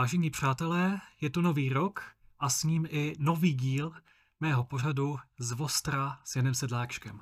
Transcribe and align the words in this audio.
Vážení 0.00 0.30
přátelé, 0.30 1.00
je 1.20 1.30
tu 1.30 1.40
nový 1.40 1.68
rok 1.68 2.02
a 2.38 2.48
s 2.48 2.64
ním 2.64 2.86
i 2.90 3.12
nový 3.18 3.54
díl 3.54 3.92
mého 4.40 4.64
pořadu 4.64 5.16
z 5.38 5.52
Vostra 5.52 6.18
s 6.24 6.36
Janem 6.36 6.54
Sedláčkem. 6.54 7.20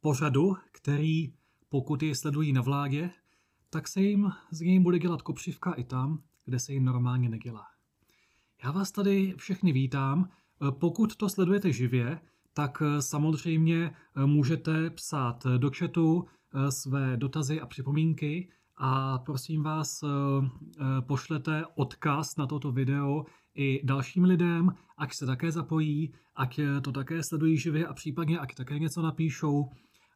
Pořadu, 0.00 0.56
který, 0.72 1.32
pokud 1.68 2.02
ji 2.02 2.14
sledují 2.14 2.52
na 2.52 2.62
vládě, 2.62 3.10
tak 3.70 3.88
se 3.88 4.00
jim 4.00 4.32
z 4.50 4.60
něj 4.60 4.80
bude 4.80 4.98
dělat 4.98 5.22
kopřivka 5.22 5.72
i 5.72 5.84
tam, 5.84 6.22
kde 6.44 6.58
se 6.58 6.72
jim 6.72 6.84
normálně 6.84 7.28
nedělá. 7.28 7.66
Já 8.64 8.70
vás 8.70 8.90
tady 8.90 9.34
všechny 9.36 9.72
vítám. 9.72 10.28
Pokud 10.70 11.16
to 11.16 11.28
sledujete 11.28 11.72
živě, 11.72 12.20
tak 12.52 12.82
samozřejmě 13.00 13.94
můžete 14.26 14.90
psát 14.90 15.46
do 15.56 15.70
chatu 15.78 16.26
své 16.68 17.16
dotazy 17.16 17.60
a 17.60 17.66
připomínky 17.66 18.48
a 18.78 19.18
prosím 19.18 19.62
vás, 19.62 20.04
pošlete 21.00 21.64
odkaz 21.74 22.36
na 22.36 22.46
toto 22.46 22.72
video 22.72 23.26
i 23.54 23.80
dalším 23.84 24.24
lidem, 24.24 24.74
ať 24.98 25.14
se 25.14 25.26
také 25.26 25.52
zapojí, 25.52 26.12
ať 26.36 26.60
to 26.82 26.92
také 26.92 27.22
sledují 27.22 27.58
živě 27.58 27.86
a 27.86 27.94
případně 27.94 28.38
ať 28.38 28.54
také 28.54 28.78
něco 28.78 29.02
napíšou. 29.02 29.70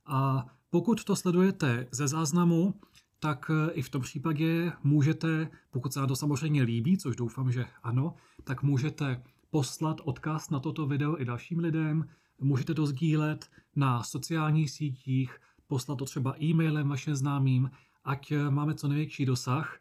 A 0.07 0.47
pokud 0.71 1.05
to 1.05 1.17
sledujete 1.17 1.87
ze 1.91 2.09
záznamu, 2.09 2.75
tak 3.21 3.51
i 3.73 3.83
v 3.83 3.89
tom 3.89 4.03
případě 4.03 4.73
můžete, 4.83 5.49
pokud 5.71 5.93
se 5.93 6.01
vám 6.01 6.09
to 6.09 6.17
samozřejmě 6.17 6.63
líbí, 6.63 6.99
což 6.99 7.17
doufám, 7.17 7.53
že 7.53 7.67
ano, 7.83 8.15
tak 8.45 8.63
můžete 8.63 9.23
poslat 9.51 10.01
odkaz 10.05 10.51
na 10.51 10.61
toto 10.61 10.87
video 10.87 11.21
i 11.21 11.25
dalším 11.25 11.59
lidem, 11.59 12.09
můžete 12.41 12.75
to 12.75 12.87
sdílet 12.87 13.51
na 13.77 14.03
sociálních 14.03 14.71
sítích, 14.71 15.37
poslat 15.67 15.99
to 15.99 16.05
třeba 16.05 16.43
e-mailem 16.43 16.89
vašim 16.89 17.15
známým, 17.15 17.71
ať 18.05 18.33
máme 18.51 18.75
co 18.75 18.89
největší 18.89 19.27
dosah. 19.27 19.79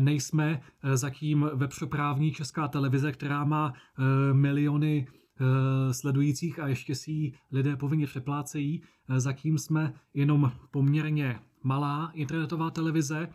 Nejsme 0.00 0.60
zatím 0.94 1.50
vepřoprávní 1.54 2.32
česká 2.32 2.68
televize, 2.68 3.12
která 3.12 3.44
má 3.44 3.72
eh, 3.74 4.34
miliony 4.34 5.06
eh, 5.08 5.94
sledujících 5.94 6.58
a 6.58 6.68
ještě 6.68 6.94
si 6.94 7.10
ji 7.10 7.32
lidé 7.52 7.76
povinně 7.76 8.06
přeplácejí. 8.06 8.82
Zatím 9.16 9.58
jsme 9.58 9.94
jenom 10.14 10.52
poměrně 10.70 11.40
malá 11.62 12.10
internetová 12.14 12.70
televize 12.70 13.28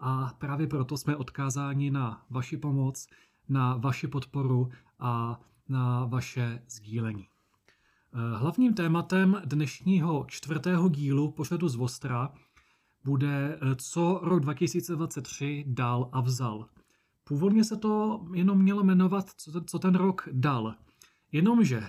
a 0.00 0.34
právě 0.38 0.66
proto 0.66 0.96
jsme 0.96 1.16
odkázáni 1.16 1.90
na 1.90 2.22
vaši 2.30 2.56
pomoc, 2.56 3.06
na 3.48 3.76
vaši 3.76 4.06
podporu 4.06 4.68
a 4.98 5.40
na 5.68 6.04
vaše 6.04 6.62
sdílení. 6.68 7.26
Hlavním 8.36 8.74
tématem 8.74 9.42
dnešního 9.44 10.24
čtvrtého 10.28 10.88
dílu 10.88 11.30
pořadu 11.30 11.68
z 11.68 11.74
Vostra 11.74 12.32
bude, 13.04 13.58
co 13.76 14.20
rok 14.22 14.40
2023 14.40 15.64
dal 15.66 16.08
a 16.12 16.20
vzal. 16.20 16.66
Původně 17.24 17.64
se 17.64 17.76
to 17.76 18.24
jenom 18.34 18.62
mělo 18.62 18.84
jmenovat, 18.84 19.30
co 19.66 19.78
ten 19.78 19.94
rok 19.94 20.28
dal. 20.32 20.74
Jenomže 21.32 21.82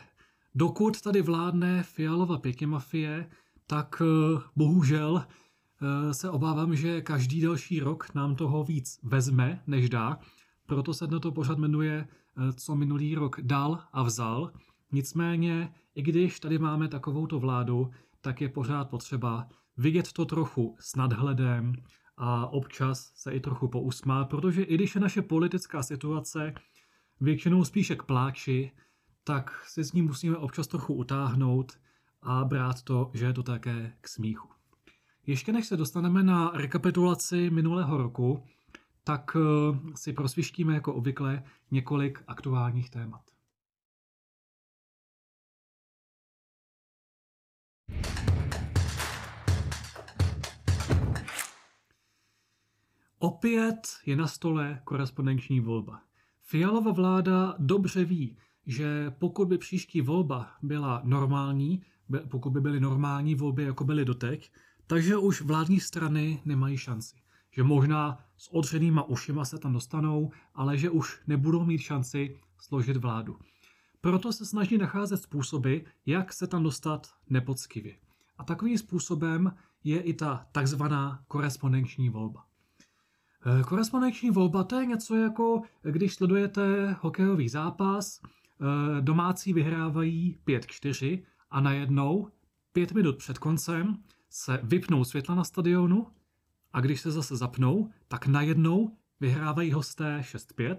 dokud 0.56 1.02
tady 1.02 1.22
vládne 1.22 1.84
Fialova 1.84 2.38
pěkimafie, 2.38 3.30
tak 3.68 4.02
eh, 4.02 4.42
bohužel 4.56 5.26
eh, 5.26 6.14
se 6.14 6.30
obávám, 6.30 6.76
že 6.76 7.02
každý 7.02 7.42
další 7.42 7.80
rok 7.80 8.16
nám 8.16 8.36
toho 8.36 8.64
víc 8.64 9.00
vezme, 9.04 9.64
než 9.68 9.90
dá. 9.90 10.20
Proto 10.66 10.94
se 10.94 11.08
na 11.08 11.20
to 11.20 11.32
pořád 11.32 11.58
jmenuje, 11.58 12.08
eh, 12.08 12.54
co 12.54 12.76
minulý 12.76 13.16
rok 13.16 13.42
dal 13.42 13.80
a 13.94 14.04
vzal. 14.04 14.52
Nicméně, 14.92 15.74
i 15.96 16.02
když 16.02 16.40
tady 16.40 16.60
máme 16.60 16.88
takovouto 16.88 17.40
vládu, 17.40 17.90
tak 18.22 18.42
je 18.42 18.50
pořád 18.50 18.90
potřeba 18.90 19.48
vidět 19.80 20.14
to 20.14 20.26
trochu 20.26 20.78
s 20.80 20.96
nadhledem 20.96 21.74
a 22.18 22.48
občas 22.48 23.12
se 23.16 23.32
i 23.32 23.40
trochu 23.40 23.68
pousmát, 23.68 24.30
protože 24.30 24.64
i 24.64 24.76
když 24.76 24.96
je 24.96 25.02
naše 25.02 25.22
politická 25.22 25.84
situace 25.84 26.54
většinou 27.22 27.64
spíše 27.64 27.96
k 27.96 28.04
pláči, 28.04 28.72
tak 29.24 29.66
si 29.68 29.84
s 29.84 29.94
ní 29.94 30.02
musíme 30.02 30.38
občas 30.38 30.68
trochu 30.68 30.94
utáhnout 30.94 31.80
a 32.22 32.46
brát 32.46 32.82
to, 32.82 33.12
že 33.14 33.26
je 33.26 33.34
to 33.34 33.44
také 33.44 33.94
k 34.02 34.08
smíchu. 34.08 34.50
Ještě 35.28 35.52
než 35.52 35.68
se 35.68 35.78
dostaneme 35.78 36.24
na 36.24 36.52
rekapitulaci 36.54 37.50
minulého 37.50 37.98
roku, 37.98 38.44
tak 39.04 39.32
eh, 39.36 39.80
si 39.96 40.14
prosvištíme 40.14 40.74
jako 40.74 40.94
obvykle 40.94 41.44
několik 41.72 42.24
aktuálních 42.28 42.90
témat. 42.90 43.22
Opět 53.22 53.88
je 54.06 54.16
na 54.16 54.28
stole 54.28 54.82
korespondenční 54.84 55.60
volba. 55.60 56.02
Fialova 56.42 56.92
vláda 56.92 57.56
dobře 57.60 58.06
ví, 58.06 58.38
že 58.66 59.12
pokud 59.20 59.48
by 59.48 59.58
příští 59.58 60.02
volba 60.02 60.52
byla 60.62 61.02
normální, 61.04 61.82
pokud 62.30 62.50
by 62.50 62.62
byly 62.62 62.80
normální 62.80 63.36
volby, 63.36 63.64
jako 63.64 63.84
byly 63.84 64.06
doteď, 64.06 64.52
takže 64.88 65.18
už 65.18 65.42
vládní 65.42 65.80
strany 65.80 66.42
nemají 66.46 66.78
šanci. 66.78 67.16
Že 67.52 67.64
možná 67.64 68.20
s 68.38 68.54
odřenýma 68.54 69.04
ušima 69.04 69.46
se 69.46 69.58
tam 69.58 69.74
dostanou, 69.74 70.32
ale 70.54 70.78
že 70.78 70.90
už 70.90 71.22
nebudou 71.28 71.66
mít 71.66 71.80
šanci 71.80 72.40
složit 72.58 72.98
vládu. 72.98 73.38
Proto 74.02 74.34
se 74.34 74.46
snaží 74.46 74.78
nacházet 74.78 75.22
způsoby, 75.22 75.78
jak 76.06 76.34
se 76.34 76.48
tam 76.48 76.64
dostat 76.64 77.08
nepoctivě. 77.30 77.98
A 78.38 78.44
takovým 78.44 78.78
způsobem 78.78 79.56
je 79.84 80.02
i 80.02 80.14
ta 80.14 80.46
takzvaná 80.52 81.24
korespondenční 81.28 82.10
volba. 82.10 82.49
Eh, 83.46 83.64
korespondenční 83.64 84.30
volba 84.30 84.64
to 84.64 84.80
je 84.80 84.86
něco 84.86 85.16
jako, 85.16 85.62
když 85.82 86.14
sledujete 86.14 86.96
hokejový 87.02 87.50
zápas, 87.50 88.22
eh, 88.22 89.02
domácí 89.02 89.54
vyhrávají 89.54 90.38
5-4 90.46 91.24
a 91.52 91.62
najednou 91.62 92.30
pět 92.72 92.92
minut 92.92 93.18
před 93.18 93.38
koncem 93.38 93.98
se 94.30 94.60
vypnou 94.64 95.04
světla 95.04 95.36
na 95.36 95.44
stadionu 95.44 96.08
a 96.74 96.82
když 96.82 97.02
se 97.02 97.12
zase 97.12 97.38
zapnou, 97.38 97.90
tak 98.08 98.28
najednou 98.28 98.98
vyhrávají 99.20 99.72
hosté 99.72 100.18
6-5 100.22 100.78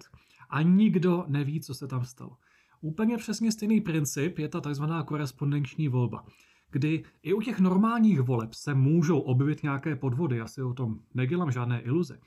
a 0.51 0.63
nikdo 0.63 1.25
neví, 1.29 1.61
co 1.61 1.75
se 1.75 1.87
tam 1.87 2.05
stalo. 2.05 2.37
Úplně 2.81 3.17
přesně 3.17 3.53
stejný 3.53 3.81
princip 3.81 4.39
je 4.39 4.49
ta 4.49 4.61
tzv. 4.61 4.85
korespondenční 5.05 5.89
volba, 5.89 6.25
kdy 6.71 7.05
i 7.23 7.33
u 7.33 7.43
těch 7.43 7.61
normálních 7.61 8.21
voleb 8.21 8.55
se 8.55 8.75
můžou 8.75 9.19
objevit 9.19 9.63
nějaké 9.63 9.97
podvody, 9.97 10.37
já 10.37 10.47
si 10.47 10.63
o 10.63 10.75
tom 10.75 11.01
nedělám 11.15 11.53
žádné 11.53 11.81
iluze 11.81 12.21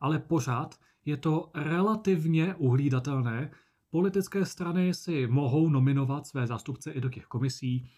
ale 0.00 0.18
pořád 0.18 0.78
je 1.04 1.16
to 1.16 1.50
relativně 1.54 2.54
uhlídatelné. 2.54 3.50
Politické 3.90 4.44
strany 4.44 4.94
si 4.94 5.26
mohou 5.26 5.68
nominovat 5.68 6.26
své 6.26 6.46
zástupce 6.46 6.90
i 6.90 7.00
do 7.00 7.08
těch 7.08 7.26
komisí. 7.26 7.76
E, 7.76 7.88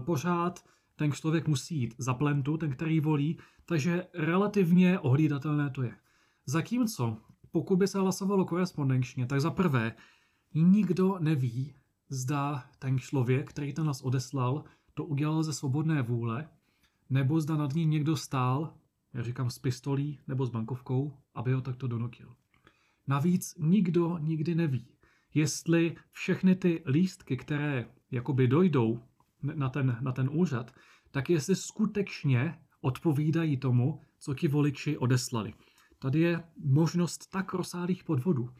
pořád 0.00 0.64
ten 0.96 1.12
člověk 1.12 1.48
musí 1.48 1.80
jít 1.80 1.94
za 1.98 2.14
plentu, 2.14 2.56
ten, 2.56 2.70
který 2.70 3.00
volí, 3.00 3.38
takže 3.64 4.06
relativně 4.14 4.98
ohlídatelné 4.98 5.70
to 5.70 5.82
je. 5.82 5.96
Zatímco, 6.46 7.16
pokud 7.50 7.76
by 7.76 7.88
se 7.88 7.98
hlasovalo 7.98 8.44
korespondenčně, 8.44 9.26
tak 9.26 9.40
za 9.40 9.50
prvé 9.50 9.94
nikdo 10.54 11.16
neví, 11.18 11.74
zda 12.08 12.64
ten 12.78 12.98
člověk, 12.98 13.50
který 13.50 13.72
ten 13.72 13.86
nás 13.86 14.02
odeslal, 14.02 14.64
to 14.94 15.04
udělal 15.04 15.42
ze 15.42 15.52
svobodné 15.52 16.02
vůle, 16.02 16.48
nebo 17.10 17.40
zda 17.40 17.56
nad 17.56 17.74
ním 17.74 17.90
někdo 17.90 18.16
stál 18.16 18.74
já 19.14 19.22
říkám 19.22 19.50
s 19.50 19.58
pistolí 19.58 20.18
nebo 20.28 20.46
s 20.46 20.50
bankovkou, 20.50 21.16
aby 21.34 21.52
ho 21.52 21.60
takto 21.60 21.88
donutil. 21.88 22.34
Navíc 23.06 23.54
nikdo 23.58 24.18
nikdy 24.18 24.54
neví, 24.54 24.86
jestli 25.34 25.96
všechny 26.10 26.56
ty 26.56 26.82
lístky, 26.86 27.36
které 27.36 27.88
jakoby 28.10 28.48
dojdou 28.48 29.02
na 29.42 29.68
ten, 29.68 29.98
na 30.00 30.12
ten 30.12 30.30
úřad, 30.32 30.74
tak 31.10 31.30
jestli 31.30 31.56
skutečně 31.56 32.58
odpovídají 32.80 33.56
tomu, 33.56 34.00
co 34.18 34.34
ti 34.34 34.48
voliči 34.48 34.98
odeslali. 34.98 35.54
Tady 35.98 36.20
je 36.20 36.44
možnost 36.64 37.30
tak 37.30 37.54
rozsáhlých 37.54 38.04
podvodů, 38.04 38.50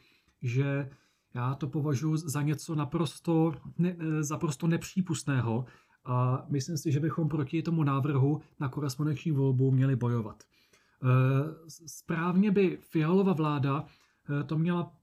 že 0.41 0.89
já 1.33 1.55
to 1.55 1.67
považuji 1.67 2.17
za 2.17 2.41
něco 2.41 2.75
naprosto, 2.75 3.53
ne, 3.77 3.95
za 4.19 4.37
prosto 4.37 4.67
nepřípustného 4.67 5.65
a 6.05 6.45
myslím 6.49 6.77
si, 6.77 6.91
že 6.91 6.99
bychom 6.99 7.29
proti 7.29 7.61
tomu 7.61 7.83
návrhu 7.83 8.41
na 8.59 8.69
korespondenční 8.69 9.31
volbu 9.31 9.71
měli 9.71 9.95
bojovat. 9.95 10.43
E, 10.43 10.47
správně 11.87 12.51
by 12.51 12.77
Fialova 12.81 13.33
vláda 13.33 13.85
e, 14.39 14.43
to 14.43 14.57
měla, 14.57 14.93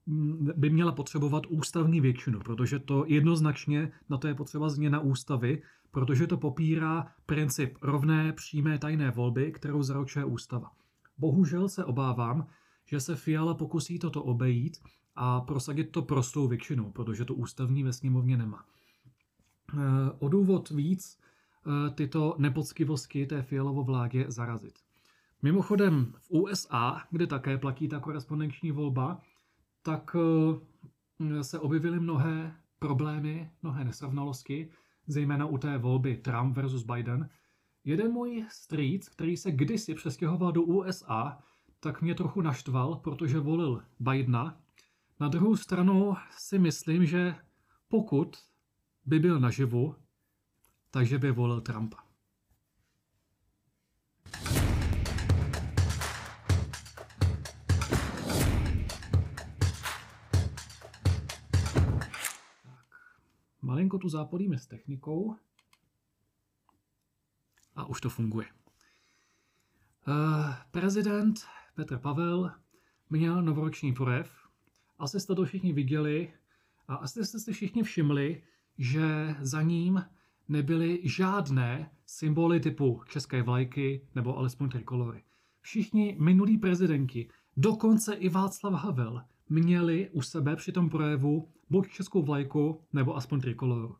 by 0.56 0.70
měla 0.70 0.92
potřebovat 0.92 1.46
ústavní 1.48 2.00
většinu, 2.00 2.40
protože 2.40 2.78
to 2.78 3.04
jednoznačně 3.06 3.92
na 4.08 4.18
to 4.18 4.28
je 4.28 4.34
potřeba 4.34 4.68
změna 4.68 5.00
ústavy, 5.00 5.62
protože 5.90 6.26
to 6.26 6.36
popírá 6.36 7.06
princip 7.26 7.78
rovné 7.82 8.32
přímé 8.32 8.78
tajné 8.78 9.10
volby, 9.10 9.52
kterou 9.52 9.82
zaručuje 9.82 10.24
ústava. 10.24 10.70
Bohužel 11.18 11.68
se 11.68 11.84
obávám, 11.84 12.46
že 12.86 13.00
se 13.00 13.16
Fiala 13.16 13.54
pokusí 13.54 13.98
toto 13.98 14.22
obejít 14.22 14.78
a 15.16 15.40
prosadit 15.40 15.84
to 15.84 16.02
prostou 16.02 16.48
většinou, 16.48 16.90
protože 16.90 17.24
to 17.24 17.34
ústavní 17.34 17.82
ve 17.82 17.92
sněmovně 17.92 18.36
nemá. 18.36 18.64
Eh, 19.74 20.12
o 20.18 20.28
důvod 20.28 20.70
víc 20.70 21.18
eh, 21.66 21.90
tyto 21.90 22.34
nepoctivosti 22.38 23.26
té 23.26 23.42
Fialovo 23.42 23.84
vládě 23.84 24.24
zarazit. 24.28 24.78
Mimochodem 25.42 26.12
v 26.18 26.30
USA, 26.30 27.02
kde 27.10 27.26
také 27.26 27.58
platí 27.58 27.88
ta 27.88 28.00
korespondenční 28.00 28.72
volba, 28.72 29.20
tak 29.82 30.16
eh, 31.30 31.44
se 31.44 31.58
objevily 31.58 32.00
mnohé 32.00 32.56
problémy, 32.78 33.50
mnohé 33.62 33.84
nesrovnalosti, 33.84 34.70
zejména 35.06 35.46
u 35.46 35.58
té 35.58 35.78
volby 35.78 36.16
Trump 36.16 36.56
versus 36.56 36.82
Biden. 36.82 37.28
Jeden 37.84 38.12
můj 38.12 38.46
strýc, 38.50 39.08
který 39.08 39.36
se 39.36 39.52
kdysi 39.52 39.94
přestěhoval 39.94 40.52
do 40.52 40.62
USA, 40.62 41.38
tak 41.80 42.02
mě 42.02 42.14
trochu 42.14 42.40
naštval, 42.40 42.94
protože 42.94 43.40
volil 43.40 43.82
Bidena. 44.00 44.60
Na 45.20 45.28
druhou 45.28 45.56
stranu 45.56 46.14
si 46.30 46.58
myslím, 46.58 47.06
že 47.06 47.34
pokud 47.88 48.36
by 49.06 49.18
byl 49.18 49.40
naživu, 49.40 49.96
takže 50.90 51.18
by 51.18 51.30
volil 51.30 51.60
Trumpa. 51.60 51.96
Malinko 63.62 63.98
tu 63.98 64.08
zápolíme 64.08 64.58
s 64.58 64.66
technikou. 64.66 65.36
A 67.76 67.84
už 67.84 68.00
to 68.00 68.10
funguje. 68.10 68.46
Uh, 70.08 70.54
prezident 70.70 71.46
Petr 71.74 71.98
Pavel 71.98 72.52
měl 73.10 73.42
novoroční 73.42 73.92
projev. 73.92 74.48
Asi 74.98 75.20
jste 75.20 75.34
to 75.34 75.44
všichni 75.44 75.72
viděli 75.72 76.32
a 76.88 76.94
asi 76.94 77.24
jste 77.24 77.38
si 77.38 77.52
všichni 77.52 77.82
všimli, 77.82 78.42
že 78.78 79.36
za 79.40 79.62
ním 79.62 80.04
nebyly 80.48 81.00
žádné 81.04 81.90
symboly 82.06 82.60
typu 82.60 83.02
české 83.08 83.42
vlajky 83.42 84.06
nebo 84.14 84.36
alespoň 84.36 84.68
trikolory. 84.68 85.22
Všichni 85.60 86.16
minulí 86.20 86.58
prezidenti, 86.58 87.28
dokonce 87.56 88.14
i 88.14 88.28
Václav 88.28 88.72
Havel, 88.72 89.22
měli 89.48 90.10
u 90.12 90.22
sebe 90.22 90.56
při 90.56 90.72
tom 90.72 90.90
projevu 90.90 91.48
buď 91.70 91.88
českou 91.88 92.22
vlajku 92.22 92.80
nebo 92.92 93.16
aspoň 93.16 93.40
trikoloru. 93.40 93.96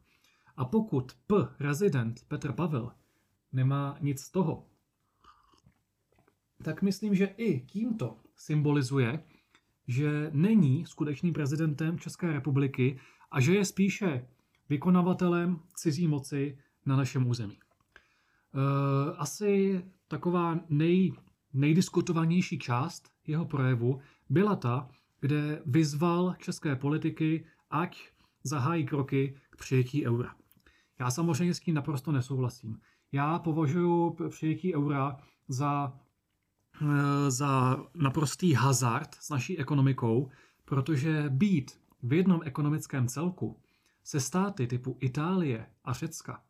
A 0.57 0.65
pokud 0.65 1.13
P. 1.27 1.35
rezident 1.61 2.25
Petr 2.29 2.53
Pavel 2.53 2.93
nemá 3.53 3.97
nic 4.01 4.21
z 4.21 4.31
toho, 4.31 4.67
tak 6.63 6.83
myslím, 6.83 7.15
že 7.15 7.27
i 7.27 7.61
tímto 7.61 8.17
symbolizuje, 8.37 9.25
že 9.89 10.31
není 10.33 10.87
skutečným 10.87 11.33
prezidentem 11.33 11.99
České 11.99 12.33
republiky 12.33 13.01
a 13.31 13.41
že 13.41 13.55
je 13.55 13.65
spíše 13.65 14.29
vykonavatelem 14.73 15.61
cizí 15.75 16.09
moci 16.09 16.59
na 16.87 16.97
našem 16.97 17.27
území. 17.27 17.59
E, 17.59 17.63
asi 19.17 19.85
taková 20.09 20.61
nej, 20.69 21.13
nejdiskutovanější 21.53 22.59
část 22.59 23.11
jeho 23.27 23.45
projevu 23.45 24.01
byla 24.31 24.57
ta, 24.57 24.89
kde 25.21 25.63
vyzval 25.67 26.35
české 26.39 26.77
politiky, 26.77 27.45
ať 27.71 28.11
zahájí 28.45 28.87
kroky 28.87 29.37
k 29.51 29.57
přijetí 29.57 30.07
eura. 30.07 30.35
Já 31.01 31.11
samozřejmě 31.11 31.55
s 31.55 31.61
tím 31.61 31.75
naprosto 31.75 32.13
nesouhlasím. 32.13 32.81
Já 33.13 33.39
považuji 33.39 34.17
přijetí 34.29 34.75
eura 34.75 35.17
za, 35.49 35.93
eh, 36.83 37.31
za 37.31 37.77
naprostý 37.95 38.53
hazard 38.53 39.15
s 39.15 39.31
naší 39.31 39.59
ekonomikou, 39.59 40.31
protože 40.65 41.25
být 41.29 41.71
v 42.03 42.13
jednom 42.13 42.41
ekonomickém 42.45 43.09
celku 43.09 43.62
se 44.05 44.21
státy 44.21 44.67
typu 44.67 44.97
Itálie 45.01 45.67
a 45.85 45.93
Řecka. 45.93 46.43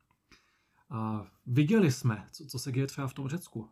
A 0.90 1.26
viděli 1.46 1.92
jsme, 1.92 2.26
co, 2.32 2.46
co 2.46 2.58
se 2.58 2.72
děje 2.72 2.86
třeba 2.86 3.06
v 3.06 3.14
tom 3.14 3.28
Řecku, 3.28 3.68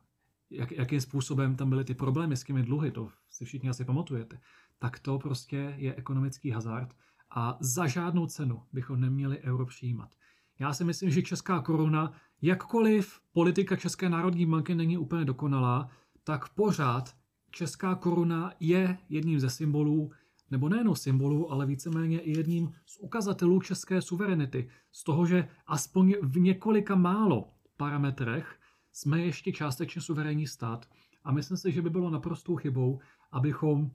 jak, 0.51 0.73
jakým 0.73 1.01
způsobem 1.01 1.57
tam 1.57 1.71
byly 1.71 1.85
ty 1.85 1.95
problémy 1.95 2.37
s 2.37 2.45
těmi 2.45 2.63
dluhy, 2.63 2.91
to 2.91 3.11
si 3.31 3.45
všichni 3.45 3.69
asi 3.69 3.85
pamatujete 3.85 4.41
tak 4.81 4.99
to 4.99 5.19
prostě 5.19 5.75
je 5.77 5.95
ekonomický 5.95 6.51
hazard 6.51 6.97
a 7.31 7.59
za 7.61 7.87
žádnou 7.87 8.27
cenu 8.27 8.63
bychom 8.73 9.01
neměli 9.01 9.39
euro 9.39 9.67
přijímat. 9.67 10.15
Já 10.59 10.73
si 10.73 10.85
myslím, 10.85 11.11
že 11.11 11.23
česká 11.23 11.61
koruna, 11.61 12.13
jakkoliv 12.43 13.21
politika 13.33 13.77
České 13.77 14.09
národní 14.09 14.47
banky 14.47 14.75
není 14.75 14.99
úplně 14.99 15.25
dokonalá, 15.25 15.91
tak 16.25 16.49
pořád 16.49 17.17
česká 17.51 17.95
koruna 17.95 18.53
je 18.61 18.99
jedním 19.09 19.41
ze 19.41 19.51
symbolů, 19.51 20.11
nebo 20.51 20.69
nejenom 20.69 20.97
symbolů, 20.97 21.53
ale 21.53 21.67
víceméně 21.67 22.21
i 22.21 22.39
jedním 22.39 22.73
z 22.87 22.99
ukazatelů 22.99 23.61
české 23.61 24.03
suverenity. 24.03 24.69
Z 24.93 25.05
toho, 25.05 25.27
že 25.27 25.49
aspoň 25.67 26.15
v 26.23 26.39
několika 26.39 26.95
málo 26.95 27.51
parametrech 27.77 28.59
jsme 28.93 29.21
ještě 29.21 29.53
částečně 29.53 30.03
suverénní 30.03 30.47
stát. 30.47 30.87
A 31.25 31.33
myslím 31.33 31.57
si, 31.57 31.73
že 31.73 31.83
by 31.83 31.91
bylo 31.91 32.11
naprostou 32.11 32.57
chybou, 32.57 33.01
abychom 33.33 33.91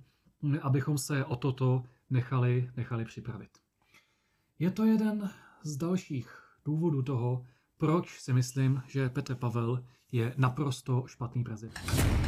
abychom 0.62 0.98
se 0.98 1.25
o 1.25 1.36
toto 1.36 1.84
nechali, 2.10 2.72
nechali 2.78 3.06
připravit. 3.06 3.50
Je 4.60 4.72
to 4.72 4.86
jeden 4.86 5.30
z 5.63 5.78
dalších 5.78 6.30
důvodů 6.66 7.02
toho, 7.02 7.46
proč 7.78 8.19
si 8.19 8.34
myslím, 8.34 8.81
že 8.88 9.10
Petr 9.10 9.36
Pavel 9.36 9.84
je 10.12 10.34
naprosto 10.38 11.04
špatný 11.07 11.44
prezident. 11.44 12.25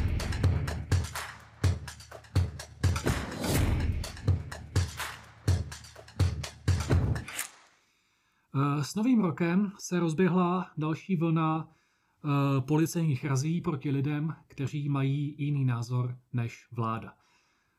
S 8.88 8.96
novým 8.96 9.20
rokem 9.20 9.72
se 9.80 10.00
rozběhla 10.00 10.72
další 10.78 11.16
vlna 11.16 11.68
eh, 11.68 12.62
policejních 12.62 13.26
razí 13.26 13.62
proti 13.62 13.92
lidem, 13.92 14.36
kteří 14.48 14.90
mají 14.90 15.36
jiný 15.38 15.66
názor 15.66 16.18
než 16.34 16.68
vláda. 16.72 17.14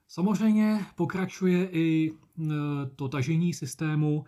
Samozřejmě 0.09 0.87
pokračuje 0.95 1.69
i 1.71 2.11
e, 2.11 2.15
to 2.97 3.09
tažení 3.09 3.55
systému 3.55 4.25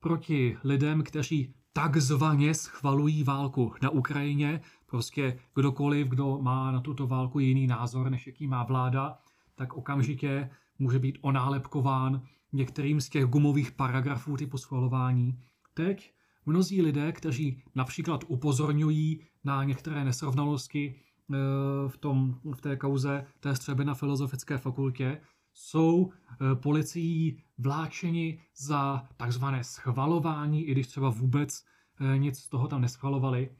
proti 0.00 0.56
lidem, 0.64 1.02
kteří 1.02 1.54
takzvaně 1.72 2.54
schvalují 2.54 3.24
válku 3.24 3.74
na 3.82 3.90
Ukrajině. 3.90 4.60
Prostě 4.86 5.38
kdokoliv, 5.54 6.08
kdo 6.08 6.38
má 6.42 6.72
na 6.72 6.80
tuto 6.80 7.06
válku 7.06 7.38
jiný 7.38 7.66
názor, 7.66 8.10
než 8.10 8.26
jaký 8.26 8.46
má 8.46 8.64
vláda, 8.64 9.18
tak 9.54 9.72
okamžitě 9.72 10.50
může 10.78 10.98
být 10.98 11.18
onálepkován 11.20 12.22
některým 12.52 13.00
z 13.00 13.08
těch 13.08 13.24
gumových 13.24 13.72
paragrafů 13.72 14.36
typu 14.36 14.58
schvalování. 14.58 15.38
Teď 15.74 16.12
mnozí 16.46 16.82
lidé, 16.82 17.12
kteří 17.12 17.62
například 17.74 18.24
upozorňují 18.28 19.20
na 19.44 19.64
některé 19.64 20.04
nesrovnalosti 20.04 20.94
Eh, 21.32 21.88
v, 21.88 21.96
tom, 21.96 22.40
v 22.54 22.60
té 22.60 22.76
kauze 22.76 23.26
té 23.40 23.56
střeby 23.56 23.84
na 23.84 23.94
Filozofické 23.94 24.58
fakultě, 24.58 25.20
jsou 25.52 26.10
eh, 26.12 26.54
policií 26.54 27.42
vláčeni 27.58 28.40
za 28.56 29.08
takzvané 29.16 29.64
schvalování, 29.64 30.64
i 30.64 30.72
když 30.72 30.86
třeba 30.86 31.10
vůbec 31.10 31.64
eh, 32.00 32.18
nic 32.18 32.38
z 32.38 32.48
toho 32.48 32.68
tam 32.68 32.80
neschvalovali. 32.80 33.56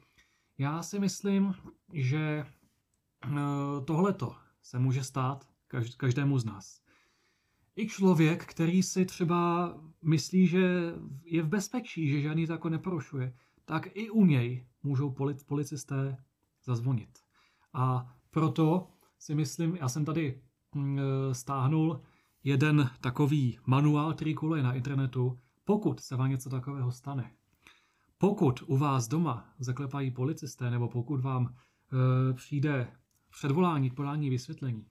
Já 0.59 0.83
si 0.83 0.99
myslím, 0.99 1.55
že 1.93 2.47
tohleto 3.85 4.37
se 4.63 4.79
může 4.79 5.05
stát 5.05 5.49
každému 5.97 6.39
z 6.39 6.45
nás. 6.45 6.84
I 7.77 7.89
člověk, 7.89 8.47
který 8.47 8.83
si 8.83 9.05
třeba 9.05 9.75
myslí, 10.03 10.47
že 10.47 10.93
je 11.25 11.43
v 11.43 11.49
bezpečí, 11.49 12.09
že 12.09 12.21
žádný 12.21 12.47
zákon 12.47 12.73
neporušuje, 12.73 13.35
tak 13.65 13.89
i 13.95 14.11
u 14.11 14.25
něj 14.25 14.67
můžou 14.83 15.15
policisté 15.47 16.17
zazvonit. 16.65 17.19
A 17.73 18.15
proto 18.31 18.89
si 19.19 19.35
myslím, 19.35 19.77
já 19.77 19.89
jsem 19.89 20.05
tady 20.05 20.43
mm, 20.75 20.99
e, 20.99 21.35
stáhnul 21.35 22.01
jeden 22.45 22.91
takový 23.01 23.59
manuál, 23.67 24.15
který 24.15 24.35
kuluje 24.35 24.63
na 24.63 24.73
internetu, 24.73 25.39
pokud 25.65 26.01
se 26.01 26.17
vám 26.17 26.31
něco 26.31 26.51
takového 26.51 26.93
stane. 26.93 27.33
Pokud 28.19 28.63
u 28.67 28.77
vás 28.77 29.09
doma 29.09 29.55
zaklepají 29.59 30.11
policisté, 30.11 30.71
nebo 30.71 30.89
pokud 30.89 31.21
vám 31.21 31.47
e, 31.47 32.33
přijde 32.35 32.93
předvolání 33.31 33.91
k 33.91 33.95
podání 33.95 34.31
vysvětlení, 34.31 34.87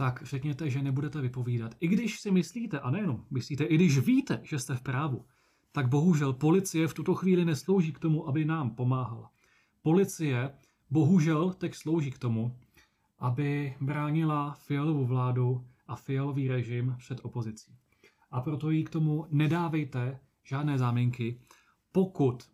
tak 0.00 0.22
řekněte, 0.22 0.70
že 0.70 0.82
nebudete 0.82 1.20
vypovídat. 1.20 1.74
I 1.80 1.88
když 1.88 2.20
si 2.20 2.30
myslíte, 2.30 2.80
a 2.80 2.90
nejenom 2.90 3.24
myslíte, 3.30 3.64
i 3.64 3.74
když 3.74 3.98
víte, 3.98 4.40
že 4.42 4.58
jste 4.58 4.74
v 4.74 4.80
právu, 4.80 5.24
tak 5.72 5.88
bohužel 5.88 6.32
policie 6.32 6.88
v 6.88 6.94
tuto 6.94 7.14
chvíli 7.14 7.44
neslouží 7.44 7.92
k 7.92 7.98
tomu, 7.98 8.28
aby 8.28 8.44
nám 8.44 8.70
pomáhala. 8.70 9.30
Policie 9.82 10.52
Bohužel 10.90 11.52
teď 11.52 11.74
slouží 11.74 12.10
k 12.10 12.18
tomu, 12.18 12.58
aby 13.18 13.76
bránila 13.80 14.54
fialovou 14.54 15.06
vládu 15.06 15.66
a 15.86 15.96
fialový 15.96 16.48
režim 16.48 16.94
před 16.98 17.20
opozicí. 17.22 17.76
A 18.30 18.40
proto 18.40 18.70
jí 18.70 18.84
k 18.84 18.90
tomu 18.90 19.26
nedávejte 19.30 20.20
žádné 20.44 20.78
záminky. 20.78 21.40
Pokud 21.92 22.50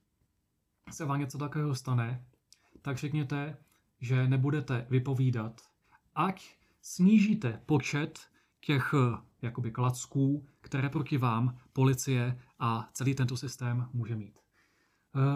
se 0.91 1.05
vám 1.05 1.21
něco 1.21 1.39
takového 1.39 1.75
stane, 1.75 2.25
tak 2.83 2.97
řekněte, 2.97 3.57
že 4.01 4.29
nebudete 4.29 4.87
vypovídat, 4.91 5.61
ať 6.15 6.57
snížíte 6.87 7.61
počet 7.67 8.21
těch 8.61 8.95
jakoby 9.43 9.71
klacků, 9.71 10.47
které 10.61 10.89
proti 10.89 11.19
vám 11.19 11.59
policie 11.73 12.41
a 12.59 12.89
celý 12.93 13.15
tento 13.15 13.37
systém 13.37 13.89
může 13.93 14.17
mít. 14.17 14.39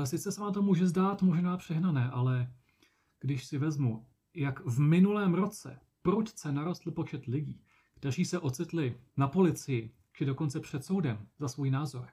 E, 0.03 0.07
sice 0.07 0.33
se 0.33 0.41
vám 0.41 0.53
to 0.53 0.63
může 0.63 0.87
zdát 0.87 1.23
možná 1.23 1.57
přehnané, 1.57 2.11
ale 2.11 2.53
když 3.21 3.47
si 3.47 3.59
vezmu, 3.59 4.07
jak 4.35 4.67
v 4.67 4.81
minulém 4.81 5.35
roce 5.35 5.81
prudce 6.03 6.53
narostl 6.53 6.91
počet 6.91 7.27
lidí, 7.27 7.63
kteří 7.95 8.25
se 8.25 8.39
ocitli 8.39 9.01
na 9.17 9.29
policii 9.29 9.95
či 10.13 10.25
dokonce 10.25 10.61
před 10.61 10.85
soudem 10.85 11.27
za 11.39 11.49
svůj 11.49 11.71
názor, 11.71 12.09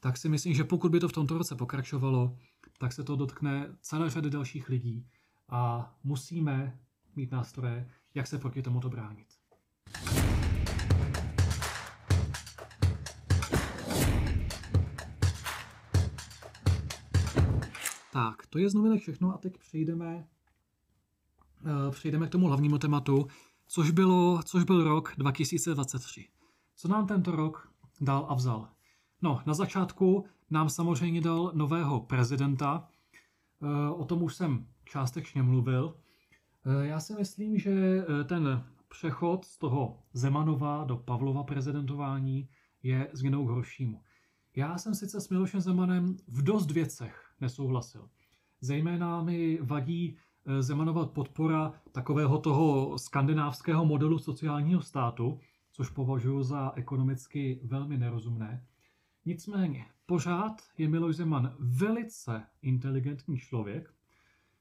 tak 0.00 0.16
si 0.16 0.28
myslím, 0.28 0.54
že 0.54 0.64
pokud 0.64 0.92
by 0.92 1.00
to 1.00 1.08
v 1.08 1.12
tomto 1.12 1.38
roce 1.38 1.54
pokračovalo, 1.54 2.36
tak 2.78 2.92
se 2.92 3.04
to 3.04 3.16
dotkne 3.16 3.76
celé 3.80 4.10
řady 4.10 4.30
dalších 4.30 4.68
lidí 4.68 5.06
a 5.48 5.92
musíme 6.04 6.78
mít 7.16 7.30
nástroje, 7.30 7.90
jak 8.18 8.26
se 8.26 8.38
proti 8.38 8.62
tomuto 8.62 8.88
bránit. 8.88 9.26
Tak, 18.12 18.46
to 18.46 18.58
je 18.58 18.70
z 18.70 18.74
novinek 18.74 19.00
všechno 19.02 19.34
a 19.34 19.38
teď 19.38 19.58
přejdeme, 19.58 20.28
uh, 21.64 21.90
přejdeme 21.90 22.26
k 22.26 22.30
tomu 22.30 22.46
hlavnímu 22.46 22.78
tématu, 22.78 23.26
což, 23.66 23.90
bylo, 23.90 24.42
což 24.42 24.64
byl 24.64 24.84
rok 24.84 25.14
2023. 25.18 26.28
Co 26.76 26.88
nám 26.88 27.06
tento 27.06 27.30
rok 27.30 27.72
dal 28.00 28.26
a 28.28 28.34
vzal? 28.34 28.68
No, 29.22 29.42
na 29.46 29.54
začátku 29.54 30.24
nám 30.50 30.70
samozřejmě 30.70 31.20
dal 31.20 31.52
nového 31.54 32.00
prezidenta, 32.00 32.88
uh, 33.60 34.00
o 34.00 34.04
tom 34.04 34.22
už 34.22 34.36
jsem 34.36 34.66
částečně 34.84 35.42
mluvil. 35.42 35.94
Uh, 36.68 36.82
já 36.82 37.00
si 37.00 37.14
myslím, 37.14 37.58
že 37.58 38.04
ten 38.24 38.64
přechod 38.88 39.44
z 39.44 39.58
toho 39.58 39.98
Zemanova 40.12 40.84
do 40.84 40.96
Pavlova 40.96 41.44
prezidentování 41.44 42.48
je 42.82 43.10
změnou 43.12 43.46
k 43.46 43.50
horšímu. 43.50 44.02
Já 44.56 44.78
jsem 44.78 44.94
sice 44.94 45.20
s 45.20 45.28
Milošem 45.28 45.60
Zemanem 45.60 46.16
v 46.28 46.42
dost 46.42 46.70
věcech 46.70 47.32
nesouhlasil. 47.40 48.08
Zejména 48.60 49.22
mi 49.22 49.58
vadí 49.62 50.16
eh, 50.46 50.62
Zemanova 50.62 51.06
podpora 51.06 51.72
takového 51.92 52.38
toho 52.38 52.98
skandinávského 52.98 53.84
modelu 53.84 54.18
sociálního 54.18 54.82
státu, 54.82 55.40
což 55.72 55.90
považuji 55.90 56.42
za 56.42 56.72
ekonomicky 56.74 57.60
velmi 57.64 57.98
nerozumné. 57.98 58.66
Nicméně, 59.24 59.86
pořád 60.06 60.62
je 60.78 60.88
Miloš 60.88 61.16
Zeman 61.16 61.54
velice 61.58 62.46
inteligentní 62.62 63.38
člověk, 63.38 63.94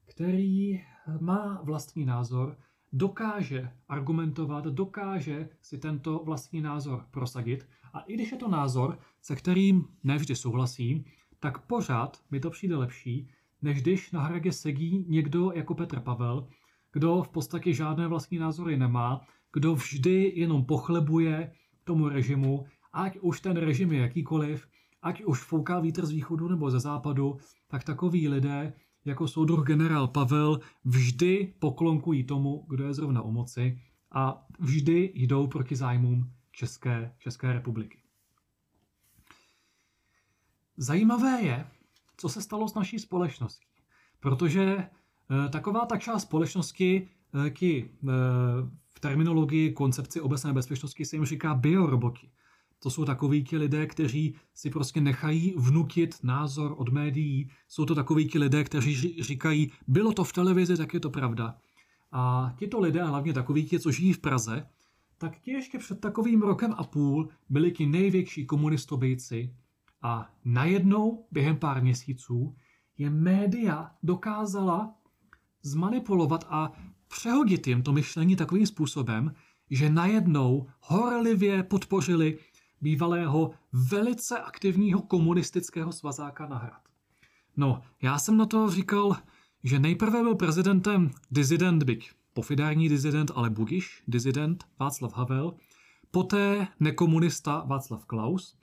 který 0.08 0.82
má 1.20 1.62
vlastní 1.64 2.06
názor, 2.06 2.58
dokáže 2.94 3.72
argumentovat, 3.90 4.66
dokáže 4.66 5.50
si 5.62 5.78
tento 5.78 6.22
vlastní 6.26 6.62
názor 6.62 7.06
prosadit. 7.12 7.68
A 7.94 8.00
i 8.00 8.14
když 8.14 8.32
je 8.32 8.38
to 8.38 8.48
názor, 8.48 9.00
se 9.22 9.36
kterým 9.36 9.86
nevždy 10.04 10.36
souhlasím, 10.36 11.06
tak 11.40 11.66
pořád 11.68 12.22
mi 12.32 12.40
to 12.40 12.50
přijde 12.50 12.76
lepší, 12.76 13.30
než 13.62 13.82
když 13.82 14.12
na 14.12 14.22
hradě 14.22 14.52
sedí 14.52 15.06
někdo 15.08 15.52
jako 15.56 15.76
Petr 15.76 16.00
Pavel, 16.00 16.48
kdo 16.94 17.22
v 17.24 17.30
podstatě 17.30 17.74
žádné 17.74 18.08
vlastní 18.08 18.38
názory 18.38 18.78
nemá, 18.78 19.22
kdo 19.54 19.76
vždy 19.76 20.34
jenom 20.36 20.66
pochlebuje 20.66 21.52
tomu 21.84 22.10
režimu, 22.10 22.66
ať 22.94 23.18
už 23.22 23.42
ten 23.42 23.58
režim 23.58 23.92
je 23.92 24.02
jakýkoliv, 24.02 24.68
ať 25.02 25.24
už 25.24 25.44
fouká 25.44 25.80
vítr 25.80 26.06
z 26.06 26.12
východu 26.12 26.48
nebo 26.48 26.72
ze 26.72 26.80
západu, 26.80 27.38
tak 27.68 27.84
takoví 27.84 28.30
lidé, 28.30 28.74
jako 29.08 29.28
soudruh 29.28 29.66
generál 29.66 30.08
Pavel, 30.08 30.60
vždy 30.86 31.54
poklonkují 31.60 32.24
tomu, 32.24 32.66
kdo 32.70 32.88
je 32.88 32.94
zrovna 32.94 33.22
u 33.22 33.32
moci 33.32 33.82
a 34.12 34.46
vždy 34.60 35.12
jdou 35.16 35.48
proti 35.48 35.76
zájmům 35.76 36.32
České, 36.52 37.14
České 37.20 37.54
republiky. 37.54 37.98
Zajímavé 40.78 41.42
je, 41.42 41.68
co 42.18 42.30
se 42.30 42.42
stalo 42.42 42.68
s 42.68 42.74
naší 42.74 43.00
společností. 43.00 43.68
Protože 44.20 44.64
e, 44.64 44.90
taková 45.50 45.86
ta 45.86 45.98
část 45.98 46.22
společnosti, 46.22 47.10
e, 47.46 47.50
kdy 47.50 47.80
e, 47.80 47.90
v 48.90 49.00
terminologii 49.00 49.72
koncepci 49.72 50.22
obecné 50.22 50.54
bezpečnosti 50.54 51.06
se 51.06 51.16
jim 51.16 51.26
říká 51.26 51.54
bioroboti. 51.54 52.32
To 52.80 52.90
jsou 52.90 53.06
takoví 53.06 53.44
ti 53.44 53.58
lidé, 53.58 53.88
kteří 53.88 54.36
si 54.54 54.70
prostě 54.70 55.02
nechají 55.02 55.54
vnutit 55.58 56.16
názor 56.24 56.76
od 56.78 56.90
médií. 56.90 57.50
Jsou 57.68 57.86
to 57.86 57.96
takoví 57.96 58.28
ti 58.28 58.40
lidé, 58.40 58.64
kteří 58.64 59.24
říkají, 59.24 59.72
bylo 59.88 60.14
to 60.14 60.24
v 60.24 60.34
televizi, 60.34 60.78
tak 60.78 60.94
je 60.94 61.00
to 61.00 61.10
pravda. 61.10 61.58
A 62.12 62.54
tito 62.60 62.80
lidé, 62.80 63.04
hlavně 63.04 63.34
takoví 63.34 63.66
ti, 63.66 63.80
co 63.80 63.92
žijí 63.92 64.14
v 64.14 64.20
Praze, 64.20 64.68
tak 65.18 65.40
ti 65.40 65.52
ještě 65.52 65.78
před 65.78 66.00
takovým 66.00 66.42
rokem 66.42 66.74
a 66.78 66.84
půl 66.84 67.30
byli 67.50 67.72
ti 67.72 67.86
největší 67.86 68.46
komunistobejci, 68.46 69.54
a 70.02 70.30
najednou 70.46 71.26
během 71.32 71.58
pár 71.58 71.84
měsíců 71.84 72.56
je 72.98 73.10
média 73.10 73.92
dokázala 74.04 74.96
zmanipulovat 75.62 76.46
a 76.50 76.72
přehodit 77.08 77.68
jim 77.68 77.84
to 77.84 77.92
myšlení 77.92 78.36
takovým 78.36 78.66
způsobem, 78.66 79.34
že 79.70 79.90
najednou 79.90 80.68
horlivě 80.80 81.64
podpořili 81.64 82.38
bývalého 82.82 83.52
velice 83.74 84.40
aktivního 84.40 85.02
komunistického 85.02 85.92
svazáka 85.92 86.48
na 86.48 86.58
hrad. 86.58 86.82
No, 87.58 87.82
já 88.02 88.20
jsem 88.20 88.38
na 88.38 88.46
to 88.46 88.70
říkal, 88.70 89.16
že 89.64 89.80
nejprve 89.80 90.24
byl 90.24 90.36
prezidentem 90.36 91.12
dizident, 91.32 91.84
byť 91.84 92.12
pofidární 92.34 92.90
dizident, 92.90 93.32
ale 93.36 93.50
budiš 93.50 94.04
dizident 94.08 94.64
Václav 94.80 95.14
Havel, 95.14 95.54
poté 96.12 96.68
nekomunista 96.80 97.64
Václav 97.68 98.06
Klaus 98.06 98.58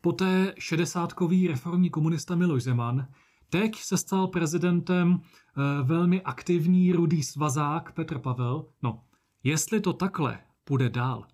poté 0.00 0.54
šedesátkový 0.58 1.48
reformní 1.48 1.90
komunista 1.90 2.34
Miloš 2.34 2.62
Zeman, 2.62 3.08
teď 3.50 3.76
se 3.76 3.96
stal 3.96 4.26
prezidentem 4.26 5.12
e, 5.12 5.82
velmi 5.82 6.22
aktivní 6.22 6.92
rudý 6.92 7.22
svazák 7.22 7.92
Petr 7.92 8.18
Pavel. 8.18 8.66
No, 8.82 9.04
jestli 9.42 9.80
to 9.80 9.92
takhle 9.92 10.38
půjde 10.64 10.88
dál, 10.88 11.26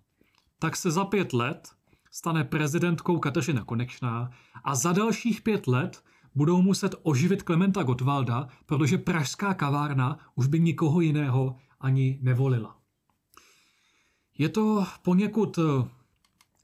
tak 0.58 0.76
se 0.76 0.90
za 0.90 1.04
pět 1.04 1.32
let 1.32 1.68
stane 2.16 2.44
prezidentkou 2.44 3.18
Kateřina 3.18 3.64
Konečná 3.64 4.30
a 4.64 4.74
za 4.74 4.92
dalších 4.92 5.42
pět 5.42 5.66
let 5.66 6.04
budou 6.34 6.62
muset 6.62 6.94
oživit 7.02 7.42
Klementa 7.42 7.82
Gottwalda, 7.82 8.48
protože 8.66 8.98
pražská 8.98 9.54
kavárna 9.54 10.18
už 10.34 10.46
by 10.46 10.60
nikoho 10.60 11.00
jiného 11.00 11.56
ani 11.80 12.18
nevolila. 12.22 12.76
Je 14.38 14.48
to 14.48 14.86
poněkud 15.02 15.58
eh, 15.58 15.62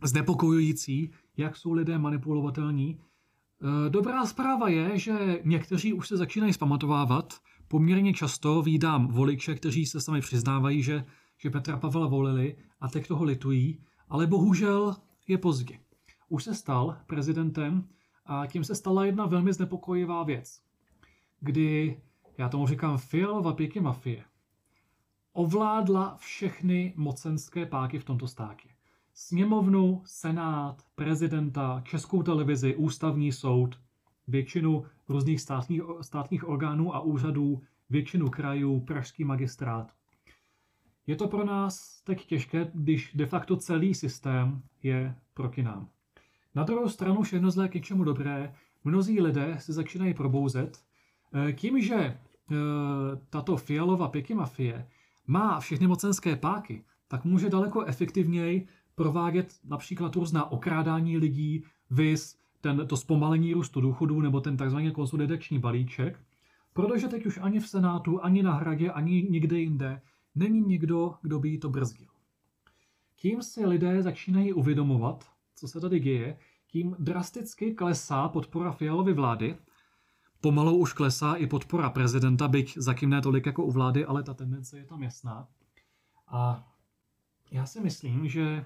znepokojující, 0.04 1.10
jak 1.36 1.56
jsou 1.56 1.72
lidé 1.72 1.98
manipulovatelní. 1.98 2.98
E, 2.98 3.90
dobrá 3.90 4.26
zpráva 4.26 4.68
je, 4.68 4.98
že 4.98 5.40
někteří 5.44 5.92
už 5.92 6.08
se 6.08 6.16
začínají 6.16 6.52
zpamatovávat. 6.52 7.34
Poměrně 7.68 8.14
často 8.14 8.62
výdám 8.62 9.06
voliče, 9.06 9.54
kteří 9.54 9.86
se 9.86 10.00
sami 10.00 10.20
přiznávají, 10.20 10.82
že, 10.82 11.04
že 11.38 11.50
Petra 11.50 11.76
Pavla 11.76 12.06
volili 12.06 12.56
a 12.80 12.88
teď 12.88 13.08
toho 13.08 13.24
litují, 13.24 13.78
ale 14.08 14.26
bohužel 14.26 14.96
je 15.28 15.38
pozdě. 15.38 15.78
Už 16.28 16.44
se 16.44 16.54
stal 16.54 16.96
prezidentem 17.06 17.88
a 18.26 18.46
tím 18.46 18.64
se 18.64 18.74
stala 18.74 19.04
jedna 19.04 19.26
velmi 19.26 19.52
znepokojivá 19.52 20.22
věc, 20.22 20.62
kdy, 21.40 22.00
já 22.38 22.48
tomu 22.48 22.66
říkám, 22.66 22.98
Fialova 22.98 23.52
pěky 23.52 23.80
mafie, 23.80 24.24
ovládla 25.32 26.16
všechny 26.16 26.94
mocenské 26.96 27.66
páky 27.66 27.98
v 27.98 28.04
tomto 28.04 28.28
státě 28.28 28.68
sněmovnu, 29.14 30.02
senát, 30.04 30.82
prezidenta, 30.94 31.82
českou 31.84 32.22
televizi, 32.22 32.76
ústavní 32.76 33.32
soud, 33.32 33.80
většinu 34.28 34.84
různých 35.08 35.40
státních, 35.40 35.82
státních 36.00 36.48
orgánů 36.48 36.94
a 36.94 37.00
úřadů, 37.00 37.62
většinu 37.90 38.30
krajů, 38.30 38.80
pražský 38.80 39.24
magistrát. 39.24 39.92
Je 41.06 41.16
to 41.16 41.28
pro 41.28 41.44
nás 41.44 42.02
teď 42.04 42.26
těžké, 42.26 42.70
když 42.74 43.12
de 43.14 43.26
facto 43.26 43.56
celý 43.56 43.94
systém 43.94 44.62
je 44.82 45.14
proti 45.34 45.62
nám. 45.62 45.88
Na 46.54 46.62
druhou 46.62 46.88
stranu 46.88 47.22
všechno 47.22 47.50
zlé 47.50 47.68
k 47.68 47.74
něčemu 47.74 48.04
dobré, 48.04 48.54
mnozí 48.84 49.20
lidé 49.20 49.56
se 49.58 49.72
začínají 49.72 50.14
probouzet 50.14 50.78
eh, 51.48 51.52
tím, 51.52 51.80
že 51.82 51.94
eh, 51.94 52.16
tato 53.30 53.56
fialová 53.56 54.08
pěky 54.08 54.34
mafie 54.34 54.88
má 55.26 55.60
všechny 55.60 55.86
mocenské 55.86 56.36
páky, 56.36 56.84
tak 57.08 57.24
může 57.24 57.50
daleko 57.50 57.84
efektivněji 57.84 58.66
provádět 58.94 59.54
například 59.64 60.16
různá 60.16 60.52
okrádání 60.52 61.18
lidí, 61.18 61.64
vis, 61.90 62.38
ten, 62.60 62.86
to 62.86 62.96
zpomalení 62.96 63.52
růstu 63.52 63.80
důchodů 63.80 64.20
nebo 64.20 64.40
ten 64.40 64.56
tzv. 64.56 64.76
konsolidační 64.92 65.58
balíček, 65.58 66.20
protože 66.72 67.08
teď 67.08 67.26
už 67.26 67.38
ani 67.42 67.60
v 67.60 67.68
Senátu, 67.68 68.24
ani 68.24 68.42
na 68.42 68.54
hradě, 68.54 68.90
ani 68.90 69.26
nikde 69.30 69.58
jinde 69.58 70.00
není 70.34 70.60
nikdo, 70.60 71.14
kdo 71.22 71.38
by 71.38 71.48
jí 71.48 71.58
to 71.58 71.68
brzdil. 71.68 72.08
Tím 73.16 73.42
si 73.42 73.66
lidé 73.66 74.02
začínají 74.02 74.52
uvědomovat, 74.52 75.30
co 75.54 75.68
se 75.68 75.80
tady 75.80 76.00
děje, 76.00 76.38
tím 76.66 76.96
drasticky 76.98 77.74
klesá 77.74 78.28
podpora 78.28 78.72
Fialovy 78.72 79.12
vlády, 79.12 79.56
pomalu 80.40 80.76
už 80.76 80.92
klesá 80.92 81.34
i 81.34 81.46
podpora 81.46 81.90
prezidenta, 81.90 82.48
byť 82.48 82.74
zatím 82.76 83.10
ne 83.10 83.20
tolik 83.20 83.46
jako 83.46 83.64
u 83.64 83.70
vlády, 83.70 84.04
ale 84.04 84.22
ta 84.22 84.34
tendence 84.34 84.78
je 84.78 84.84
tam 84.84 85.02
jasná. 85.02 85.48
A 86.28 86.72
já 87.50 87.66
si 87.66 87.80
myslím, 87.80 88.28
že 88.28 88.64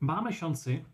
máme 0.00 0.32
šanci, 0.32 0.86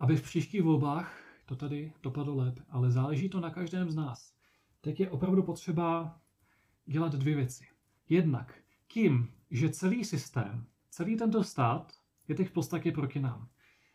aby 0.00 0.16
v 0.16 0.22
příštích 0.22 0.62
volbách 0.62 1.22
to 1.46 1.56
tady 1.56 1.92
dopadlo 2.02 2.36
lépe, 2.36 2.62
ale 2.70 2.90
záleží 2.90 3.28
to 3.28 3.40
na 3.40 3.50
každém 3.50 3.90
z 3.90 3.94
nás. 3.94 4.34
Teď 4.80 5.00
je 5.00 5.10
opravdu 5.10 5.42
potřeba 5.42 6.20
dělat 6.86 7.14
dvě 7.14 7.36
věci. 7.36 7.64
Jednak 8.08 8.61
tím, 8.92 9.30
že 9.50 9.70
celý 9.70 10.04
systém, 10.04 10.66
celý 10.90 11.16
tento 11.16 11.44
stát 11.44 11.92
je 12.28 12.34
teď 12.34 12.48
v 12.48 12.52
podstatě 12.52 12.92
proti 12.92 13.20
nám. 13.20 13.48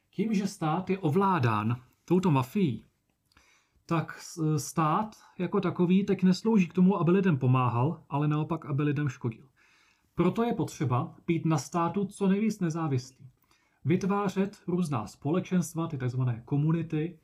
Tím, 0.09 0.33
že 0.33 0.47
stát 0.47 0.89
je 0.89 0.97
ovládán 0.97 1.81
touto 2.05 2.31
mafií, 2.31 2.85
tak 3.85 4.21
stát 4.57 5.15
jako 5.37 5.61
takový 5.61 6.03
teď 6.03 6.23
neslouží 6.23 6.67
k 6.67 6.73
tomu, 6.73 6.97
aby 6.99 7.11
lidem 7.11 7.37
pomáhal, 7.37 8.03
ale 8.09 8.27
naopak, 8.27 8.65
aby 8.65 8.83
lidem 8.83 9.09
škodil. 9.09 9.49
Proto 10.15 10.43
je 10.43 10.53
potřeba 10.53 11.15
být 11.27 11.45
na 11.45 11.57
státu 11.57 12.05
co 12.05 12.27
nejvíc 12.27 12.59
nezávislý. 12.59 13.29
Vytvářet 13.85 14.61
různá 14.67 15.07
společenstva, 15.07 15.87
ty 15.87 15.97
tzv. 15.97 16.21
komunity, 16.45 17.19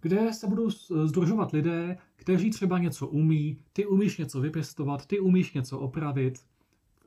kde 0.00 0.32
se 0.32 0.46
budou 0.46 0.70
združovat 1.04 1.52
lidé, 1.52 1.98
kteří 2.16 2.50
třeba 2.50 2.78
něco 2.78 3.06
umí, 3.06 3.58
ty 3.72 3.86
umíš 3.86 4.18
něco 4.18 4.40
vypěstovat, 4.40 5.06
ty 5.06 5.20
umíš 5.20 5.52
něco 5.52 5.78
opravit 5.78 6.46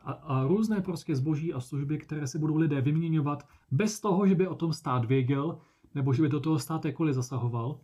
a, 0.07 0.11
a 0.11 0.47
různé 0.47 0.81
prostě 0.81 1.15
zboží 1.15 1.53
a 1.53 1.59
služby, 1.59 1.97
které 1.97 2.27
si 2.27 2.39
budou 2.39 2.55
lidé 2.55 2.81
vyměňovat 2.81 3.47
bez 3.71 3.99
toho, 3.99 4.27
že 4.27 4.35
by 4.35 4.47
o 4.47 4.55
tom 4.55 4.73
stát 4.73 5.05
věděl, 5.05 5.57
nebo 5.95 6.13
že 6.13 6.21
by 6.21 6.29
do 6.29 6.39
toho 6.39 6.59
stát 6.59 6.85
jakkoliv 6.85 7.15
zasahoval. 7.15 7.79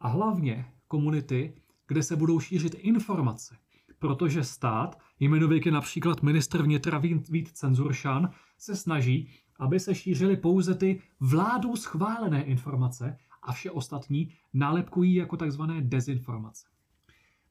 A 0.00 0.08
hlavně 0.08 0.66
komunity, 0.88 1.54
kde 1.88 2.02
se 2.02 2.16
budou 2.16 2.40
šířit 2.40 2.74
informace, 2.74 3.56
protože 3.98 4.44
stát, 4.44 4.98
jmenovitě 5.20 5.70
například 5.70 6.22
ministr 6.22 6.62
vnitra 6.62 6.98
Vít 7.30 7.48
Cenzuršan, 7.48 8.30
se 8.58 8.76
snaží, 8.76 9.28
aby 9.58 9.80
se 9.80 9.94
šířily 9.94 10.36
pouze 10.36 10.74
ty 10.74 11.02
vládou 11.20 11.76
schválené 11.76 12.44
informace 12.44 13.18
a 13.42 13.52
vše 13.52 13.70
ostatní 13.70 14.28
nálepkují 14.52 15.14
jako 15.14 15.36
takzvané 15.36 15.80
dezinformace. 15.80 16.73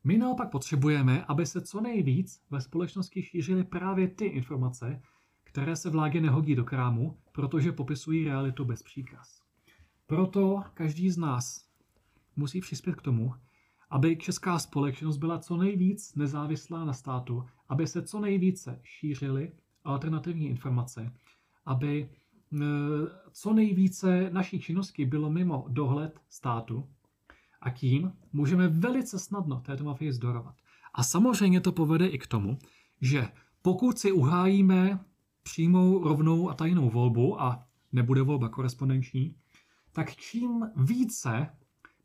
My 0.03 0.17
naopak 0.17 0.51
potřebujeme, 0.51 1.25
aby 1.25 1.45
se 1.45 1.61
co 1.61 1.81
nejvíc 1.81 2.41
ve 2.49 2.61
společnosti 2.61 3.23
šířily 3.23 3.63
právě 3.63 4.07
ty 4.07 4.25
informace, 4.25 5.01
které 5.43 5.75
se 5.75 5.89
vládě 5.89 6.21
nehodí 6.21 6.55
do 6.55 6.63
krámu, 6.63 7.17
protože 7.31 7.71
popisují 7.71 8.25
realitu 8.25 8.65
bez 8.65 8.83
příkaz. 8.83 9.41
Proto 10.07 10.63
každý 10.73 11.09
z 11.09 11.17
nás 11.17 11.67
musí 12.35 12.61
přispět 12.61 12.95
k 12.95 13.01
tomu, 13.01 13.33
aby 13.89 14.15
česká 14.17 14.59
společnost 14.59 15.17
byla 15.17 15.39
co 15.39 15.57
nejvíc 15.57 16.15
nezávislá 16.15 16.85
na 16.85 16.93
státu, 16.93 17.45
aby 17.69 17.87
se 17.87 18.01
co 18.01 18.19
nejvíce 18.19 18.79
šířily 18.83 19.51
alternativní 19.83 20.47
informace, 20.47 21.13
aby 21.65 22.09
e, 22.53 22.57
co 23.31 23.53
nejvíce 23.53 24.29
naší 24.29 24.59
činnosti 24.59 25.05
bylo 25.05 25.29
mimo 25.29 25.65
dohled 25.69 26.19
státu 26.29 26.89
a 27.63 27.69
tím 27.69 28.13
můžeme 28.33 28.67
velice 28.67 29.19
snadno 29.19 29.59
této 29.59 29.83
mafii 29.83 30.13
zdorovat. 30.13 30.55
A 30.93 31.03
samozřejmě 31.03 31.61
to 31.61 31.71
povede 31.71 32.07
i 32.07 32.17
k 32.17 32.27
tomu, 32.27 32.57
že 33.01 33.27
pokud 33.61 33.99
si 33.99 34.11
uhájíme 34.11 34.99
přímou, 35.43 36.03
rovnou 36.03 36.49
a 36.49 36.53
tajnou 36.53 36.89
volbu 36.89 37.41
a 37.41 37.67
nebude 37.91 38.21
volba 38.21 38.49
korespondenční, 38.49 39.35
tak 39.91 40.15
čím 40.15 40.65
více 40.75 41.49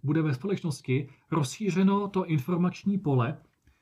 bude 0.03 0.23
ve 0.23 0.35
společnosti 0.35 1.09
rozšířeno 1.31 2.09
to 2.09 2.27
informační 2.27 2.99
pole, 2.99 3.39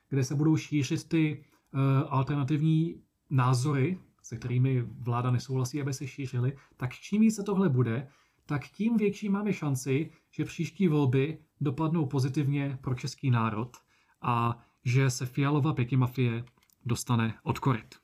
kde 0.09 0.25
se 0.25 0.35
budou 0.35 0.57
šířit 0.57 1.09
ty 1.09 1.45
uh, 1.75 1.81
alternativní 2.09 3.03
názory, 3.31 3.99
se 4.23 4.37
kterými 4.37 4.83
vláda 4.83 5.31
nesouhlasí, 5.31 5.81
aby 5.81 5.95
se 5.95 6.07
šířily, 6.07 6.57
tak 6.77 6.95
čím 6.95 7.21
více 7.21 7.43
tohle 7.43 7.69
bude, 7.69 8.09
tak 8.47 8.69
tím 8.69 8.97
větší 8.97 9.29
máme 9.29 9.53
šanci, 9.53 10.11
že 10.31 10.45
příští 10.45 10.89
volby 10.89 11.39
dopadnou 11.61 12.07
pozitivně 12.07 12.79
pro 12.81 12.95
český 12.95 13.31
národ 13.31 13.77
a 14.23 14.65
že 14.85 15.11
se 15.11 15.27
Fialova 15.27 15.75
mafie 15.97 16.45
dostane 16.85 17.39
od 17.43 17.59
koryt. 17.59 17.95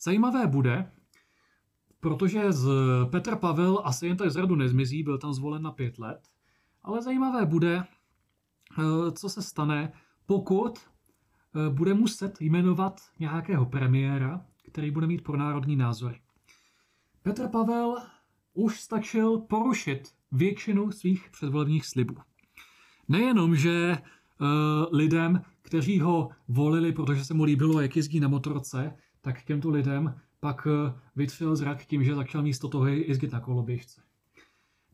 Zajímavé 0.00 0.46
bude, 0.46 0.92
protože 2.00 2.52
z 2.52 2.68
Petr 3.10 3.36
Pavel 3.36 3.82
asi 3.84 4.06
jen 4.06 4.16
tak 4.16 4.30
z 4.30 4.36
radu 4.36 4.54
nezmizí, 4.54 5.02
byl 5.02 5.18
tam 5.18 5.32
zvolen 5.32 5.62
na 5.62 5.72
pět 5.72 5.98
let, 5.98 6.28
ale 6.82 7.02
zajímavé 7.02 7.46
bude, 7.46 7.84
eh, 8.78 9.12
co 9.12 9.28
se 9.28 9.42
stane, 9.42 9.92
pokud 10.26 10.78
eh, 10.78 11.70
bude 11.70 11.94
muset 11.94 12.40
jmenovat 12.40 13.00
nějakého 13.18 13.66
premiéra, 13.66 14.46
který 14.70 14.90
bude 14.90 15.06
mít 15.06 15.24
pronárodní 15.24 15.76
názory. 15.76 16.20
Petr 17.22 17.48
Pavel 17.48 17.96
už 18.54 18.80
stačil 18.80 19.38
porušit 19.38 20.15
většinu 20.36 20.92
svých 20.92 21.30
předvolebních 21.30 21.86
slibů. 21.86 22.14
Nejenom, 23.08 23.56
že 23.56 23.98
uh, 23.98 24.46
lidem, 24.92 25.42
kteří 25.62 26.00
ho 26.00 26.28
volili, 26.48 26.92
protože 26.92 27.24
se 27.24 27.34
mu 27.34 27.44
líbilo, 27.44 27.80
jak 27.80 27.96
jezdí 27.96 28.20
na 28.20 28.28
motorce, 28.28 28.96
tak 29.20 29.44
těmto 29.44 29.70
lidem 29.70 30.14
pak 30.40 30.66
uh, 30.66 30.72
vytřel 31.16 31.56
zrak 31.56 31.84
tím, 31.84 32.04
že 32.04 32.14
začal 32.14 32.42
místo 32.42 32.68
toho 32.68 32.86
jezdit 32.86 33.32
na 33.32 33.40
koloběžce. 33.40 34.00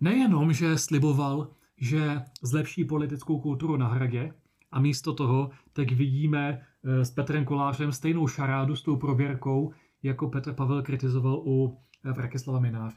Nejenom, 0.01 0.53
že 0.53 0.79
sliboval, 0.79 1.51
že 1.77 2.23
zlepší 2.43 2.85
politickou 2.85 3.41
kulturu 3.41 3.77
na 3.77 3.89
hradě 3.89 4.35
a 4.73 4.81
místo 4.81 5.13
toho 5.13 5.51
teď 5.73 5.93
vidíme 5.95 6.67
eh, 6.85 7.05
s 7.05 7.11
Petrem 7.11 7.45
Kolářem 7.45 7.93
stejnou 7.93 8.29
šarádu 8.29 8.77
s 8.77 8.83
tou 8.83 8.97
prověrkou, 8.97 9.73
jako 10.03 10.29
Petr 10.29 10.53
Pavel 10.53 10.83
kritizoval 10.83 11.43
u 11.47 11.79
Vrakislava 12.05 12.61
Mináře. 12.61 12.97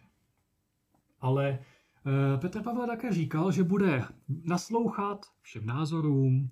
Ale 1.22 1.50
eh, 1.50 1.75
Petr 2.38 2.62
Pavel 2.62 2.88
také 2.88 3.14
říkal, 3.14 3.52
že 3.52 3.64
bude 3.64 4.04
naslouchat 4.44 5.26
všem 5.42 5.66
názorům, 5.66 6.50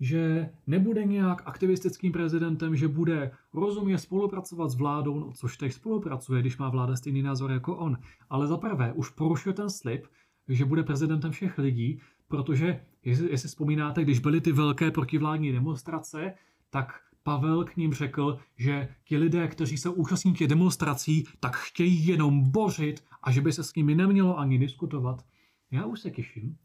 že 0.00 0.50
nebude 0.66 1.04
nějak 1.04 1.42
aktivistickým 1.46 2.12
prezidentem, 2.12 2.76
že 2.76 2.88
bude 2.88 3.30
rozumně 3.54 3.98
spolupracovat 3.98 4.68
s 4.68 4.74
vládou, 4.74 5.20
no, 5.20 5.32
což 5.32 5.56
teď 5.56 5.72
spolupracuje, 5.72 6.40
když 6.40 6.58
má 6.58 6.68
vláda 6.68 6.96
stejný 6.96 7.22
názor 7.22 7.50
jako 7.50 7.76
on. 7.76 7.98
Ale 8.30 8.46
za 8.46 8.56
prvé 8.56 8.92
už 8.92 9.10
porušil 9.10 9.52
ten 9.52 9.70
slib, 9.70 10.06
že 10.48 10.64
bude 10.64 10.82
prezidentem 10.82 11.30
všech 11.30 11.58
lidí, 11.58 12.00
protože, 12.28 12.80
jestli, 13.04 13.30
jestli 13.30 13.48
vzpomínáte, 13.48 14.02
když 14.02 14.18
byly 14.18 14.40
ty 14.40 14.52
velké 14.52 14.90
protivládní 14.90 15.52
demonstrace, 15.52 16.34
tak 16.70 17.00
Pavel 17.26 17.64
k 17.64 17.76
ním 17.76 17.94
řekl, 17.94 18.38
že 18.56 18.88
ti 19.04 19.16
lidé, 19.16 19.48
kteří 19.48 19.78
jsou 19.78 19.92
účastníky 19.92 20.46
demonstrací, 20.46 21.24
tak 21.40 21.56
chtějí 21.56 22.06
jenom 22.06 22.50
bořit 22.50 23.04
a 23.22 23.30
že 23.30 23.40
by 23.40 23.52
se 23.52 23.64
s 23.64 23.74
nimi 23.74 23.94
nemělo 23.94 24.38
ani 24.38 24.58
diskutovat. 24.58 25.24
Já 25.70 25.84
už 25.84 26.00
se 26.00 26.10
těším, 26.10 26.58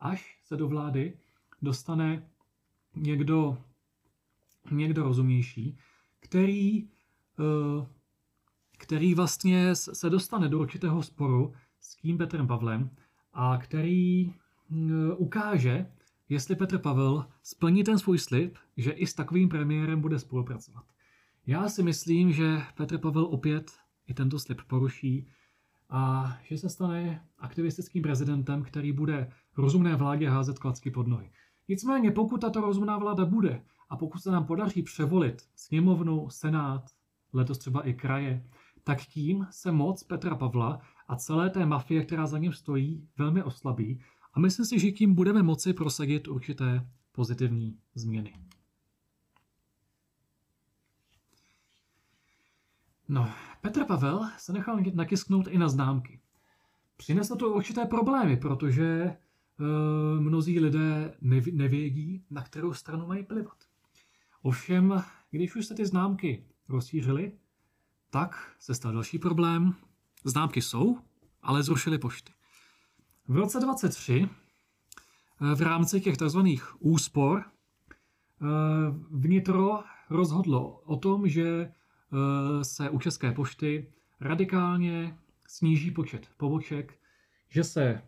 až 0.00 0.38
se 0.44 0.56
do 0.56 0.68
vlády 0.68 1.18
dostane 1.62 2.28
někdo, 2.96 3.58
někdo 4.70 5.02
rozumnější, 5.02 5.78
který, 6.20 6.88
eh, 7.38 7.86
který 8.78 9.14
vlastně 9.14 9.74
se 9.74 10.10
dostane 10.10 10.48
do 10.48 10.58
určitého 10.58 11.02
sporu 11.02 11.52
s 11.80 11.96
tím 11.96 12.18
Petrem 12.18 12.46
Pavlem 12.46 12.90
a 13.32 13.58
který 13.58 14.32
hm, 14.70 15.10
ukáže, 15.16 15.86
jestli 16.28 16.56
Petr 16.56 16.78
Pavel 16.78 17.26
splní 17.42 17.84
ten 17.84 17.98
svůj 17.98 18.18
slib, 18.18 18.56
že 18.76 18.90
i 18.90 19.06
s 19.06 19.14
takovým 19.14 19.48
premiérem 19.48 20.00
bude 20.00 20.18
spolupracovat. 20.18 20.84
Já 21.46 21.68
si 21.68 21.82
myslím, 21.82 22.32
že 22.32 22.62
Petr 22.76 22.98
Pavel 22.98 23.24
opět 23.24 23.72
i 24.06 24.14
tento 24.14 24.38
slib 24.38 24.60
poruší 24.66 25.28
a 25.90 26.32
že 26.42 26.58
se 26.58 26.68
stane 26.68 27.24
aktivistickým 27.38 28.02
prezidentem, 28.02 28.62
který 28.62 28.92
bude 28.92 29.32
rozumné 29.56 29.96
vládě 29.96 30.28
házet 30.28 30.58
klacky 30.58 30.90
pod 30.90 31.06
nohy. 31.06 31.30
Nicméně, 31.68 32.10
pokud 32.10 32.40
tato 32.40 32.60
rozumná 32.60 32.98
vláda 32.98 33.24
bude 33.24 33.62
a 33.90 33.96
pokud 33.96 34.18
se 34.18 34.30
nám 34.30 34.44
podaří 34.44 34.82
převolit 34.82 35.42
sněmovnu, 35.56 36.30
senát, 36.30 36.90
letos 37.32 37.58
třeba 37.58 37.82
i 37.82 37.94
kraje, 37.94 38.44
tak 38.84 39.00
tím 39.00 39.46
se 39.50 39.72
moc 39.72 40.02
Petra 40.02 40.34
Pavla 40.34 40.80
a 41.08 41.16
celé 41.16 41.50
té 41.50 41.66
mafie, 41.66 42.04
která 42.04 42.26
za 42.26 42.38
ním 42.38 42.52
stojí, 42.52 43.08
velmi 43.18 43.42
oslabí 43.42 44.00
a 44.38 44.40
myslím 44.40 44.66
si, 44.66 44.78
že 44.78 44.90
tím 44.90 45.14
budeme 45.14 45.42
moci 45.42 45.72
prosadit 45.72 46.28
určité 46.28 46.88
pozitivní 47.12 47.78
změny. 47.94 48.34
No, 53.08 53.30
Petr 53.60 53.84
Pavel 53.84 54.30
se 54.38 54.52
nechal 54.52 54.80
nakisknout 54.94 55.46
i 55.48 55.58
na 55.58 55.68
známky. 55.68 56.20
Přineslo 56.96 57.36
to 57.36 57.50
určité 57.50 57.84
problémy, 57.84 58.36
protože 58.36 58.84
e, 58.84 59.16
mnozí 60.20 60.60
lidé 60.60 61.14
nevědí, 61.52 62.24
na 62.30 62.42
kterou 62.42 62.74
stranu 62.74 63.06
mají 63.06 63.24
plivat. 63.24 63.64
Ovšem, 64.42 65.04
když 65.30 65.56
už 65.56 65.66
se 65.66 65.74
ty 65.74 65.86
známky 65.86 66.44
rozšířily, 66.68 67.32
tak 68.10 68.56
se 68.58 68.74
stal 68.74 68.92
další 68.92 69.18
problém. 69.18 69.74
Známky 70.24 70.62
jsou, 70.62 70.98
ale 71.42 71.62
zrušili 71.62 71.98
pošty. 71.98 72.37
V 73.28 73.36
roce 73.36 73.60
23 73.60 74.28
eh, 75.42 75.54
v 75.54 75.60
rámci 75.60 76.00
těch 76.00 76.16
tzv. 76.16 76.38
úspor 76.78 77.44
eh, 77.44 78.46
vnitro 79.10 79.82
rozhodlo 80.10 80.80
o 80.84 80.96
tom, 80.96 81.28
že 81.28 81.48
eh, 81.48 82.64
se 82.64 82.90
u 82.90 82.98
České 82.98 83.32
pošty 83.32 83.92
radikálně 84.20 85.18
sníží 85.48 85.90
počet 85.90 86.28
poboček, 86.36 86.98
že 87.48 87.64
se 87.64 88.02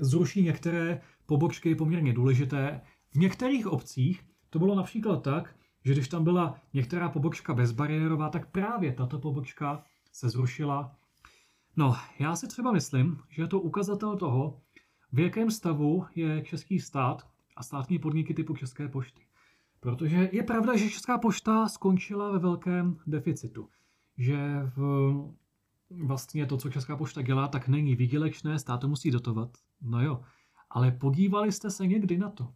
zruší 0.00 0.42
některé 0.42 1.00
pobočky 1.26 1.74
poměrně 1.74 2.12
důležité. 2.12 2.80
V 3.10 3.16
některých 3.16 3.66
obcích 3.66 4.22
to 4.50 4.58
bylo 4.58 4.74
například 4.74 5.22
tak, 5.22 5.56
že 5.84 5.92
když 5.92 6.08
tam 6.08 6.24
byla 6.24 6.60
některá 6.74 7.08
pobočka 7.08 7.54
bezbariérová, 7.54 8.28
tak 8.28 8.50
právě 8.50 8.92
tato 8.92 9.18
pobočka 9.18 9.84
se 10.12 10.28
zrušila. 10.28 10.96
No, 11.76 11.96
já 12.18 12.36
si 12.36 12.48
třeba 12.48 12.72
myslím, 12.72 13.18
že 13.28 13.42
je 13.42 13.48
to 13.48 13.60
ukazatel 13.60 14.16
toho, 14.16 14.60
v 15.12 15.18
jakém 15.18 15.50
stavu 15.50 16.06
je 16.14 16.42
český 16.42 16.80
stát 16.80 17.28
a 17.56 17.62
státní 17.62 17.98
podniky 17.98 18.34
typu 18.34 18.56
České 18.56 18.88
pošty. 18.88 19.22
Protože 19.80 20.28
je 20.32 20.42
pravda, 20.42 20.76
že 20.76 20.90
Česká 20.90 21.18
pošta 21.18 21.68
skončila 21.68 22.32
ve 22.32 22.38
velkém 22.38 22.96
deficitu. 23.06 23.68
Že 24.18 24.38
v, 24.76 25.14
vlastně 25.90 26.46
to, 26.46 26.56
co 26.56 26.70
Česká 26.70 26.96
pošta 26.96 27.22
dělá, 27.22 27.48
tak 27.48 27.68
není 27.68 27.96
výdělečné, 27.96 28.58
stát 28.58 28.80
to 28.80 28.88
musí 28.88 29.10
dotovat. 29.10 29.50
No 29.82 30.02
jo, 30.02 30.22
ale 30.70 30.90
podívali 30.90 31.52
jste 31.52 31.70
se 31.70 31.86
někdy 31.86 32.18
na 32.18 32.30
to, 32.30 32.52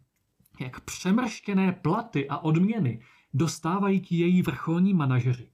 jak 0.59 0.79
přemrštěné 0.79 1.71
platy 1.71 2.29
a 2.29 2.37
odměny 2.37 3.01
dostávají 3.33 3.99
ti 3.99 4.15
její 4.15 4.41
vrcholní 4.41 4.93
manažeři. 4.93 5.51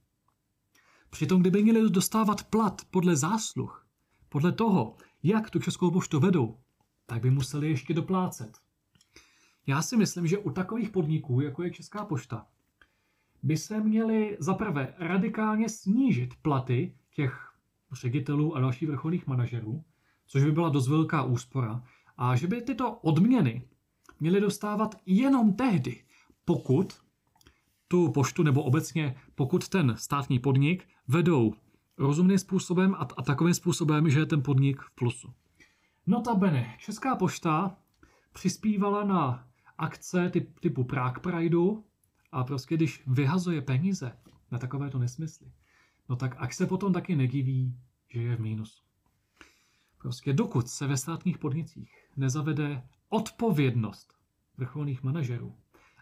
Přitom, 1.10 1.40
kdyby 1.40 1.62
měli 1.62 1.90
dostávat 1.90 2.44
plat 2.44 2.82
podle 2.90 3.16
zásluh, 3.16 3.86
podle 4.28 4.52
toho, 4.52 4.96
jak 5.22 5.50
tu 5.50 5.58
Českou 5.58 5.90
poštu 5.90 6.20
vedou, 6.20 6.58
tak 7.06 7.22
by 7.22 7.30
museli 7.30 7.68
ještě 7.68 7.94
doplácet. 7.94 8.58
Já 9.66 9.82
si 9.82 9.96
myslím, 9.96 10.26
že 10.26 10.38
u 10.38 10.50
takových 10.50 10.90
podniků, 10.90 11.40
jako 11.40 11.62
je 11.62 11.70
Česká 11.70 12.04
pošta, 12.04 12.46
by 13.42 13.56
se 13.56 13.80
měly 13.80 14.36
zaprvé 14.40 14.94
radikálně 14.98 15.68
snížit 15.68 16.34
platy 16.42 16.96
těch 17.14 17.52
ředitelů 17.92 18.56
a 18.56 18.60
dalších 18.60 18.88
vrcholných 18.88 19.26
manažerů, 19.26 19.84
což 20.26 20.44
by 20.44 20.52
byla 20.52 20.68
dost 20.68 20.88
velká 20.88 21.22
úspora, 21.22 21.84
a 22.16 22.36
že 22.36 22.46
by 22.46 22.62
tyto 22.62 22.92
odměny 22.92 23.68
měly 24.20 24.40
dostávat 24.40 24.94
jenom 25.06 25.52
tehdy, 25.52 26.04
pokud 26.44 27.05
tu 27.88 28.12
poštu 28.12 28.42
nebo 28.42 28.62
obecně 28.62 29.16
pokud 29.34 29.68
ten 29.68 29.94
státní 29.98 30.38
podnik 30.38 30.88
vedou 31.08 31.54
rozumným 31.98 32.38
způsobem 32.38 32.94
a, 32.94 33.08
a 33.16 33.22
takovým 33.22 33.54
způsobem, 33.54 34.10
že 34.10 34.18
je 34.18 34.26
ten 34.26 34.42
podnik 34.42 34.80
v 34.80 34.90
plusu. 34.90 35.34
Notabene, 36.06 36.76
Česká 36.78 37.16
pošta 37.16 37.76
přispívala 38.32 39.04
na 39.04 39.48
akce 39.78 40.30
typ, 40.30 40.60
typu 40.60 40.84
Prague 40.84 41.20
Prideu 41.20 41.84
a 42.32 42.44
prostě 42.44 42.76
když 42.76 43.02
vyhazuje 43.06 43.62
peníze 43.62 44.12
na 44.50 44.58
takovéto 44.58 44.98
nesmysly, 44.98 45.52
no 46.08 46.16
tak 46.16 46.36
ak 46.38 46.54
se 46.54 46.66
potom 46.66 46.92
taky 46.92 47.16
nediví, 47.16 47.76
že 48.08 48.22
je 48.22 48.36
v 48.36 48.40
mínusu. 48.40 48.82
Prostě 49.98 50.32
dokud 50.32 50.68
se 50.68 50.86
ve 50.86 50.96
státních 50.96 51.38
podnicích 51.38 51.90
nezavede 52.16 52.82
odpovědnost 53.08 54.14
vrcholných 54.56 55.02
manažerů, 55.02 55.54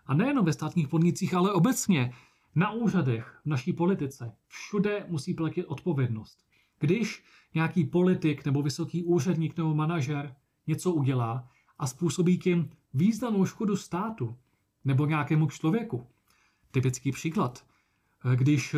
a 0.06 0.14
nejenom 0.14 0.44
ve 0.44 0.52
státních 0.52 0.88
podnicích, 0.88 1.34
ale 1.34 1.52
obecně 1.52 2.14
na 2.54 2.70
úřadech, 2.70 3.40
v 3.44 3.46
naší 3.46 3.72
politice, 3.72 4.32
všude 4.46 5.06
musí 5.08 5.34
platit 5.34 5.64
odpovědnost. 5.64 6.38
Když 6.78 7.24
nějaký 7.54 7.84
politik 7.84 8.44
nebo 8.44 8.62
vysoký 8.62 9.04
úředník 9.04 9.56
nebo 9.56 9.74
manažer 9.74 10.34
něco 10.66 10.92
udělá 10.92 11.48
a 11.78 11.86
způsobí 11.86 12.38
tím 12.38 12.70
významnou 12.94 13.44
škodu 13.44 13.76
státu 13.76 14.36
nebo 14.84 15.06
nějakému 15.06 15.46
člověku, 15.46 16.06
typický 16.70 17.12
příklad, 17.12 17.64
když 18.34 18.76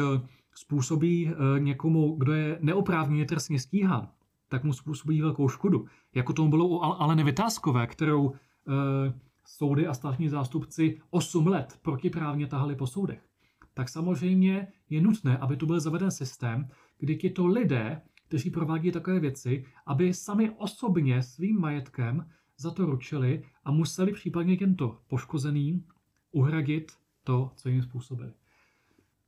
způsobí 0.54 1.28
eh, 1.28 1.60
někomu, 1.60 2.16
kdo 2.16 2.32
je 2.32 2.58
neoprávněně 2.60 3.24
trestně 3.24 3.60
stíhán, 3.60 4.08
tak 4.48 4.64
mu 4.64 4.72
způsobí 4.72 5.20
velkou 5.20 5.48
škodu. 5.48 5.86
Jako 6.14 6.32
tomu 6.32 6.50
bylo 6.50 6.68
u 6.68 6.82
Aleny 6.82 7.24
Vytázkové, 7.24 7.86
kterou 7.86 8.32
eh, 8.32 9.12
soudy 9.46 9.86
a 9.86 9.94
státní 9.94 10.28
zástupci 10.28 11.00
8 11.10 11.46
let 11.46 11.78
protiprávně 11.82 12.46
tahali 12.46 12.76
po 12.76 12.86
soudech. 12.86 13.28
Tak 13.74 13.88
samozřejmě 13.88 14.72
je 14.90 15.00
nutné, 15.00 15.38
aby 15.38 15.56
tu 15.56 15.66
byl 15.66 15.80
zaveden 15.80 16.10
systém, 16.10 16.68
kdy 16.98 17.16
tito 17.16 17.46
lidé, 17.46 18.02
kteří 18.28 18.50
provádí 18.50 18.92
takové 18.92 19.20
věci, 19.20 19.64
aby 19.86 20.14
sami 20.14 20.50
osobně 20.50 21.22
svým 21.22 21.60
majetkem 21.60 22.30
za 22.58 22.70
to 22.70 22.86
ručili 22.86 23.44
a 23.64 23.70
museli 23.70 24.12
případně 24.12 24.56
těmto 24.56 24.98
poškozeným 25.08 25.84
uhradit 26.32 26.92
to, 27.24 27.50
co 27.56 27.68
jim 27.68 27.82
způsobili. 27.82 28.32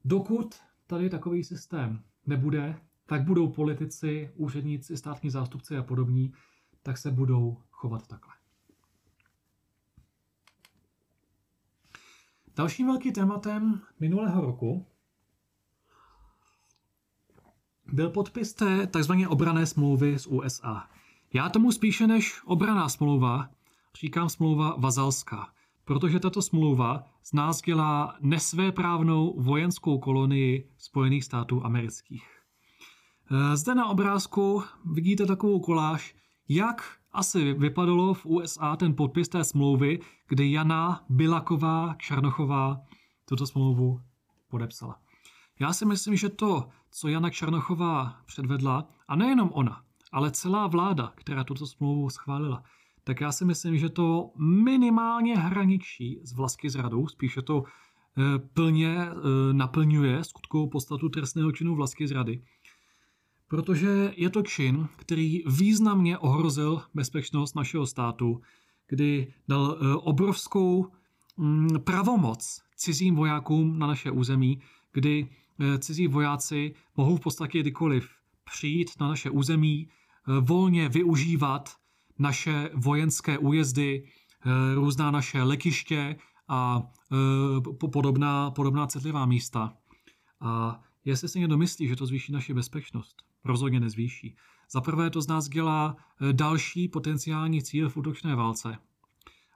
Dokud 0.05 0.55
tady 0.87 1.11
takový 1.11 1.45
systém 1.45 2.03
nebude, 2.27 2.81
tak 3.07 3.25
budou 3.25 3.49
politici, 3.49 4.31
úředníci, 4.35 4.97
státní 4.97 5.31
zástupci 5.31 5.77
a 5.77 5.83
podobní, 5.83 6.33
tak 6.83 6.99
se 6.99 7.11
budou 7.11 7.63
chovat 7.71 8.07
takhle. 8.07 8.38
Dalším 12.59 12.87
velkým 12.87 13.13
tématem 13.13 13.81
minulého 14.01 14.41
roku 14.41 14.87
byl 17.93 18.11
podpis 18.11 18.55
té 18.55 18.87
tzv. 18.87 19.13
obrané 19.29 19.67
smlouvy 19.67 20.19
z 20.19 20.27
USA. 20.27 20.89
Já 21.35 21.49
tomu 21.49 21.73
spíše 21.73 22.07
než 22.07 22.43
obraná 22.45 22.89
smlouva 22.89 23.51
říkám 24.01 24.29
smlouva 24.29 24.77
vazalská, 24.79 25.49
protože 25.85 26.21
tato 26.21 26.43
smlouva 26.43 27.05
z 27.23 27.33
nás 27.33 27.63
dělá 27.63 28.17
nesvéprávnou 28.21 29.43
vojenskou 29.43 29.99
kolonii 29.99 30.71
Spojených 30.79 31.25
států 31.25 31.65
amerických. 31.65 32.27
Eh, 33.31 33.57
zde 33.57 33.75
na 33.75 33.87
obrázku 33.87 34.63
vidíte 34.85 35.27
takovou 35.27 35.61
koláž, 35.61 36.17
jak 36.49 36.98
asi 37.13 37.53
vypadalo 37.53 38.15
v 38.15 38.27
USA 38.27 38.77
ten 38.77 38.95
podpis 38.95 39.29
té 39.29 39.45
smlouvy, 39.45 40.01
kdy 40.29 40.53
Jana 40.53 41.05
Bilaková 41.09 41.95
Černochová 41.99 42.81
tuto 43.25 43.47
smlouvu 43.47 44.01
podepsala. 44.49 44.99
Já 45.61 45.73
si 45.73 45.87
myslím, 45.87 46.17
že 46.17 46.29
to, 46.29 46.69
co 46.91 47.09
Jana 47.09 47.31
Černochová 47.31 48.17
předvedla, 48.27 48.89
a 49.09 49.17
nejenom 49.17 49.51
ona, 49.53 49.83
ale 50.13 50.31
celá 50.31 50.67
vláda, 50.67 51.13
která 51.15 51.45
tuto 51.45 51.67
smlouvu 51.67 52.11
schválila, 52.11 52.63
tak 53.05 53.21
já 53.21 53.33
si 53.33 53.45
myslím, 53.45 53.79
že 53.79 53.89
to 53.89 54.31
minimálně 54.39 55.37
hraničí 55.37 56.21
s 56.25 56.33
vlastky 56.33 56.71
zradou, 56.71 57.09
spíše 57.09 57.43
to 57.43 57.65
e, 57.65 58.39
plně 58.39 58.97
e, 58.97 59.13
naplňuje 59.53 60.25
skutkovou 60.25 60.69
podstatu 60.69 61.09
trestného 61.09 61.53
činu 61.53 61.75
vlastky 61.75 62.09
zrady 62.09 62.43
protože 63.49 64.13
je 64.17 64.31
to 64.31 64.43
čin, 64.43 64.89
který 64.97 65.43
významně 65.47 66.19
ohrozil 66.19 66.83
bezpečnost 66.95 67.57
našeho 67.57 67.87
státu, 67.87 68.41
kdy 68.89 69.33
dal 69.49 69.79
eh, 69.81 69.95
obrovskou 69.95 70.87
mm, 71.37 71.69
pravomoc 71.85 72.63
cizím 72.77 73.15
vojákům 73.15 73.79
na 73.79 73.87
naše 73.87 74.11
území, 74.11 74.61
kdy 74.93 75.29
eh, 75.61 75.79
cizí 75.79 76.09
vojáci 76.09 76.75
mohou 76.97 77.17
v 77.17 77.21
podstatě 77.21 77.61
kdykoliv 77.61 78.11
přijít 78.45 78.91
na 79.01 79.09
naše 79.09 79.31
území, 79.31 79.89
eh, 79.89 80.41
volně 80.41 80.89
využívat 80.89 81.71
naše 82.19 82.71
vojenské 82.75 83.39
újezdy, 83.39 84.05
různá 84.75 85.11
naše 85.11 85.43
lekiště 85.43 86.17
a 86.49 86.83
podobná, 87.93 88.51
podobná 88.51 88.87
citlivá 88.87 89.27
místa. 89.27 89.77
A 90.41 90.81
jestli 91.05 91.29
si 91.29 91.41
někdo 91.41 91.59
myslí, 91.59 91.89
že 91.89 91.97
to 91.97 92.07
zvýší 92.07 92.33
naši 92.33 92.55
bezpečnost, 92.55 93.17
rozhodně 93.49 93.81
nezvýší. 93.81 94.37
Za 94.71 94.81
prvé 94.81 95.11
to 95.11 95.23
z 95.23 95.27
nás 95.27 95.49
dělá 95.49 95.97
eh, 95.97 96.33
další 96.33 96.89
potenciální 96.89 97.63
cíl 97.63 97.91
v 97.91 97.97
útočné 97.97 98.35
válce. 98.35 98.79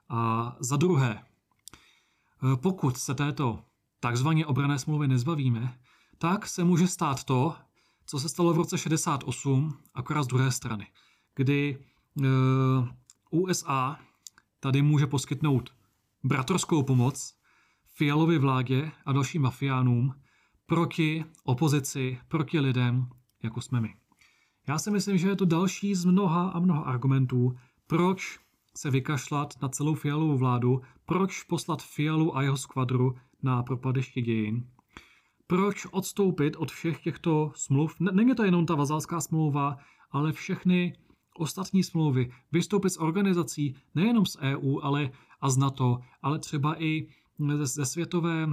A 0.08 0.56
za 0.60 0.76
druhé, 0.76 1.22
eh, 1.22 2.56
pokud 2.56 2.96
se 2.96 3.14
této 3.14 3.64
takzvaně 4.00 4.46
obrané 4.46 4.78
smlouvy 4.78 5.08
nezbavíme, 5.08 5.78
tak 6.18 6.46
se 6.46 6.64
může 6.64 6.86
stát 6.86 7.24
to, 7.24 7.56
co 8.06 8.20
se 8.20 8.28
stalo 8.28 8.52
v 8.52 8.56
roce 8.56 8.78
68, 8.78 9.78
akorát 9.94 10.22
z 10.22 10.26
druhé 10.26 10.50
strany, 10.50 10.86
kdy 11.34 11.78
eh, 11.78 12.24
USA 13.30 13.98
tady 14.60 14.82
může 14.82 15.06
poskytnout 15.06 15.70
bratrskou 16.24 16.82
pomoc 16.82 17.34
Fialově 17.94 18.38
vládě 18.38 18.90
a 19.06 19.12
dalším 19.12 19.42
mafiánům 19.42 20.14
proti 20.66 21.24
opozici, 21.44 22.18
proti 22.28 22.60
lidem, 22.60 23.08
jako 23.42 23.60
jsme 23.60 23.80
my. 23.80 23.94
Já 24.68 24.78
si 24.78 24.90
myslím, 24.90 25.18
že 25.18 25.28
je 25.28 25.36
to 25.36 25.44
další 25.44 25.94
z 25.94 26.04
mnoha 26.04 26.48
a 26.48 26.58
mnoha 26.60 26.82
argumentů, 26.82 27.56
proč 27.86 28.38
se 28.76 28.90
vykašlat 28.90 29.62
na 29.62 29.68
celou 29.68 29.94
Fialovou 29.94 30.36
vládu, 30.36 30.80
proč 31.06 31.42
poslat 31.42 31.82
Fialu 31.82 32.36
a 32.36 32.42
jeho 32.42 32.56
skvadru 32.56 33.14
na 33.42 33.62
propadiště 33.62 34.22
dějin, 34.22 34.66
proč 35.46 35.86
odstoupit 35.90 36.56
od 36.56 36.70
všech 36.70 37.02
těchto 37.02 37.52
smluv. 37.54 38.00
Není 38.00 38.34
to 38.34 38.44
jenom 38.44 38.66
ta 38.66 38.74
vazalská 38.74 39.20
smlouva, 39.20 39.76
ale 40.10 40.32
všechny 40.32 40.96
ostatní 41.38 41.82
smlouvy, 41.82 42.32
vystoupit 42.52 42.90
z 42.90 42.96
organizací 42.96 43.74
nejenom 43.94 44.26
z 44.26 44.36
EU 44.40 44.80
ale 44.82 45.10
a 45.40 45.50
z 45.50 45.56
NATO, 45.56 45.98
ale 46.22 46.38
třeba 46.38 46.82
i 46.82 47.06
ze, 47.62 47.86
světové, 47.86 48.48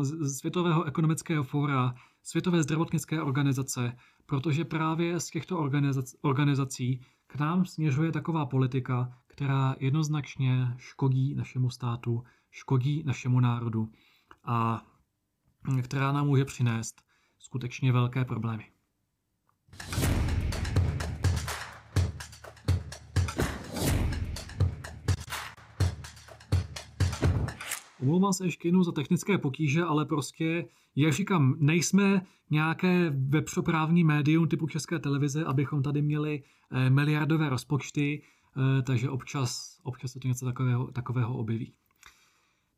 ze 0.00 0.30
Světového 0.30 0.84
ekonomického 0.84 1.44
fóra, 1.44 1.94
Světové 2.22 2.62
zdravotnické 2.62 3.22
organizace, 3.22 3.92
protože 4.28 4.64
právě 4.64 5.20
z 5.20 5.30
těchto 5.30 5.58
organizací 6.22 7.00
k 7.26 7.36
nám 7.36 7.64
směřuje 7.64 8.12
taková 8.12 8.46
politika, 8.46 9.18
která 9.26 9.76
jednoznačně 9.80 10.74
škodí 10.76 11.34
našemu 11.34 11.70
státu, 11.70 12.24
škodí 12.50 13.02
našemu 13.06 13.40
národu 13.40 13.92
a 14.44 14.86
která 15.82 16.12
nám 16.12 16.26
může 16.26 16.44
přinést 16.44 17.02
skutečně 17.38 17.92
velké 17.92 18.24
problémy. 18.24 18.64
Omlouvám 28.08 28.32
se 28.32 28.46
ještě 28.46 28.68
jednou 28.68 28.82
za 28.82 28.92
technické 28.92 29.38
potíže, 29.38 29.82
ale 29.82 30.06
prostě, 30.06 30.68
jak 30.96 31.12
říkám, 31.12 31.56
nejsme 31.58 32.26
nějaké 32.50 33.10
webshoprávní 33.10 34.04
médium 34.04 34.48
typu 34.48 34.66
České 34.66 34.98
televize, 34.98 35.44
abychom 35.44 35.82
tady 35.82 36.02
měli 36.02 36.42
eh, 36.70 36.90
miliardové 36.90 37.48
rozpočty, 37.48 38.22
eh, 38.22 38.82
takže 38.82 39.10
občas, 39.10 39.80
občas 39.82 40.12
se 40.12 40.20
to 40.20 40.28
něco 40.28 40.46
takového, 40.46 40.86
takového 40.86 41.36
objeví. 41.36 41.72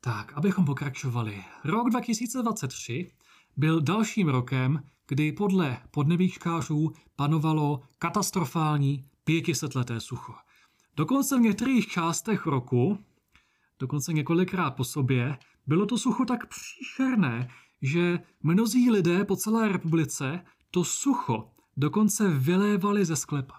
Tak, 0.01 0.33
abychom 0.33 0.65
pokračovali. 0.65 1.45
Rok 1.65 1.91
2023 1.91 3.11
byl 3.57 3.81
dalším 3.81 4.29
rokem, 4.29 4.83
kdy 5.09 5.33
podle 5.33 5.79
podnebíčkářů 5.91 6.93
panovalo 7.17 7.83
katastrofální 7.99 9.05
pětisetleté 9.25 10.01
sucho. 10.01 10.35
Dokonce 10.97 11.39
v 11.39 11.41
některých 11.41 11.87
částech 11.87 12.47
roku, 12.47 12.99
dokonce 13.81 14.13
několikrát 14.13 14.71
po 14.71 14.85
sobě, 14.85 15.39
bylo 15.67 15.87
to 15.87 15.99
sucho 15.99 16.25
tak 16.25 16.47
příšerné, 16.47 17.49
že 17.83 18.19
mnozí 18.43 18.91
lidé 18.91 19.25
po 19.25 19.37
celé 19.37 19.69
republice 19.69 20.45
to 20.71 20.85
sucho 20.85 21.51
dokonce 21.77 22.31
vylévali 22.31 23.05
ze 23.05 23.17
sklepa. 23.17 23.55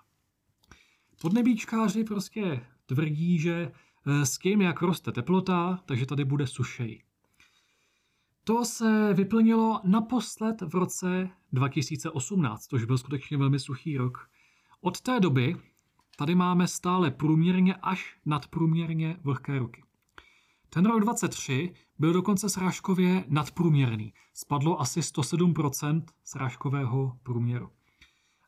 Podnebíčkáři 1.22 2.04
prostě 2.04 2.66
tvrdí, 2.86 3.40
že 3.40 3.72
eh, 4.06 4.26
s 4.26 4.38
tím, 4.38 4.62
jak 4.62 4.82
roste 4.82 5.12
teplota, 5.12 5.80
takže 5.86 6.06
tady 6.06 6.26
bude 6.26 6.48
sušej. 6.48 7.04
To 8.44 8.66
se 8.66 9.14
vyplnilo 9.14 9.82
naposled 9.84 10.62
v 10.62 10.76
roce 10.76 11.30
2018, 11.54 12.68
což 12.68 12.86
byl 12.86 12.98
skutečně 12.98 13.38
velmi 13.38 13.60
suchý 13.60 13.98
rok. 13.98 14.30
Od 14.82 15.02
té 15.02 15.20
doby 15.20 15.56
tady 16.16 16.36
máme 16.36 16.68
stále 16.68 17.12
průměrně 17.12 17.76
až 17.76 18.18
nadprůměrně 18.26 19.18
vlhké 19.24 19.60
roky. 19.60 19.84
Ten 20.74 20.86
rok 20.86 21.02
23 21.02 21.74
byl 22.00 22.14
dokonce 22.14 22.50
srážkově 22.50 23.24
nadprůměrný. 23.28 24.14
Spadlo 24.34 24.82
asi 24.82 25.00
107% 25.00 26.04
srážkového 26.24 27.18
průměru. 27.24 27.70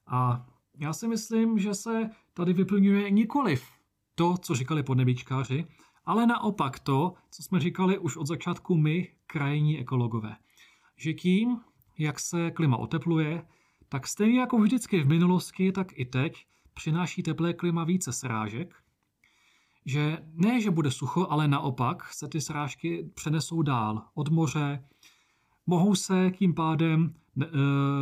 A 0.08 0.46
já 0.80 0.94
si 0.94 1.08
myslím, 1.08 1.60
že 1.60 1.74
se 1.74 2.10
tady 2.34 2.54
vyplňuje 2.54 3.10
nikoliv 3.10 3.66
to, 4.16 4.38
co 4.38 4.56
říkali 4.56 4.84
podnebičkáři, 4.84 5.68
ale 6.06 6.28
naopak 6.28 6.80
to, 6.80 7.14
co 7.32 7.44
jsme 7.44 7.60
říkali 7.60 7.98
už 7.98 8.18
od 8.18 8.28
začátku 8.28 8.76
my, 8.76 9.16
krajní 9.28 9.80
ekologové. 9.80 10.36
Že 10.96 11.14
tím, 11.14 11.60
jak 11.98 12.20
se 12.20 12.52
klima 12.52 12.78
otepluje, 12.78 13.46
tak 13.90 14.08
stejně 14.08 14.40
jako 14.40 14.58
vždycky 14.58 15.04
v 15.04 15.08
minulosti, 15.08 15.72
tak 15.72 15.88
i 16.00 16.06
teď 16.06 16.46
přináší 16.74 17.24
teplé 17.24 17.54
klima 17.54 17.84
více 17.84 18.14
srážek, 18.14 18.83
že 19.86 20.18
ne, 20.34 20.62
že 20.62 20.72
bude 20.72 20.92
sucho, 20.92 21.28
ale 21.30 21.48
naopak 21.48 22.14
se 22.14 22.28
ty 22.28 22.42
srážky 22.42 23.10
přenesou 23.14 23.62
dál 23.62 24.02
od 24.14 24.30
moře, 24.30 24.84
mohou 25.68 25.96
se 25.96 26.32
tím 26.38 26.54
pádem 26.54 27.14
e, 27.42 27.46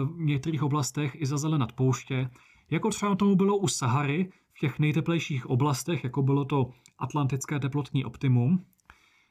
v 0.04 0.16
některých 0.18 0.64
oblastech 0.64 1.22
i 1.22 1.26
zazelenat 1.26 1.72
pouště, 1.72 2.30
jako 2.70 2.90
třeba 2.90 3.16
tomu 3.16 3.36
bylo 3.36 3.58
u 3.58 3.68
Sahary 3.68 4.32
v 4.54 4.60
těch 4.60 4.80
nejteplejších 4.80 5.50
oblastech, 5.50 6.04
jako 6.04 6.22
bylo 6.22 6.46
to 6.46 6.72
atlantické 6.98 7.60
teplotní 7.60 8.06
optimum, 8.06 8.66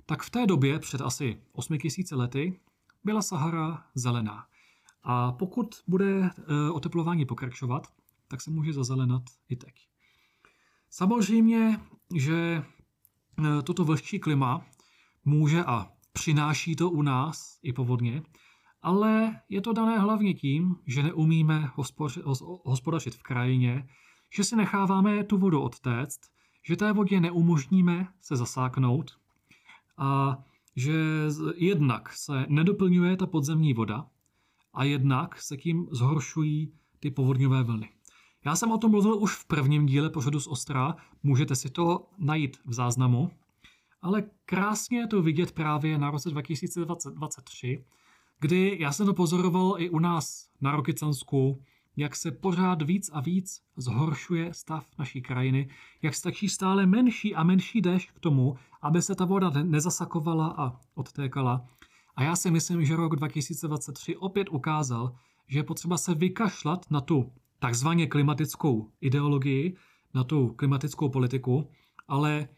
tak 0.07 0.23
v 0.23 0.31
té 0.31 0.47
době, 0.47 0.79
před 0.79 1.01
asi 1.01 1.39
8000 1.53 2.11
lety, 2.11 2.61
byla 3.05 3.23
Sahara 3.23 3.85
zelená. 3.95 4.45
A 5.03 5.33
pokud 5.33 5.75
bude 5.87 6.21
e, 6.21 6.31
oteplování 6.71 7.27
pokračovat, 7.27 7.87
tak 8.29 8.41
se 8.41 8.51
může 8.51 8.73
zazelenat 8.73 9.23
i 9.49 9.57
teď. 9.57 9.90
Samozřejmě, 10.91 11.81
že 12.17 12.37
e, 12.37 12.63
toto 13.63 13.85
vlhčí 13.85 14.19
klima 14.19 14.67
může 15.25 15.65
a 15.65 15.93
přináší 16.13 16.77
to 16.77 16.91
u 16.91 17.03
nás 17.03 17.59
i 17.63 17.73
povodně, 17.73 18.23
ale 18.83 19.41
je 19.49 19.61
to 19.61 19.73
dané 19.73 19.99
hlavně 19.99 20.35
tím, 20.35 20.77
že 20.87 21.03
neumíme 21.03 21.71
hospodařit 22.65 23.15
v 23.15 23.23
krajině, 23.23 23.89
že 24.37 24.45
si 24.45 24.57
necháváme 24.57 25.25
tu 25.25 25.39
vodu 25.39 25.61
odtéct, 25.61 26.21
že 26.69 26.77
té 26.77 26.93
vodě 26.93 27.21
neumožníme 27.21 28.09
se 28.21 28.37
zasáknout 28.37 29.19
a 29.99 30.39
že 30.77 30.95
jednak 31.57 32.13
se 32.13 32.47
nedoplňuje 32.49 33.17
ta 33.17 33.27
podzemní 33.27 33.75
voda 33.75 34.07
a 34.75 34.85
jednak 34.85 35.41
se 35.43 35.57
tím 35.57 35.87
zhoršují 35.91 36.73
ty 37.01 37.11
povodňové 37.11 37.63
vlny. 37.63 37.89
Já 38.45 38.57
jsem 38.57 38.73
o 38.73 38.79
tom 38.79 38.91
mluvil 38.91 39.19
už 39.19 39.35
v 39.35 39.45
prvním 39.45 39.87
díle 39.87 40.11
pořadu 40.11 40.41
z 40.41 40.47
Ostra, 40.47 40.97
můžete 41.23 41.57
si 41.57 41.71
to 41.71 42.07
najít 42.19 42.57
v 42.65 42.73
záznamu, 42.73 43.31
ale 44.03 44.23
krásně 44.45 44.99
je 44.99 45.07
to 45.07 45.23
vidět 45.23 45.53
právě 45.53 45.99
na 45.99 46.11
roce 46.11 46.31
2023, 46.31 47.85
kdy 48.41 48.77
já 48.81 48.93
jsem 48.93 49.07
to 49.07 49.15
pozoroval 49.15 49.75
i 49.79 49.91
u 49.91 49.99
nás 49.99 50.49
na 50.61 50.77
Rokycansku, 50.77 51.63
jak 51.97 52.17
se 52.17 52.31
pořád 52.31 52.83
víc 52.83 53.11
a 53.13 53.21
víc 53.21 53.63
zhoršuje 53.77 54.55
stav 54.55 54.87
naší 54.99 55.23
krajiny, 55.23 55.69
jak 56.03 56.15
stačí 56.15 56.49
stále 56.49 56.87
menší 56.87 57.35
a 57.35 57.43
menší 57.43 57.81
déšť 57.81 58.11
k 58.13 58.21
tomu, 58.21 58.57
aby 58.83 59.03
se 59.03 59.15
ta 59.15 59.25
voda 59.25 59.51
nezasakovala 59.63 60.55
a 60.59 60.81
odtékala. 60.95 61.67
A 62.17 62.23
já 62.23 62.37
si 62.37 62.51
myslím, 62.51 62.85
že 62.85 62.97
rok 62.97 63.17
2023 63.17 64.17
opět 64.17 64.49
ukázal, 64.49 65.15
že 65.49 65.59
je 65.59 65.63
potřeba 65.63 65.99
se 65.99 66.15
vykašlat 66.15 66.91
na 66.91 67.01
tu 67.01 67.33
takzvaně 67.61 68.07
klimatickou 68.07 68.91
ideologii, 69.01 69.77
na 70.15 70.25
tu 70.25 70.49
klimatickou 70.49 71.09
politiku, 71.09 71.71
ale 72.09 72.33
e, 72.41 72.49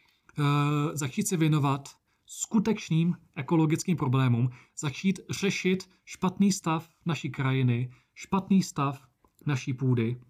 začít 0.92 1.28
se 1.28 1.36
věnovat 1.36 1.88
skutečným 2.26 3.16
ekologickým 3.36 3.96
problémům, 3.96 4.50
začít 4.78 5.20
řešit 5.30 5.90
špatný 6.04 6.52
stav 6.52 6.88
naší 7.06 7.30
krajiny, 7.30 7.92
špatný 8.14 8.62
stav 8.62 9.06
naší 9.46 9.74
půdy 9.74 10.20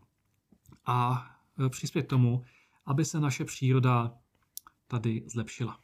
a 0.87 1.27
e, 1.67 1.69
přispět 1.69 2.03
tomu, 2.03 2.43
aby 2.87 3.05
se 3.05 3.21
naše 3.21 3.45
příroda 3.45 4.15
tady 4.87 5.23
zlepšila. 5.27 5.79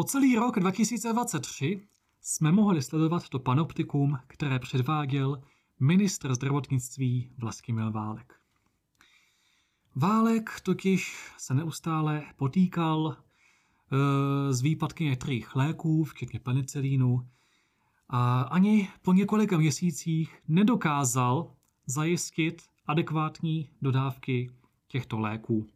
Po 0.00 0.04
celý 0.04 0.36
rok 0.36 0.60
2023 0.60 1.80
jsme 2.20 2.52
mohli 2.52 2.82
sledovat 2.82 3.28
to 3.28 3.38
panoptikum, 3.38 4.18
které 4.26 4.58
předváděl 4.58 5.42
ministr 5.80 6.34
zdravotnictví 6.34 7.30
Vlastimil 7.38 7.92
Válek. 7.92 8.34
Válek 9.96 10.60
totiž 10.62 11.30
se 11.38 11.54
neustále 11.54 12.22
potýkal 12.36 13.16
e, 13.16 14.52
s 14.52 14.60
výpadky 14.60 15.04
některých 15.04 15.56
léků, 15.56 16.04
včetně 16.04 16.40
penicilínu, 16.40 17.28
a 18.08 18.42
ani 18.42 18.88
po 19.02 19.12
několika 19.12 19.58
měsících 19.58 20.38
nedokázal 20.48 21.54
zajistit 21.86 22.62
adekvátní 22.86 23.70
dodávky 23.82 24.50
těchto 24.88 25.18
léků. 25.18 25.66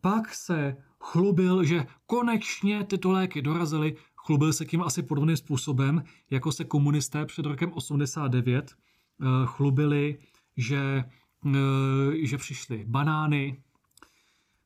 Pak 0.00 0.34
se 0.34 0.76
chlubil, 1.00 1.64
že 1.64 1.86
konečně 2.06 2.84
tyto 2.84 3.10
léky 3.10 3.42
dorazily, 3.42 3.96
chlubil 4.14 4.52
se 4.52 4.64
tím 4.64 4.82
asi 4.82 5.02
podobným 5.02 5.36
způsobem, 5.36 6.04
jako 6.30 6.52
se 6.52 6.64
komunisté 6.64 7.26
před 7.26 7.46
rokem 7.46 7.72
89 7.72 8.72
eh, 8.72 9.24
chlubili, 9.44 10.18
že, 10.56 11.04
eh, 11.46 12.26
že 12.26 12.36
přišly 12.36 12.84
banány. 12.88 13.62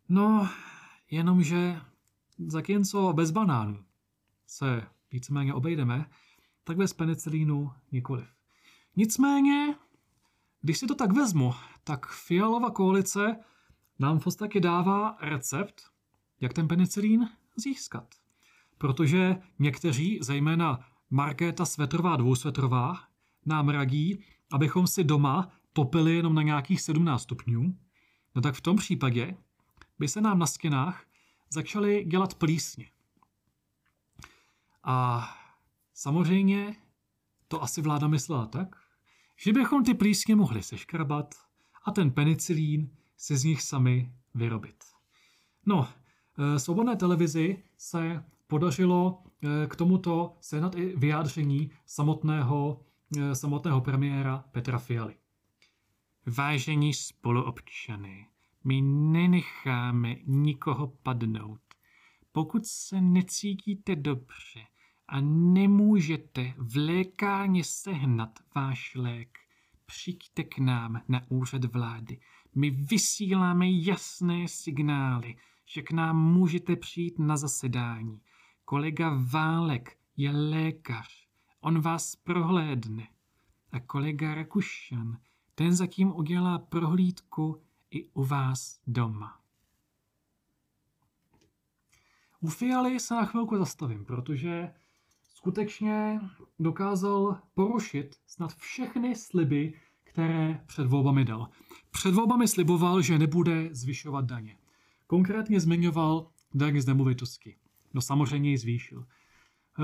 No, 0.09 0.49
jenomže 1.11 1.81
zatímco 2.47 3.13
bez 3.13 3.31
banánů 3.31 3.85
se 4.47 4.83
víceméně 5.13 5.55
obejdeme, 5.55 6.07
tak 6.65 6.77
bez 6.77 6.93
penicilínu 6.93 7.73
nikoliv. 7.93 8.29
Nicméně, 8.97 9.75
když 10.61 10.79
si 10.79 10.87
to 10.87 10.95
tak 10.95 11.13
vezmu, 11.13 11.55
tak 11.85 12.07
Fialová 12.07 12.71
koalice 12.71 13.37
nám 13.99 14.19
v 14.19 14.25
podstatě 14.25 14.61
dává 14.61 15.17
recept, 15.21 15.92
jak 16.43 16.53
ten 16.53 16.69
penicilín 16.69 17.29
získat. 17.57 18.15
Protože 18.79 19.37
někteří, 19.59 20.19
zejména 20.23 20.81
Markéta 21.11 21.65
Svetrová 21.65 22.17
dvousvetrová, 22.17 22.99
nám 23.47 23.69
radí, 23.69 24.25
abychom 24.53 24.87
si 24.87 25.05
doma 25.05 25.51
topili 25.73 26.17
jenom 26.17 26.35
na 26.35 26.43
nějakých 26.43 26.81
17 26.81 27.23
stupňů, 27.23 27.79
no 28.35 28.43
tak 28.43 28.55
v 28.55 28.61
tom 28.61 28.77
případě 28.77 29.37
by 29.99 30.09
se 30.09 30.21
nám 30.21 30.39
na 30.39 30.47
stěnách 30.47 31.05
začaly 31.51 32.05
dělat 32.05 32.35
plísně. 32.35 32.91
A 34.85 35.29
samozřejmě 35.95 36.77
to 37.49 37.63
asi 37.63 37.83
vláda 37.83 38.09
myslela 38.09 38.47
tak, 38.47 38.77
že 39.37 39.53
bychom 39.53 39.85
ty 39.85 39.95
plísně 39.95 40.37
mohli 40.37 40.63
seškrabat 40.63 41.35
a 41.85 41.91
ten 41.91 42.11
penicilín 42.11 42.91
si 43.17 43.37
z 43.37 43.45
nich 43.45 43.63
sami 43.63 44.13
vyrobit. 44.35 44.85
No, 45.67 45.89
svobodné 46.59 46.97
televizi 46.97 47.63
se 47.79 48.23
podařilo 48.53 49.23
eh, 49.25 49.67
k 49.67 49.77
tomuto 49.77 50.37
sehnat 50.41 50.75
i 50.75 50.97
vyjádření 50.97 51.71
samotného, 51.87 52.81
eh, 53.19 53.35
samotného 53.35 53.81
premiéra 53.81 54.45
Petra 54.53 54.79
Fialy. 54.79 55.17
Vážení 56.27 56.95
spoluobčany, 56.95 58.27
my 58.65 58.83
nenecháme 58.83 60.17
nikoho 60.27 60.87
padnout. 60.87 61.61
Pokud 62.33 62.67
se 62.67 63.01
necítíte 63.01 63.97
dobře 63.97 64.61
a 65.09 65.21
nemůžete 65.21 66.55
v 66.59 66.77
lékárně 66.77 67.65
sehnat 67.65 68.39
váš 68.55 68.95
lék, 68.95 69.39
přijďte 69.87 70.45
k 70.45 70.59
nám 70.59 71.03
na 71.09 71.21
úřad 71.29 71.65
vlády. 71.65 72.21
My 72.55 72.71
vysíláme 72.71 73.71
jasné 73.71 74.49
signály, 74.49 75.37
že 75.67 75.83
k 75.83 75.93
nám 75.93 76.33
můžete 76.33 76.77
přijít 76.77 77.19
na 77.19 77.37
zasedání. 77.37 78.21
Kolega 78.65 79.21
Válek 79.33 79.99
je 80.17 80.31
lékař, 80.31 81.29
on 81.61 81.81
vás 81.81 82.17
prohlédne. 82.17 83.09
A 83.73 83.81
kolega 83.81 84.35
Rakušan, 84.35 85.19
ten 85.55 85.73
zatím 85.73 86.13
udělá 86.17 86.59
prohlídku 86.59 87.63
i 87.91 88.09
u 88.09 88.25
vás 88.25 88.81
doma. 88.87 89.41
U 92.41 92.49
Fialy 92.49 93.01
se 93.01 93.15
na 93.15 93.25
chvilku 93.25 93.59
zastavím, 93.59 94.05
protože 94.05 94.75
skutečně 95.23 96.21
dokázal 96.59 97.41
porušit 97.55 98.17
snad 98.27 98.55
všechny 98.55 99.17
sliby, 99.17 99.81
které 100.05 100.65
před 100.67 100.87
volbami 100.87 101.25
dal. 101.25 101.49
Před 101.91 102.15
volbami 102.15 102.49
sliboval, 102.49 103.03
že 103.03 103.19
nebude 103.19 103.69
zvyšovat 103.73 104.25
daně. 104.25 104.59
Konkrétně 105.13 105.61
zmiňoval 105.61 106.27
daň 106.55 106.81
z 106.81 106.87
nemovitosti. 106.87 107.57
No 107.95 108.01
samozřejmě 108.01 108.51
ji 108.51 108.59
zvýšil. 108.59 109.05
Eh, 109.05 109.83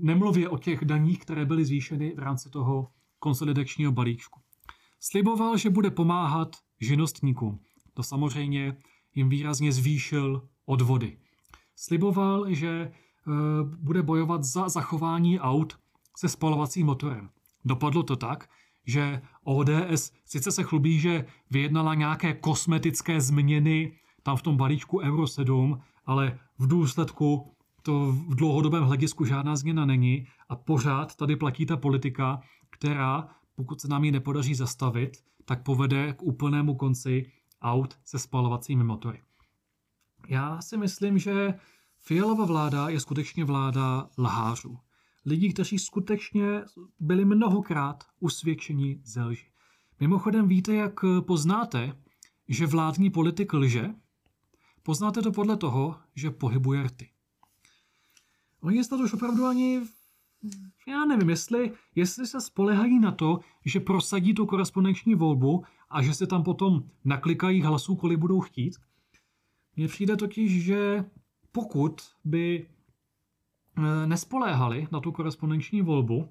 nemluvě 0.00 0.48
o 0.48 0.58
těch 0.58 0.84
daních, 0.84 1.18
které 1.18 1.44
byly 1.44 1.64
zvýšeny 1.64 2.14
v 2.16 2.18
rámci 2.18 2.50
toho 2.50 2.90
konsolidačního 3.18 3.92
balíčku. 3.92 4.40
Sliboval, 5.00 5.56
že 5.56 5.70
bude 5.70 5.90
pomáhat 5.90 6.56
živnostníkům. 6.80 7.60
To 7.94 8.02
samozřejmě 8.02 8.76
jim 9.14 9.28
výrazně 9.28 9.72
zvýšil 9.72 10.48
odvody. 10.66 11.18
Sliboval, 11.76 12.54
že 12.54 12.70
eh, 12.70 12.92
bude 13.78 14.02
bojovat 14.02 14.44
za 14.44 14.68
zachování 14.68 15.40
aut 15.40 15.78
se 16.16 16.28
spalovacím 16.28 16.86
motorem. 16.86 17.30
Dopadlo 17.64 18.02
to 18.02 18.16
tak, 18.16 18.48
že 18.86 19.22
ODS 19.44 20.12
sice 20.24 20.52
se 20.52 20.62
chlubí, 20.62 21.00
že 21.00 21.24
vyjednala 21.50 21.94
nějaké 21.94 22.34
kosmetické 22.34 23.20
změny 23.20 24.00
tam 24.22 24.36
v 24.36 24.42
tom 24.42 24.56
balíčku 24.56 24.98
Euro 24.98 25.26
7, 25.26 25.80
ale 26.06 26.38
v 26.58 26.66
důsledku 26.66 27.54
to 27.82 28.12
v 28.12 28.34
dlouhodobém 28.34 28.84
hledisku 28.84 29.24
žádná 29.24 29.56
změna 29.56 29.84
není 29.84 30.26
a 30.48 30.56
pořád 30.56 31.16
tady 31.16 31.36
platí 31.36 31.66
ta 31.66 31.76
politika, 31.76 32.40
která, 32.70 33.28
pokud 33.54 33.80
se 33.80 33.88
nám 33.88 34.04
ji 34.04 34.12
nepodaří 34.12 34.54
zastavit, 34.54 35.16
tak 35.44 35.62
povede 35.62 36.12
k 36.12 36.22
úplnému 36.22 36.74
konci 36.74 37.32
aut 37.62 37.98
se 38.04 38.18
spalovacími 38.18 38.84
motory. 38.84 39.22
Já 40.28 40.62
si 40.62 40.76
myslím, 40.76 41.18
že 41.18 41.54
Fialová 41.98 42.44
vláda 42.44 42.88
je 42.88 43.00
skutečně 43.00 43.44
vláda 43.44 44.08
lhářů. 44.18 44.78
Lidí, 45.26 45.52
kteří 45.52 45.78
skutečně 45.78 46.62
byli 47.00 47.24
mnohokrát 47.24 48.04
usvědčeni 48.20 49.00
ze 49.04 49.24
lži. 49.24 49.46
Mimochodem 50.00 50.48
víte, 50.48 50.74
jak 50.74 51.00
poznáte, 51.26 51.96
že 52.48 52.66
vládní 52.66 53.10
politik 53.10 53.52
lže? 53.52 53.94
Poznáte 54.82 55.22
to 55.22 55.32
podle 55.32 55.56
toho, 55.56 55.96
že 56.14 56.30
pohybuje 56.30 56.82
rty. 56.82 57.10
Oni 58.60 58.84
snad 58.84 59.00
už 59.00 59.12
opravdu 59.12 59.44
ani, 59.46 59.80
já 60.88 61.04
nevím, 61.04 61.30
jestli, 61.30 61.72
jestli 61.94 62.26
se 62.26 62.40
spolehají 62.40 63.00
na 63.00 63.12
to, 63.12 63.40
že 63.64 63.80
prosadí 63.80 64.34
tu 64.34 64.46
korespondenční 64.46 65.14
volbu 65.14 65.64
a 65.90 66.02
že 66.02 66.14
se 66.14 66.26
tam 66.26 66.42
potom 66.42 66.84
naklikají 67.04 67.62
hlasů, 67.62 67.96
kolik 67.96 68.18
budou 68.18 68.40
chtít. 68.40 68.76
Mně 69.76 69.88
přijde 69.88 70.16
totiž, 70.16 70.64
že 70.64 71.04
pokud 71.52 72.02
by 72.24 72.66
eh, 73.76 74.06
nespoléhali 74.06 74.88
na 74.92 75.00
tu 75.00 75.12
korespondenční 75.12 75.82
volbu, 75.82 76.28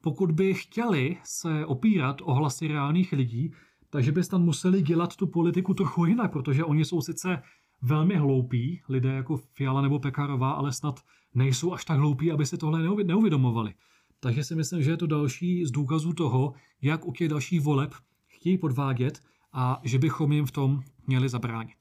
pokud 0.00 0.32
by 0.32 0.54
chtěli 0.54 1.18
se 1.24 1.66
opírat 1.66 2.16
o 2.22 2.34
hlasy 2.34 2.68
reálných 2.68 3.12
lidí, 3.12 3.52
takže 3.90 4.12
by 4.12 4.24
tam 4.24 4.42
museli 4.42 4.82
dělat 4.82 5.16
tu 5.16 5.26
politiku 5.26 5.74
trochu 5.74 6.04
jinak, 6.04 6.32
protože 6.32 6.64
oni 6.64 6.84
jsou 6.84 7.00
sice 7.00 7.42
velmi 7.82 8.16
hloupí, 8.16 8.82
lidé 8.88 9.12
jako 9.12 9.36
Fiala 9.36 9.82
nebo 9.82 9.98
Pekarová, 9.98 10.52
ale 10.52 10.72
snad 10.72 11.00
nejsou 11.34 11.72
až 11.72 11.84
tak 11.84 11.98
hloupí, 11.98 12.32
aby 12.32 12.46
se 12.46 12.56
tohle 12.56 12.82
neuvědomovali. 13.04 13.74
Takže 14.20 14.44
si 14.44 14.54
myslím, 14.54 14.82
že 14.82 14.90
je 14.90 14.96
to 14.96 15.06
další 15.06 15.66
z 15.66 15.70
důkazů 15.70 16.12
toho, 16.12 16.54
jak 16.82 17.06
u 17.06 17.12
těch 17.12 17.28
dalších 17.28 17.60
voleb 17.60 17.94
chtějí 18.26 18.58
podvádět 18.58 19.22
a 19.52 19.80
že 19.82 19.98
bychom 19.98 20.32
jim 20.32 20.46
v 20.46 20.50
tom 20.50 20.82
měli 21.06 21.28
zabránit. 21.28 21.76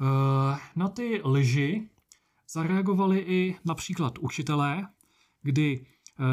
Eh, 0.00 0.58
na 0.76 0.88
ty 0.88 1.20
lži 1.24 1.88
zareagovali 2.48 3.18
i 3.18 3.56
například 3.64 4.18
učitelé, 4.18 4.88
kdy 5.42 5.86
eh, 5.86 6.24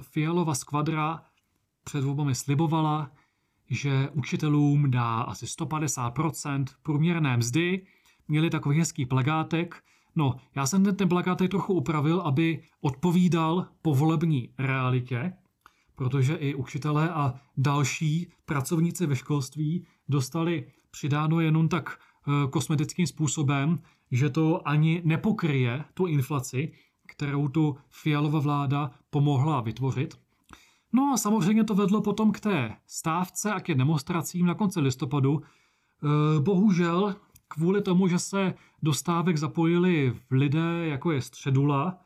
Fialova 0.00 0.54
skvadra 0.54 1.22
před 1.84 2.04
volbami 2.04 2.34
slibovala, 2.34 3.10
že 3.70 4.08
učitelům 4.12 4.90
dá 4.90 5.20
asi 5.20 5.46
150% 5.46 6.64
průměrné 6.82 7.36
mzdy, 7.36 7.86
měli 8.28 8.50
takový 8.50 8.78
hezký 8.78 9.06
plagátek. 9.06 9.82
No, 10.16 10.34
já 10.54 10.66
jsem 10.66 10.84
ten, 10.84 10.96
ten 10.96 11.08
plagátek 11.08 11.50
trochu 11.50 11.74
upravil, 11.74 12.20
aby 12.20 12.62
odpovídal 12.80 13.66
povolební 13.82 14.48
realitě, 14.58 15.32
protože 15.96 16.34
i 16.34 16.54
učitelé 16.54 17.10
a 17.10 17.34
další 17.56 18.32
pracovníci 18.44 19.06
ve 19.06 19.16
školství 19.16 19.86
dostali 20.08 20.66
přidáno 20.90 21.40
jenom 21.40 21.68
tak 21.68 21.98
e, 21.98 22.50
kosmetickým 22.50 23.06
způsobem, 23.06 23.78
že 24.10 24.30
to 24.30 24.68
ani 24.68 25.02
nepokryje 25.04 25.84
tu 25.94 26.06
inflaci, 26.06 26.72
kterou 27.06 27.48
tu 27.48 27.76
Fialova 27.90 28.40
vláda 28.40 28.90
pomohla 29.10 29.60
vytvořit. 29.60 30.25
No 30.96 31.12
a 31.12 31.16
samozřejmě 31.16 31.64
to 31.64 31.74
vedlo 31.74 32.00
potom 32.00 32.32
k 32.32 32.40
té 32.40 32.76
stávce 32.86 33.52
a 33.52 33.60
k 33.60 33.74
demonstracím 33.74 34.46
na 34.46 34.54
konci 34.54 34.80
listopadu. 34.80 35.42
E, 35.42 36.40
bohužel 36.40 37.16
kvůli 37.48 37.82
tomu, 37.82 38.08
že 38.08 38.18
se 38.18 38.54
do 38.82 38.94
stávek 38.94 39.36
zapojili 39.36 40.16
lidé, 40.30 40.86
jako 40.86 41.12
je 41.12 41.22
Středula, 41.22 41.98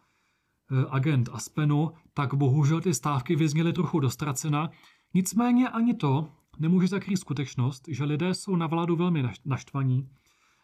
e, 0.73 0.87
agent 0.89 1.29
Aspenu, 1.33 1.91
tak 2.15 2.35
bohužel 2.35 2.81
ty 2.81 2.95
stávky 2.95 3.37
vyzněly 3.37 3.73
trochu 3.73 4.01
dostracena. 4.01 4.71
Nicméně 5.15 5.69
ani 5.69 5.95
to 5.95 6.29
nemůže 6.59 6.89
zakrýt 6.89 7.19
skutečnost, 7.19 7.85
že 7.89 8.05
lidé 8.05 8.35
jsou 8.35 8.57
na 8.57 8.67
vládu 8.67 8.97
velmi 8.97 9.25
naštvaní, 9.45 10.09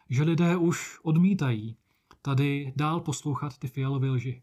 že 0.09 0.23
lidé 0.23 0.57
už 0.57 0.99
odmítají 1.03 1.77
tady 2.21 2.73
dál 2.75 2.99
poslouchat 2.99 3.57
ty 3.57 3.67
fialové 3.67 4.09
lži. 4.09 4.41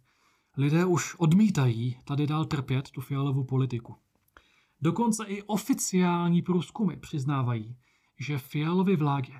Lidé 0.57 0.85
už 0.85 1.15
odmítají 1.15 1.97
tady 2.05 2.27
dál 2.27 2.45
trpět 2.45 2.91
tu 2.91 3.01
fialovou 3.01 3.45
politiku. 3.45 3.97
Dokonce 4.81 5.25
i 5.25 5.43
oficiální 5.43 6.43
průzkumy 6.43 6.97
přiznávají, 6.97 7.77
že 8.21 8.39
fialově 8.39 8.97
vládě 8.97 9.33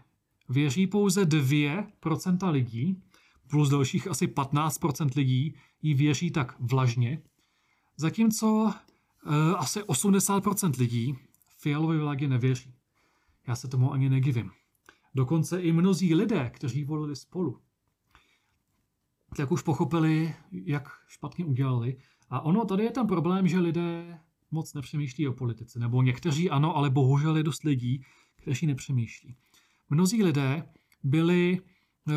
věří 0.49 0.87
pouze 0.87 1.25
2% 1.25 2.51
lidí, 2.51 3.03
plus 3.51 3.69
dalších 3.71 4.09
asi 4.09 4.27
15% 4.27 5.11
lidí 5.17 5.55
jí 5.83 5.95
věří 5.95 6.31
tak 6.31 6.57
vlažně, 6.61 7.23
zatímco 7.97 8.73
e, 8.73 9.55
asi 9.57 9.81
80% 9.81 10.79
lidí 10.79 11.15
fialové 11.59 11.99
vládě 11.99 12.29
nevěří. 12.29 12.75
Já 13.47 13.57
se 13.57 13.69
tomu 13.69 13.93
ani 13.93 14.09
nedivím. 14.09 14.51
Dokonce 15.15 15.63
i 15.63 15.73
mnozí 15.73 16.15
lidé, 16.15 16.51
kteří 16.55 16.85
volili 16.85 17.17
spolu, 17.17 17.61
tak 19.37 19.53
už 19.53 19.63
pochopili, 19.63 20.35
jak 20.53 20.89
špatně 21.07 21.45
udělali. 21.45 21.97
A 22.31 22.41
ono, 22.41 22.65
tady 22.65 22.85
je 22.85 22.91
ten 22.91 23.07
problém, 23.07 23.49
že 23.49 23.61
lidé 23.61 24.19
moc 24.51 24.75
nepřemýšlí 24.75 25.29
o 25.29 25.33
politice. 25.33 25.79
Nebo 25.79 26.03
někteří 26.03 26.51
ano, 26.51 26.77
ale 26.77 26.91
bohužel 26.91 27.37
je 27.37 27.43
dost 27.43 27.63
lidí, 27.63 28.05
kteří 28.37 28.67
nepřemýšlí. 28.67 29.37
Mnozí 29.91 30.23
lidé 30.23 30.69
byli 31.03 31.59
e, 31.59 32.13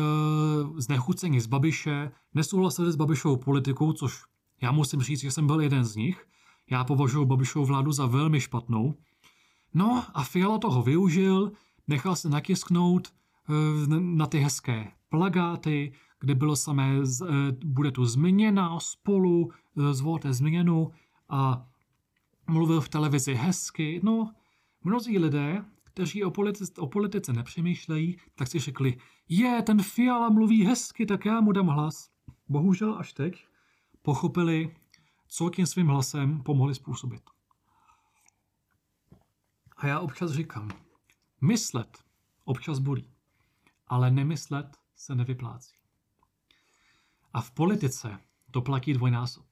znechuceni 0.76 1.40
z 1.40 1.46
Babiše, 1.46 2.10
nesouhlasili 2.34 2.92
s 2.92 2.96
Babišovou 2.96 3.36
politikou, 3.36 3.92
což 3.92 4.22
já 4.62 4.72
musím 4.72 5.02
říct, 5.02 5.20
že 5.20 5.30
jsem 5.30 5.46
byl 5.46 5.60
jeden 5.60 5.84
z 5.84 5.96
nich. 5.96 6.26
Já 6.70 6.84
považuji 6.84 7.24
Babišovu 7.24 7.64
vládu 7.64 7.92
za 7.92 8.06
velmi 8.06 8.40
špatnou. 8.40 8.94
No 9.74 10.04
a 10.14 10.24
Fiala 10.24 10.58
toho 10.58 10.82
využil, 10.82 11.52
nechal 11.88 12.16
se 12.16 12.28
natisknout 12.28 13.08
e, 13.08 13.12
na 13.98 14.26
ty 14.26 14.38
hezké 14.38 14.92
plagáty, 15.08 15.92
kde 16.20 16.34
bylo 16.34 16.56
samé, 16.56 16.96
eh, 16.98 17.26
bude 17.64 17.90
tu 17.90 18.04
změna 18.04 18.80
spolu, 18.80 19.50
eh, 19.76 19.94
zvolte 19.94 20.32
změnu 20.32 20.90
a 21.28 21.66
mluvil 22.46 22.80
v 22.80 22.88
televizi 22.88 23.34
hezky. 23.34 24.00
No, 24.02 24.32
mnozí 24.84 25.18
lidé, 25.18 25.64
kteří 25.84 26.24
o 26.24 26.30
politice, 26.30 26.72
o 26.78 26.86
politice 26.86 27.32
nepřemýšlejí, 27.32 28.16
tak 28.34 28.48
si 28.48 28.58
řekli, 28.58 28.96
je, 29.28 29.62
ten 29.62 29.82
Fiala 29.82 30.30
mluví 30.30 30.64
hezky, 30.64 31.06
tak 31.06 31.24
já 31.24 31.40
mu 31.40 31.52
dám 31.52 31.66
hlas. 31.66 32.10
Bohužel 32.48 32.94
až 32.98 33.12
teď 33.12 33.46
pochopili, 34.02 34.76
co 35.28 35.50
tím 35.50 35.66
svým 35.66 35.86
hlasem 35.86 36.42
pomohli 36.42 36.74
způsobit. 36.74 37.22
A 39.76 39.86
já 39.86 40.00
občas 40.00 40.30
říkám, 40.30 40.70
myslet 41.40 41.98
občas 42.44 42.78
bolí, 42.78 43.10
ale 43.86 44.10
nemyslet 44.10 44.76
se 44.96 45.14
nevyplácí. 45.14 45.77
A 47.32 47.40
v 47.40 47.50
politice 47.50 48.18
to 48.50 48.60
platí 48.60 48.92
dvojnásob. 48.92 49.46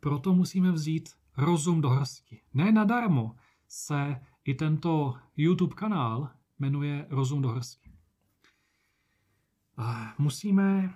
Proto 0.00 0.34
musíme 0.34 0.72
vzít 0.72 1.08
rozum 1.36 1.80
do 1.80 1.88
hrsti. 1.88 2.40
Ne 2.54 2.72
nadarmo 2.72 3.36
se 3.68 4.20
i 4.44 4.54
tento 4.54 5.14
YouTube 5.36 5.74
kanál 5.74 6.30
jmenuje 6.58 7.06
Rozum 7.10 7.42
do 7.42 7.48
hrsti. 7.48 7.92
A 9.76 10.14
musíme 10.18 10.94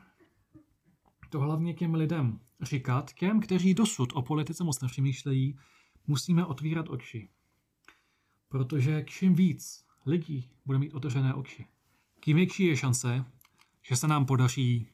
to 1.28 1.40
hlavně 1.40 1.74
těm 1.74 1.94
lidem 1.94 2.40
říkat, 2.60 3.12
těm, 3.12 3.40
kteří 3.40 3.74
dosud 3.74 4.12
o 4.14 4.22
politice 4.22 4.64
moc 4.64 4.80
nepřemýšlejí, 4.80 5.58
musíme 6.06 6.46
otvírat 6.46 6.88
oči. 6.88 7.28
Protože 8.48 9.04
čím 9.06 9.34
víc 9.34 9.86
lidí 10.06 10.50
bude 10.64 10.78
mít 10.78 10.94
otevřené 10.94 11.34
oči, 11.34 11.66
tím 12.20 12.36
větší 12.36 12.64
je 12.64 12.76
šance, 12.76 13.24
že 13.82 13.96
se 13.96 14.08
nám 14.08 14.26
podaří 14.26 14.88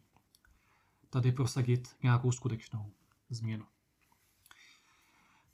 tady 1.11 1.33
prosadit 1.33 1.89
nějakou 2.03 2.33
skutečnou 2.33 2.93
změnu. 3.31 3.65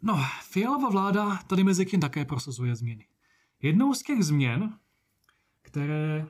No, 0.02 0.24
Fialová 0.42 0.88
vláda 0.88 1.36
tady 1.36 1.64
mezi 1.64 1.86
tím 1.86 2.00
také 2.00 2.24
prosazuje 2.24 2.76
změny. 2.76 3.06
Jednou 3.62 3.94
z 3.94 4.02
těch 4.02 4.24
změn, 4.24 4.78
které 5.62 6.26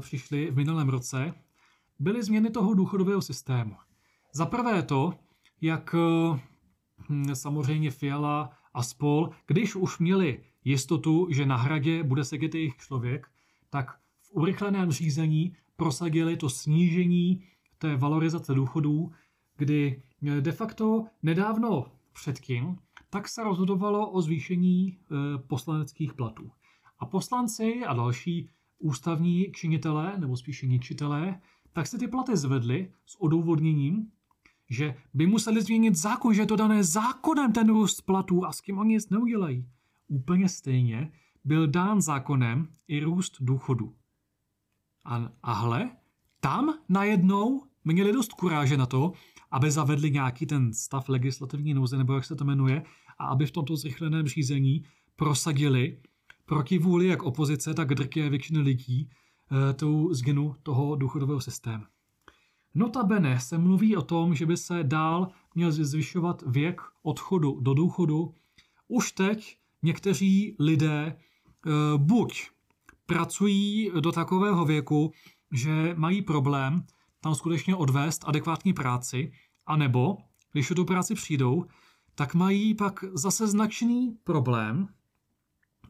přišly 0.00 0.50
v 0.50 0.56
minulém 0.56 0.88
roce, 0.88 1.34
byly 1.98 2.22
změny 2.22 2.50
toho 2.50 2.74
důchodového 2.74 3.22
systému. 3.22 3.76
Za 4.32 4.46
prvé 4.46 4.82
to, 4.82 5.14
jak 5.60 5.94
hm, 7.08 7.34
samozřejmě 7.34 7.90
Fiala 7.90 8.50
a 8.74 8.82
spol, 8.82 9.30
když 9.46 9.74
už 9.74 9.98
měli 9.98 10.44
jistotu, 10.64 11.28
že 11.30 11.46
na 11.46 11.56
hradě 11.56 12.02
bude 12.02 12.24
sedět 12.24 12.54
jejich 12.54 12.76
člověk, 12.76 13.26
tak 13.70 13.90
v 14.20 14.30
urychleném 14.32 14.92
řízení 14.92 15.56
prosadili 15.76 16.36
to 16.36 16.50
snížení 16.50 17.44
té 17.78 17.96
valorizace 17.96 18.54
důchodů, 18.54 19.12
kdy 19.56 20.02
de 20.40 20.52
facto 20.52 21.06
nedávno 21.22 21.86
předtím, 22.12 22.78
tak 23.10 23.28
se 23.28 23.44
rozhodovalo 23.44 24.10
o 24.10 24.22
zvýšení 24.22 24.88
e, 24.88 24.96
poslaneckých 25.38 26.14
platů. 26.14 26.50
A 26.98 27.06
poslanci 27.06 27.84
a 27.86 27.94
další 27.94 28.50
ústavní 28.78 29.52
činitelé, 29.52 30.18
nebo 30.18 30.36
spíše 30.36 30.66
ničitelé, 30.66 31.40
tak 31.72 31.86
se 31.86 31.98
ty 31.98 32.08
platy 32.08 32.36
zvedly 32.36 32.92
s 33.06 33.20
odůvodněním, 33.20 34.10
že 34.70 34.94
by 35.14 35.26
museli 35.26 35.62
změnit 35.62 35.94
zákon, 35.94 36.34
že 36.34 36.42
je 36.42 36.46
to 36.46 36.56
dané 36.56 36.84
zákonem 36.84 37.52
ten 37.52 37.68
růst 37.68 38.02
platů 38.02 38.46
a 38.46 38.52
s 38.52 38.60
kým 38.60 38.78
oni 38.78 38.94
nic 38.94 39.10
neudělají. 39.10 39.68
Úplně 40.08 40.48
stejně 40.48 41.12
byl 41.44 41.66
dán 41.66 42.00
zákonem 42.00 42.68
i 42.88 43.00
růst 43.00 43.36
důchodu. 43.40 43.94
A, 45.04 45.32
a 45.42 45.52
hle, 45.52 45.90
tam 46.40 46.74
najednou 46.88 47.62
měli 47.84 48.12
dost 48.12 48.32
kuráže 48.32 48.76
na 48.76 48.86
to, 48.86 49.12
aby 49.50 49.70
zavedli 49.70 50.10
nějaký 50.10 50.46
ten 50.46 50.72
stav 50.72 51.08
legislativní 51.08 51.74
nouze, 51.74 51.98
nebo 51.98 52.14
jak 52.14 52.24
se 52.24 52.36
to 52.36 52.44
jmenuje, 52.44 52.82
a 53.18 53.26
aby 53.26 53.46
v 53.46 53.50
tomto 53.50 53.76
zrychleném 53.76 54.28
řízení 54.28 54.84
prosadili 55.16 55.98
proti 56.46 56.78
vůli 56.78 57.06
jak 57.06 57.22
opozice, 57.22 57.74
tak 57.74 57.94
drké 57.94 58.30
většiny 58.30 58.58
lidí 58.58 59.10
e, 59.70 59.72
tou 59.72 60.14
změnu 60.14 60.56
toho 60.62 60.96
důchodového 60.96 61.40
systému. 61.40 61.84
Notabene 62.74 63.40
se 63.40 63.58
mluví 63.58 63.96
o 63.96 64.02
tom, 64.02 64.34
že 64.34 64.46
by 64.46 64.56
se 64.56 64.84
dál 64.84 65.28
měl 65.54 65.72
zvyšovat 65.72 66.42
věk 66.46 66.80
odchodu 67.02 67.60
do 67.60 67.74
důchodu. 67.74 68.34
Už 68.88 69.12
teď 69.12 69.58
někteří 69.82 70.56
lidé 70.58 71.06
e, 71.06 71.16
buď 71.96 72.50
pracují 73.06 73.90
do 74.00 74.12
takového 74.12 74.64
věku, 74.64 75.12
že 75.52 75.94
mají 75.98 76.22
problém 76.22 76.84
tam 77.20 77.34
skutečně 77.34 77.76
odvést 77.76 78.24
adekvátní 78.26 78.72
práci, 78.72 79.32
anebo 79.66 80.16
když 80.52 80.70
o 80.70 80.74
tu 80.74 80.84
práci 80.84 81.14
přijdou, 81.14 81.64
tak 82.14 82.34
mají 82.34 82.74
pak 82.74 83.04
zase 83.12 83.46
značný 83.46 84.18
problém 84.24 84.88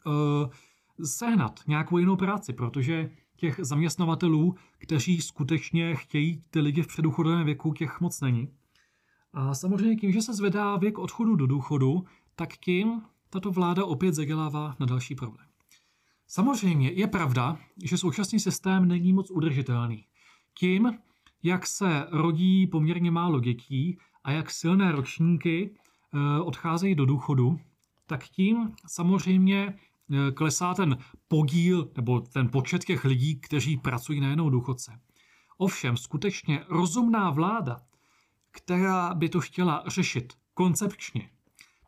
uh, 0.07 0.13
sehnat 1.05 1.61
nějakou 1.67 1.99
jinou 1.99 2.17
práci, 2.17 2.53
protože 2.53 3.11
těch 3.37 3.61
zaměstnavatelů, 3.63 4.55
kteří 4.79 5.23
skutečně 5.23 5.97
chtějí 5.97 6.45
ty 6.51 6.61
lidi 6.61 6.83
v 6.83 6.87
předůchodovém 6.87 7.45
věku, 7.45 7.73
těch 7.73 8.01
moc 8.01 8.21
není. 8.21 8.49
A 9.33 9.55
samozřejmě 9.55 9.97
tím, 9.97 10.13
že 10.13 10.23
se 10.23 10.35
zvedá 10.35 10.77
věk 10.77 10.99
odchodu 10.99 11.37
do 11.37 11.47
důchodu, 11.47 12.05
tak 12.35 12.57
tím 12.57 13.03
tato 13.31 13.51
vláda 13.51 13.85
opět 13.85 14.15
zadělává 14.15 14.77
na 14.81 14.87
další 14.87 15.15
problém. 15.15 15.47
Samozřejmě 16.27 16.91
je 16.91 17.07
pravda, 17.07 17.59
že 17.85 17.99
současný 17.99 18.41
systém 18.41 18.89
není 18.89 19.13
moc 19.13 19.31
udržitelný. 19.31 20.05
Tím, 20.55 20.99
jak 21.43 21.67
se 21.67 22.07
rodí 22.11 22.67
poměrně 22.67 23.11
málo 23.11 23.41
dětí 23.41 23.99
a 24.25 24.33
jak 24.33 24.51
silné 24.51 24.93
ročníky 24.93 25.71
eh, 25.71 26.41
odcházejí 26.41 26.95
do 26.95 27.07
důchodu, 27.07 27.61
tak 28.07 28.25
tím 28.25 28.75
samozřejmě 28.87 29.75
eh, 29.75 30.33
klesá 30.33 30.75
ten 30.75 30.99
podíl 31.29 31.91
nebo 31.97 32.21
ten 32.21 32.49
počet 32.49 32.85
těch 32.85 33.05
lidí, 33.05 33.41
kteří 33.41 33.77
pracují 33.77 34.21
na 34.21 34.29
jednou 34.29 34.51
důchodce. 34.51 35.01
Ovšem 35.59 35.97
skutečně 35.97 36.65
rozumná 36.69 37.31
vláda, 37.31 37.81
která 38.51 39.15
by 39.15 39.29
to 39.29 39.41
chtěla 39.41 39.85
řešit 39.87 40.33
koncepčně, 40.55 41.31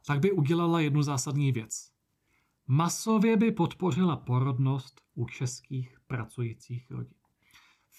tak 0.07 0.21
by 0.21 0.33
udělala 0.33 0.81
jednu 0.81 1.03
zásadní 1.03 1.53
věc. 1.53 1.91
Masově 2.67 3.37
by 3.37 3.53
podpořila 3.53 4.17
porodnost 4.17 5.01
u 5.15 5.27
českých 5.27 5.97
pracujících 6.07 6.91
rodin. 6.91 7.20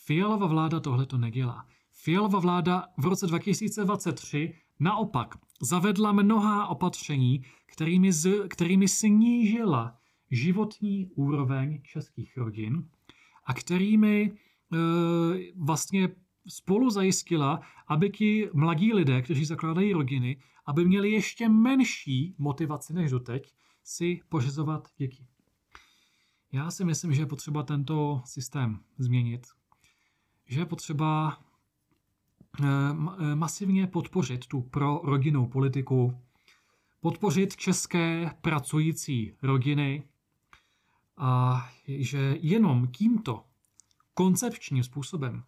Fialova 0.06 0.47
vláda 0.47 0.80
tohle 0.80 1.06
to 1.06 1.18
nedělá. 1.18 1.66
Fialova 1.91 2.39
vláda 2.39 2.88
v 2.97 3.06
roce 3.06 3.28
2023 3.28 4.54
naopak 4.80 5.36
zavedla 5.62 6.12
mnohá 6.12 6.68
opatření, 6.68 7.45
kterými, 7.66 8.12
z, 8.12 8.47
kterými 8.47 8.88
snížila 8.88 9.97
životní 10.32 11.08
úroveň 11.16 11.82
českých 11.84 12.38
rodin 12.38 12.89
a 13.45 13.54
kterými 13.54 14.22
e, 14.24 14.32
vlastně 15.56 16.10
spolu 16.47 16.89
zajistila, 16.89 17.62
aby 17.88 18.10
ti 18.10 18.49
mladí 18.54 18.93
lidé, 18.93 19.22
kteří 19.22 19.45
zakládají 19.45 19.93
rodiny, 19.93 20.38
aby 20.66 20.86
měli 20.86 21.12
ještě 21.12 21.49
menší 21.49 22.36
motivaci 22.38 22.93
než 22.93 23.12
doteď 23.12 23.54
si 23.84 24.22
pořizovat 24.30 24.88
děti. 24.97 25.26
Já 26.52 26.72
si 26.72 26.86
myslím, 26.86 27.14
že 27.14 27.22
je 27.22 27.26
potřeba 27.26 27.64
tento 27.64 28.22
systém 28.26 28.80
změnit, 28.97 29.47
že 30.52 30.60
je 30.60 30.66
potřeba 30.66 31.38
eh, 32.60 32.66
eh, 32.66 33.36
masivně 33.36 33.88
podpořit 33.88 34.47
tu 34.47 34.62
pro 34.62 35.02
rodinnou 35.04 35.45
politiku, 35.45 36.18
podpořit 36.99 37.56
české 37.56 38.32
pracující 38.41 39.34
rodiny 39.41 40.04
a 41.18 41.62
že 41.88 42.38
jenom 42.41 42.88
tímto 42.88 43.43
koncepčním 44.14 44.84
způsobem 44.84 45.43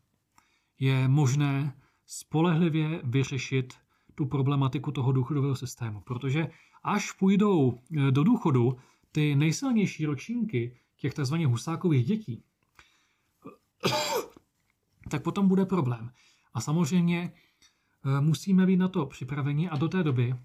je 0.79 1.07
možné 1.07 1.77
spolehlivě 2.05 3.01
vyřešit 3.03 3.73
tu 4.15 4.25
problematiku 4.25 4.91
toho 4.91 5.11
důchodového 5.11 5.55
systému. 5.55 6.01
Protože 6.01 6.47
až 6.83 7.11
půjdou 7.11 7.79
eh, 7.97 8.11
do 8.11 8.23
důchodu 8.23 8.77
ty 9.11 9.35
nejsilnější 9.35 10.05
ročníky 10.05 10.77
těch 10.97 11.13
tzv. 11.13 11.35
husákových 11.35 12.05
dětí, 12.05 12.43
tak 15.13 15.23
potom 15.23 15.47
bude 15.47 15.65
problém. 15.65 16.11
A 16.53 16.61
samozřejmě 16.61 17.31
eh, 17.31 18.21
musíme 18.21 18.65
být 18.65 18.77
na 18.77 18.87
to 18.87 19.05
připraveni 19.05 19.69
a 19.69 19.77
do 19.77 19.87
té 19.87 20.03
doby 20.03 20.35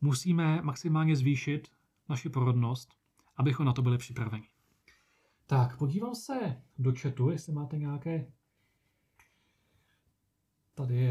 musíme 0.00 0.62
maximálně 0.62 1.16
zvýšit 1.16 1.68
naši 2.08 2.28
porodnost, 2.28 2.94
abychom 3.36 3.66
na 3.66 3.72
to 3.72 3.82
byli 3.82 3.98
připraveni. 3.98 4.48
Tak, 5.46 5.78
podívám 5.78 6.14
se 6.14 6.62
do 6.78 6.92
chatu, 7.00 7.30
jestli 7.30 7.52
máte 7.52 7.78
nějaké... 7.78 8.32
Tady, 10.74 11.08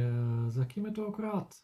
s 0.47 0.57
jakým 0.57 0.85
je 0.85 0.91
to 0.91 1.07
akorát? 1.07 1.55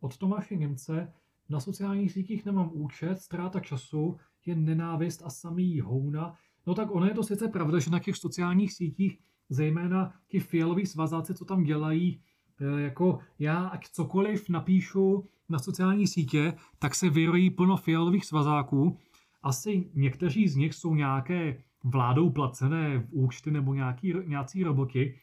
Od 0.00 0.18
Tomáše 0.18 0.56
Němce 0.56 1.12
na 1.48 1.60
sociálních 1.60 2.12
sítích 2.12 2.44
nemám 2.44 2.70
účet, 2.72 3.18
ztráta 3.18 3.60
času, 3.60 4.16
je 4.46 4.56
nenávist 4.56 5.22
a 5.22 5.30
samý 5.30 5.80
houna. 5.80 6.34
No 6.66 6.74
tak 6.74 6.90
ono 6.90 7.06
je 7.06 7.14
to 7.14 7.22
sice 7.22 7.48
pravda, 7.48 7.78
že 7.78 7.90
na 7.90 7.98
těch 7.98 8.16
sociálních 8.16 8.72
sítích 8.72 9.18
zejména 9.50 10.12
ti 10.28 10.40
fialoví 10.40 10.86
svazáci, 10.86 11.34
co 11.34 11.44
tam 11.44 11.62
dělají, 11.62 12.20
eh, 12.60 12.80
jako 12.80 13.18
já, 13.38 13.66
ať 13.66 13.88
cokoliv 13.88 14.48
napíšu 14.48 15.28
na 15.48 15.58
sociální 15.58 16.06
sítě, 16.06 16.54
tak 16.78 16.94
se 16.94 17.10
vyrojí 17.10 17.50
plno 17.50 17.76
fialových 17.76 18.24
svazáků. 18.24 18.98
Asi 19.42 19.90
někteří 19.94 20.48
z 20.48 20.56
nich 20.56 20.74
jsou 20.74 20.94
nějaké 20.94 21.62
vládou 21.84 22.30
placené 22.30 23.06
účty 23.10 23.50
nebo 23.50 23.74
nějaký, 23.74 24.14
nějací 24.26 24.64
roboti, 24.64 25.14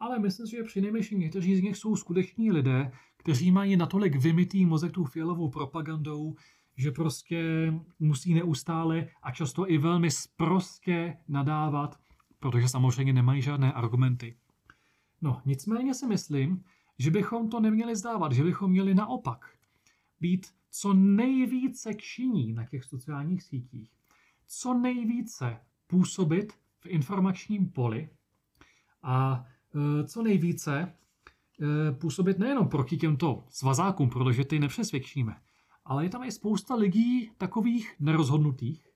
ale 0.00 0.18
myslím 0.18 0.46
si, 0.46 0.56
že 0.56 0.62
přinejmenším 0.62 1.20
někteří 1.20 1.56
z 1.56 1.62
nich 1.62 1.76
jsou 1.76 1.96
skuteční 1.96 2.52
lidé, 2.52 2.92
kteří 3.16 3.52
mají 3.52 3.76
natolik 3.76 4.16
vymitý 4.16 4.66
mozek 4.66 4.92
tou 4.92 5.04
fialovou 5.04 5.48
propagandou, 5.50 6.34
že 6.76 6.90
prostě 6.90 7.72
musí 7.98 8.34
neustále 8.34 9.08
a 9.22 9.30
často 9.30 9.70
i 9.70 9.78
velmi 9.78 10.10
sprostě 10.10 11.16
nadávat, 11.28 11.99
protože 12.40 12.68
samozřejmě 12.68 13.12
nemají 13.12 13.42
žádné 13.42 13.72
argumenty. 13.72 14.36
No, 15.22 15.42
nicméně 15.44 15.94
si 15.94 16.06
myslím, 16.06 16.64
že 16.98 17.10
bychom 17.10 17.48
to 17.48 17.60
neměli 17.60 17.96
zdávat, 17.96 18.32
že 18.32 18.44
bychom 18.44 18.70
měli 18.70 18.94
naopak 18.94 19.50
být 20.20 20.46
co 20.70 20.94
nejvíce 20.94 21.94
činí 21.94 22.52
na 22.52 22.64
těch 22.64 22.84
sociálních 22.84 23.42
sítích, 23.42 23.90
co 24.46 24.74
nejvíce 24.74 25.60
působit 25.86 26.52
v 26.80 26.86
informačním 26.86 27.70
poli 27.70 28.08
a 29.02 29.44
e, 29.74 30.04
co 30.04 30.22
nejvíce 30.22 30.80
e, 30.80 31.92
působit 31.92 32.38
nejenom 32.38 32.68
proti 32.68 32.96
těmto 32.96 33.44
svazákům, 33.48 34.10
protože 34.10 34.44
ty 34.44 34.58
nepřesvědčíme, 34.58 35.36
ale 35.84 36.04
je 36.04 36.10
tam 36.10 36.24
i 36.24 36.32
spousta 36.32 36.74
lidí 36.74 37.30
takových 37.38 37.94
nerozhodnutých, 38.00 38.88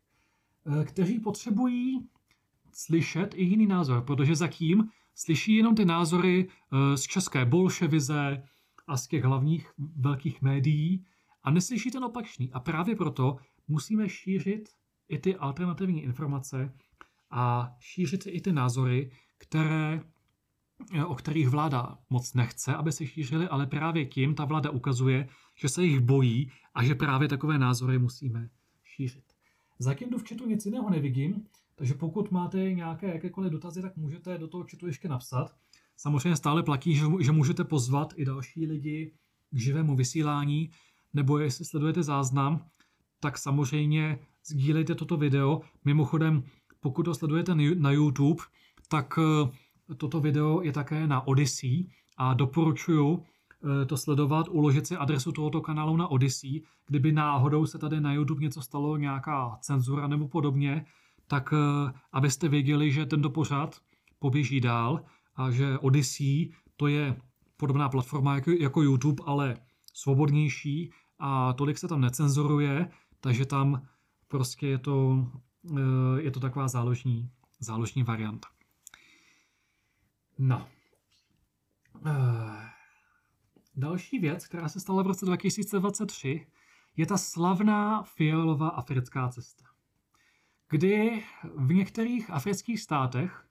e, 0.80 0.84
kteří 0.84 1.20
potřebují 1.20 2.08
slyšet 2.74 3.34
i 3.34 3.44
jiný 3.44 3.66
názor, 3.66 4.02
protože 4.04 4.36
zatím 4.36 4.88
slyší 5.14 5.56
jenom 5.56 5.74
ty 5.74 5.84
názory 5.84 6.48
z 6.94 7.02
české 7.02 7.44
bolševize 7.44 8.42
a 8.86 8.96
z 8.96 9.06
těch 9.06 9.24
hlavních 9.24 9.70
velkých 9.96 10.42
médií 10.42 11.04
a 11.42 11.50
neslyší 11.50 11.90
ten 11.90 12.04
opačný. 12.04 12.52
A 12.52 12.60
právě 12.60 12.96
proto 12.96 13.36
musíme 13.68 14.08
šířit 14.08 14.68
i 15.08 15.18
ty 15.18 15.36
alternativní 15.36 16.02
informace 16.02 16.72
a 17.30 17.74
šířit 17.78 18.26
i 18.26 18.40
ty 18.40 18.52
názory, 18.52 19.10
které, 19.38 20.00
eh, 20.94 21.04
o 21.04 21.14
kterých 21.14 21.48
vláda 21.48 21.98
moc 22.10 22.34
nechce, 22.34 22.74
aby 22.74 22.92
se 22.92 23.06
šířily, 23.06 23.48
ale 23.48 23.66
právě 23.66 24.06
tím 24.06 24.34
ta 24.34 24.44
vláda 24.44 24.70
ukazuje, 24.70 25.28
že 25.54 25.68
se 25.68 25.84
jich 25.84 26.00
bojí 26.00 26.50
a 26.74 26.84
že 26.84 26.94
právě 26.94 27.28
takové 27.28 27.58
názory 27.58 27.98
musíme 27.98 28.48
šířit. 28.82 29.24
Zatím 29.78 30.10
do 30.10 30.18
v 30.18 30.28
chatu 30.28 30.46
nic 30.46 30.66
jiného 30.66 30.90
nevidím, 30.90 31.46
takže 31.74 31.94
pokud 31.94 32.30
máte 32.30 32.72
nějaké 32.72 33.06
jakékoliv 33.06 33.52
dotazy, 33.52 33.82
tak 33.82 33.96
můžete 33.96 34.38
do 34.38 34.48
toho 34.48 34.64
chatu 34.70 34.86
ještě 34.86 35.08
napsat. 35.08 35.54
Samozřejmě 35.96 36.36
stále 36.36 36.62
platí, 36.62 36.94
že, 36.94 37.04
že 37.20 37.32
můžete 37.32 37.64
pozvat 37.64 38.12
i 38.16 38.24
další 38.24 38.66
lidi 38.66 39.12
k 39.50 39.58
živému 39.58 39.96
vysílání, 39.96 40.70
nebo 41.14 41.38
jestli 41.38 41.64
sledujete 41.64 42.02
záznam, 42.02 42.64
tak 43.20 43.38
samozřejmě 43.38 44.18
sdílejte 44.46 44.94
toto 44.94 45.16
video. 45.16 45.60
Mimochodem, 45.84 46.42
pokud 46.80 47.02
to 47.02 47.14
sledujete 47.14 47.54
na 47.74 47.90
YouTube, 47.90 48.42
tak 48.88 49.18
eh, 49.18 49.94
toto 49.94 50.20
video 50.20 50.62
je 50.62 50.72
také 50.72 51.06
na 51.06 51.26
Odyssey 51.26 51.86
a 52.16 52.34
doporučuji 52.34 53.22
eh, 53.22 53.86
to 53.86 53.96
sledovat, 53.96 54.48
uložit 54.48 54.86
si 54.86 54.96
adresu 54.96 55.32
tohoto 55.32 55.60
kanálu 55.60 55.96
na 55.96 56.08
Odyssey. 56.08 56.62
Kdyby 56.86 57.12
náhodou 57.12 57.66
se 57.66 57.78
tady 57.78 58.00
na 58.00 58.12
YouTube 58.12 58.42
něco 58.42 58.62
stalo, 58.62 58.96
nějaká 58.96 59.58
cenzura 59.60 60.06
nebo 60.06 60.28
podobně, 60.28 60.86
tak 61.26 61.52
eh, 61.52 61.92
abyste 62.12 62.48
věděli, 62.48 62.92
že 62.92 63.06
tento 63.06 63.30
pořad 63.30 63.80
poběží 64.18 64.60
dál 64.60 65.04
a 65.36 65.50
že 65.50 65.78
Odyssey 65.78 66.52
to 66.76 66.86
je 66.86 67.16
podobná 67.56 67.88
platforma 67.88 68.34
jako, 68.34 68.50
jako 68.50 68.82
YouTube, 68.82 69.24
ale 69.26 69.56
svobodnější 69.94 70.90
a 71.18 71.52
tolik 71.52 71.78
se 71.78 71.88
tam 71.88 72.00
necenzuruje, 72.00 72.90
takže 73.20 73.46
tam 73.46 73.86
prostě 74.28 74.66
je 74.66 74.78
to, 74.78 75.26
eh, 75.70 76.20
je 76.20 76.30
to 76.30 76.40
taková 76.40 76.68
záložní, 76.68 77.30
záložní 77.60 78.02
varianta. 78.02 78.48
No. 80.38 80.68
Eh, 82.06 82.70
další 83.76 84.18
věc, 84.18 84.46
která 84.46 84.68
se 84.68 84.80
stala 84.80 85.02
v 85.02 85.06
roce 85.06 85.26
2023, 85.26 86.46
je 86.96 87.06
ta 87.06 87.18
slavná 87.18 88.02
fialová 88.02 88.68
africká 88.68 89.28
cesta, 89.28 89.64
kdy 90.68 91.24
v 91.54 91.74
některých 91.74 92.30
afrických 92.30 92.80
státech 92.80 93.48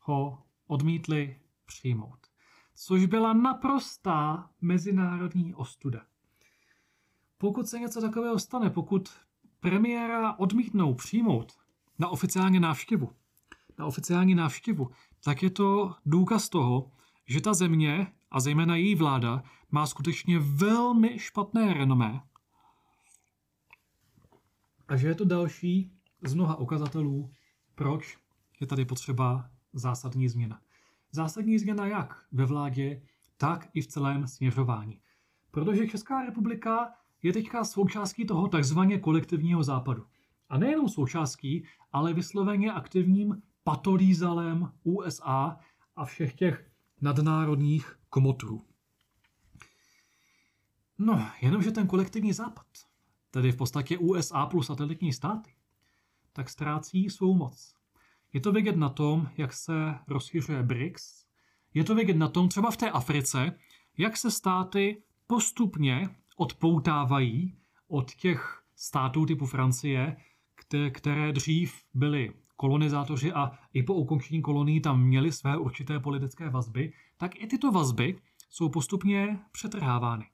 ho 0.00 0.42
odmítli 0.66 1.40
přijmout, 1.66 2.26
což 2.74 3.06
byla 3.06 3.32
naprostá 3.32 4.50
mezinárodní 4.60 5.54
ostuda. 5.54 6.00
Pokud 7.38 7.68
se 7.68 7.78
něco 7.78 8.00
takového 8.00 8.38
stane, 8.38 8.70
pokud 8.70 9.10
premiéra 9.60 10.38
odmítnou 10.38 10.94
přijmout 10.94 11.52
na 11.98 12.08
oficiální 12.08 12.60
návštěvu, 12.60 13.12
na 13.78 13.86
oficiální 13.86 14.34
návštěvu, 14.34 14.90
tak 15.24 15.42
je 15.42 15.50
to 15.50 15.94
důkaz 16.06 16.48
toho, 16.48 16.92
že 17.26 17.40
ta 17.40 17.54
země 17.54 18.12
a 18.30 18.40
zejména 18.40 18.76
její 18.76 18.94
vláda 18.94 19.42
má 19.70 19.86
skutečně 19.86 20.38
velmi 20.38 21.18
špatné 21.18 21.74
renomé 21.74 22.20
a 24.88 24.96
že 24.96 25.08
je 25.08 25.14
to 25.14 25.24
další 25.24 25.97
z 26.22 26.34
mnoha 26.34 26.56
ukazatelů, 26.56 27.30
proč 27.74 28.18
je 28.60 28.66
tady 28.66 28.84
potřeba 28.84 29.50
zásadní 29.72 30.28
změna. 30.28 30.60
Zásadní 31.12 31.58
změna 31.58 31.86
jak 31.86 32.24
ve 32.32 32.44
vládě, 32.44 33.02
tak 33.36 33.68
i 33.74 33.80
v 33.80 33.86
celém 33.86 34.26
směřování. 34.26 35.00
Protože 35.50 35.88
Česká 35.88 36.24
republika 36.24 36.92
je 37.22 37.32
teďka 37.32 37.64
součástí 37.64 38.26
toho 38.26 38.48
takzvaně 38.48 38.98
kolektivního 38.98 39.62
západu. 39.62 40.06
A 40.48 40.58
nejenom 40.58 40.88
součástí, 40.88 41.64
ale 41.92 42.12
vysloveně 42.12 42.72
aktivním 42.72 43.42
patolízalem 43.64 44.72
USA 44.82 45.56
a 45.96 46.04
všech 46.04 46.34
těch 46.34 46.70
nadnárodních 47.00 47.98
komotrů. 48.10 48.64
No, 50.98 51.28
jenomže 51.42 51.70
ten 51.70 51.86
kolektivní 51.86 52.32
západ, 52.32 52.66
tedy 53.30 53.52
v 53.52 53.56
podstatě 53.56 53.98
USA 53.98 54.46
plus 54.46 54.66
satelitní 54.66 55.12
státy, 55.12 55.50
tak 56.38 56.50
ztrácí 56.50 57.10
svou 57.10 57.34
moc. 57.34 57.74
Je 58.32 58.40
to 58.40 58.52
vidět 58.52 58.76
na 58.76 58.88
tom, 58.88 59.28
jak 59.36 59.52
se 59.52 59.94
rozšiřuje 60.08 60.62
BRICS, 60.62 61.26
je 61.74 61.84
to 61.84 61.94
vidět 61.94 62.16
na 62.16 62.28
tom 62.28 62.48
třeba 62.48 62.70
v 62.70 62.76
té 62.76 62.90
Africe, 62.90 63.58
jak 63.98 64.16
se 64.16 64.30
státy 64.30 65.02
postupně 65.26 66.08
odpoutávají 66.36 67.54
od 67.88 68.14
těch 68.14 68.62
států 68.76 69.26
typu 69.26 69.46
Francie, 69.46 70.16
které 70.92 71.32
dřív 71.32 71.82
byly 71.94 72.32
kolonizátoři 72.56 73.32
a 73.32 73.50
i 73.72 73.82
po 73.82 73.94
ukončení 73.94 74.42
kolonií 74.42 74.80
tam 74.80 75.02
měli 75.02 75.32
své 75.32 75.56
určité 75.56 76.00
politické 76.00 76.50
vazby, 76.50 76.92
tak 77.16 77.42
i 77.42 77.46
tyto 77.46 77.72
vazby 77.72 78.18
jsou 78.50 78.68
postupně 78.68 79.38
přetrhávány. 79.52 80.26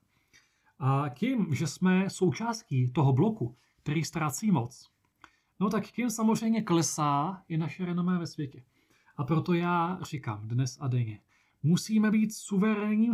A 0.79 1.09
tím, 1.09 1.55
že 1.55 1.67
jsme 1.67 2.11
součástí 2.11 2.91
toho 2.91 3.13
bloku, 3.13 3.57
který 3.83 4.05
ztrácí 4.05 4.51
moc, 4.51 4.94
no 5.61 5.71
tak 5.71 5.87
tím 5.87 6.11
samozřejmě 6.11 6.63
klesá 6.63 7.43
i 7.49 7.57
naše 7.57 7.85
renomé 7.85 8.19
ve 8.19 8.27
světě. 8.27 8.63
A 9.17 9.25
proto 9.25 9.55
já 9.55 9.99
říkám 10.03 10.49
dnes 10.49 10.79
a 10.81 10.89
denně, 10.89 11.21
musíme 11.63 12.11
být 12.11 12.35
suverénním 12.35 13.13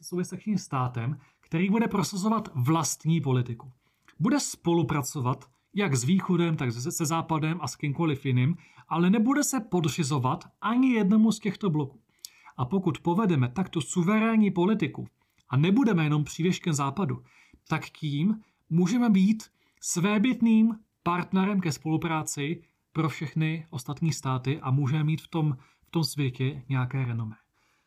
soběstačným 0.00 0.58
státem, 0.58 1.18
který 1.40 1.70
bude 1.70 1.88
prosazovat 1.88 2.48
vlastní 2.54 3.20
politiku. 3.20 3.72
Bude 4.20 4.40
spolupracovat 4.40 5.44
jak 5.74 5.94
s 5.94 6.04
východem, 6.04 6.56
tak 6.56 6.72
se 6.72 7.06
západem 7.06 7.58
a 7.62 7.68
s 7.68 7.76
kýmkoliv 7.76 8.26
jiným, 8.26 8.56
ale 8.88 9.10
nebude 9.10 9.44
se 9.44 9.60
podřizovat 9.60 10.44
ani 10.60 10.92
jednomu 10.92 11.32
z 11.32 11.38
těchto 11.38 11.70
bloků. 11.70 12.00
A 12.56 12.64
pokud 12.64 12.98
povedeme 12.98 13.48
takto 13.48 13.80
suverénní 13.80 14.50
politiku 14.50 15.06
a 15.48 15.56
nebudeme 15.56 16.04
jenom 16.04 16.24
přívěškem 16.24 16.72
západu, 16.72 17.22
tak 17.68 17.90
tím 17.90 18.40
můžeme 18.70 19.10
být 19.10 19.44
svébytným 19.80 20.78
partnerem 21.04 21.60
ke 21.60 21.72
spolupráci 21.72 22.62
pro 22.92 23.08
všechny 23.08 23.66
ostatní 23.70 24.12
státy 24.12 24.60
a 24.60 24.70
můžeme 24.70 25.04
mít 25.04 25.22
v 25.22 25.28
tom, 25.28 25.56
v 25.86 25.90
tom 25.90 26.04
světě 26.04 26.62
nějaké 26.68 27.04
renomé. 27.04 27.36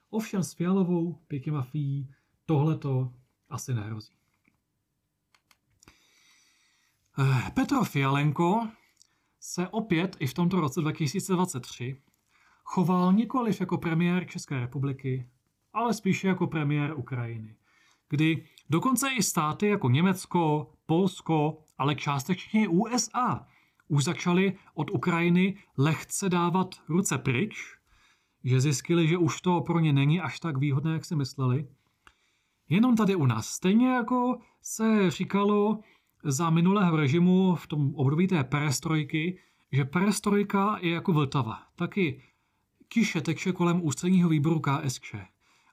Ovšem 0.10 0.44
s 0.44 0.54
Fialovou, 0.54 1.14
pěkně 1.28 1.52
mafií, 1.52 2.14
tohleto 2.46 3.14
asi 3.50 3.74
nehrozí. 3.74 4.14
Eh, 7.20 7.52
Petro 7.52 7.84
Fialenko 7.84 8.68
se 9.40 9.68
opět 9.68 10.18
i 10.20 10.28
v 10.28 10.34
tomto 10.34 10.60
roce 10.60 10.82
2023 10.82 12.02
choval 12.64 13.14
nikoliv 13.14 13.60
jako 13.60 13.78
premiér 13.78 14.28
České 14.28 14.60
republiky, 14.60 15.30
ale 15.74 15.94
spíše 15.94 16.28
jako 16.28 16.48
premiér 16.48 16.94
Ukrajiny, 16.98 17.56
kdy 18.10 18.46
dokonce 18.70 19.10
i 19.10 19.24
státy 19.24 19.68
jako 19.68 19.90
Německo, 19.90 20.72
Polsko, 20.86 21.58
ale 21.78 21.96
částečně 21.96 22.68
USA 22.68 23.48
už 23.88 24.04
začaly 24.04 24.58
od 24.74 24.90
Ukrajiny 24.90 25.58
lehce 25.78 26.30
dávat 26.30 26.76
ruce 26.90 27.18
pryč, 27.18 27.78
že 28.44 28.62
zjistili, 28.62 29.08
že 29.08 29.18
už 29.18 29.42
to 29.42 29.62
pro 29.62 29.80
ně 29.80 29.94
není 29.94 30.22
až 30.22 30.40
tak 30.40 30.58
výhodné, 30.58 30.94
jak 30.94 31.06
si 31.06 31.16
mysleli, 31.16 31.68
Jenom 32.70 32.96
tady 32.96 33.16
u 33.16 33.26
nás. 33.26 33.48
Stejně 33.48 33.90
jako 33.90 34.38
se 34.62 35.12
říkalo 35.12 35.80
za 36.24 36.50
minulého 36.50 36.98
režimu 36.98 37.56
v 37.56 37.68
tom 37.68 37.96
období 37.96 38.28
té 38.28 38.44
perestrojky, 38.44 39.40
že 39.72 39.86
perestrojka 39.86 40.78
je 40.82 40.92
jako 40.92 41.14
Vltava. 41.14 41.60
Taky 41.76 42.24
kiše 42.88 43.22
teče 43.22 43.52
kolem 43.52 43.86
ústředního 43.86 44.30
výboru 44.30 44.60
KSČ. 44.60 45.16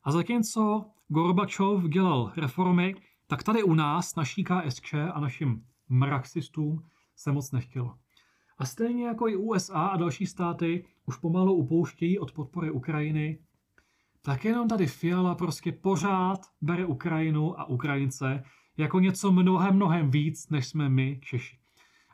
A 0.05 0.13
zatímco 0.13 0.85
Gorbačov 1.09 1.85
dělal 1.85 2.33
reformy, 2.37 2.95
tak 3.27 3.43
tady 3.43 3.63
u 3.63 3.75
nás, 3.75 4.17
naší 4.17 4.45
KSČ 4.45 4.95
a 4.95 5.21
našim 5.21 5.65
marxistům 5.89 6.83
se 7.17 7.33
moc 7.33 7.53
nechtělo. 7.53 7.99
A 8.59 8.65
stejně 8.65 9.07
jako 9.07 9.29
i 9.29 9.37
USA 9.37 9.87
a 9.87 9.97
další 9.97 10.27
státy 10.27 10.85
už 11.07 11.17
pomalu 11.17 11.55
upouštějí 11.55 12.19
od 12.19 12.33
podpory 12.33 12.71
Ukrajiny, 12.71 13.39
tak 14.23 14.45
jenom 14.45 14.69
tady 14.69 14.87
Fiala 14.87 15.35
prostě 15.35 15.73
pořád 15.73 16.41
bere 16.61 16.87
Ukrajinu 16.87 17.61
a 17.61 17.65
Ukrajince 17.65 18.45
jako 18.77 19.01
něco 19.01 19.33
mnohem, 19.33 19.77
mnohem 19.77 20.11
víc, 20.11 20.49
než 20.49 20.67
jsme 20.67 20.89
my 20.89 21.21
Češi. 21.23 21.59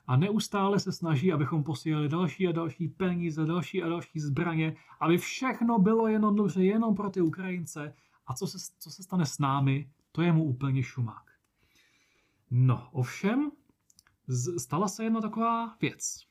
A 0.06 0.16
neustále 0.16 0.80
se 0.80 0.92
snaží, 0.92 1.32
abychom 1.32 1.64
posílali 1.64 2.08
další 2.08 2.48
a 2.48 2.52
další 2.52 2.88
peníze, 2.88 3.44
další 3.44 3.82
a 3.82 3.88
další 3.88 4.20
zbraně, 4.20 4.76
aby 5.00 5.18
všechno 5.18 5.78
bylo 5.78 6.08
jenom 6.08 6.36
dobře, 6.36 6.64
jenom 6.64 6.94
pro 6.94 7.10
ty 7.10 7.20
Ukrajince. 7.20 7.94
A 8.30 8.34
co 8.34 8.46
se, 8.46 8.58
co 8.78 8.90
se 8.90 9.02
stane 9.02 9.26
s 9.26 9.38
námi, 9.38 9.90
to 10.12 10.22
je 10.22 10.32
mu 10.32 10.44
úplně 10.44 10.82
šumák. 10.82 11.30
No, 12.50 12.88
ovšem, 12.92 13.52
stala 14.58 14.88
se 14.88 15.04
jedna 15.04 15.20
taková 15.20 15.76
věc. 15.80 16.26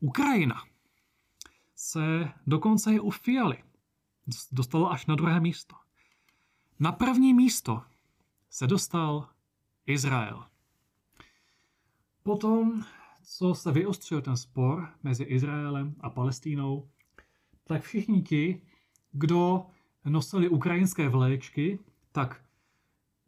Ukrajina 0.00 0.64
se 1.74 2.32
dokonce 2.46 2.94
i 2.94 3.00
u 3.00 3.10
Fialy 3.10 3.64
dostala 4.52 4.88
až 4.88 5.06
na 5.06 5.14
druhé 5.14 5.40
místo. 5.40 5.76
Na 6.80 6.92
první 6.92 7.34
místo 7.34 7.82
se 8.50 8.66
dostal 8.66 9.28
Izrael. 9.86 10.44
Potom, 12.22 12.84
co 13.22 13.54
se 13.54 13.72
vyostřil 13.72 14.22
ten 14.22 14.36
spor 14.36 14.88
mezi 15.02 15.24
Izraelem 15.24 15.94
a 16.00 16.10
Palestínou, 16.10 16.90
tak 17.64 17.82
všichni 17.82 18.22
ti, 18.22 18.62
kdo 19.12 19.66
nosili 20.04 20.48
ukrajinské 20.48 21.08
vléčky, 21.08 21.78
tak 22.12 22.40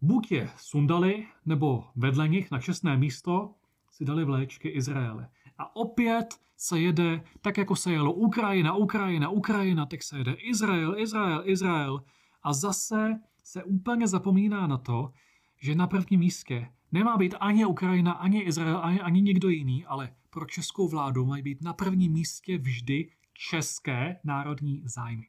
buď 0.01 0.33
je 0.33 0.51
sundali, 0.57 1.27
nebo 1.47 1.85
vedle 1.97 2.29
nich 2.29 2.51
na 2.51 2.61
čestné 2.61 2.97
místo 2.97 3.55
si 3.91 4.05
dali 4.05 4.25
vléčky 4.25 4.69
Izraele. 4.69 5.29
A 5.59 5.77
opět 5.77 6.35
se 6.57 6.81
jede, 6.81 7.25
tak 7.41 7.59
jako 7.59 7.77
se 7.77 7.93
jelo 7.93 8.13
Ukrajina, 8.13 8.75
Ukrajina, 8.75 9.29
Ukrajina, 9.29 9.87
tak 9.87 10.03
se 10.03 10.19
jede 10.19 10.33
Izrael, 10.33 10.99
Izrael, 10.99 11.43
Izrael. 11.45 12.05
A 12.43 12.53
zase 12.53 13.21
se 13.43 13.65
úplně 13.65 14.09
zapomíná 14.09 14.67
na 14.67 14.79
to, 14.79 15.13
že 15.61 15.75
na 15.75 15.87
prvním 15.87 16.21
místě 16.21 16.69
nemá 16.93 17.17
být 17.17 17.35
ani 17.41 17.65
Ukrajina, 17.65 18.13
ani 18.13 18.41
Izrael, 18.41 18.81
ani, 18.83 19.01
ani 19.01 19.23
nikdo 19.23 19.49
jiný, 19.49 19.87
ale 19.87 20.15
pro 20.31 20.47
českou 20.47 20.89
vládu 20.89 21.27
mají 21.27 21.43
být 21.43 21.63
na 21.63 21.73
prvním 21.73 22.13
místě 22.13 22.59
vždy 22.59 23.11
české 23.33 24.17
národní 24.25 24.83
zájmy. 24.85 25.27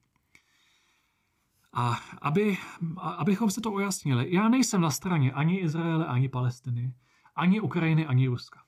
A 1.78 1.99
aby, 2.21 2.57
abychom 2.97 3.51
se 3.51 3.61
to 3.61 3.71
ujasnili, 3.71 4.34
já 4.34 4.49
nejsem 4.49 4.82
na 4.82 4.91
straně 4.91 5.32
ani 5.32 5.57
Izraele, 5.57 6.05
ani 6.05 6.30
Palestiny, 6.30 6.93
ani 7.36 7.61
Ukrajiny, 7.61 8.05
ani 8.05 8.28
Ruska. 8.28 8.59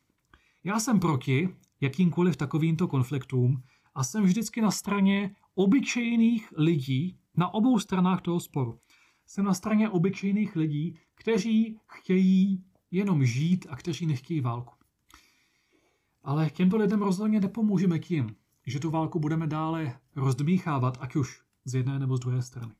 Já 0.63 0.79
jsem 0.79 0.99
proti 0.99 1.55
jakýmkoliv 1.81 2.37
takovýmto 2.37 2.87
konfliktům 2.87 3.63
a 3.95 4.03
jsem 4.03 4.23
vždycky 4.23 4.61
na 4.61 4.71
straně 4.71 5.35
obyčejných 5.55 6.53
lidí 6.57 7.19
na 7.37 7.53
obou 7.53 7.79
stranách 7.79 8.21
toho 8.21 8.39
sporu. 8.39 8.79
Jsem 9.25 9.45
na 9.45 9.53
straně 9.53 9.89
obyčejných 9.89 10.55
lidí, 10.55 10.99
kteří 11.15 11.79
chtějí 11.87 12.63
jenom 12.91 13.25
žít 13.25 13.67
a 13.69 13.75
kteří 13.75 14.05
nechtějí 14.05 14.41
válku. 14.41 14.73
Ale 16.23 16.49
těmto 16.49 16.77
lidem 16.77 17.01
rozhodně 17.01 17.39
nepomůžeme 17.39 17.99
tím, 17.99 18.35
že 18.65 18.79
tu 18.79 18.91
válku 18.91 19.19
budeme 19.19 19.47
dále 19.47 19.99
rozdmíchávat, 20.15 20.97
ať 21.01 21.15
už 21.15 21.41
z 21.65 21.75
jedné 21.75 21.99
nebo 21.99 22.17
z 22.17 22.19
druhé 22.19 22.41
strany. 22.41 22.73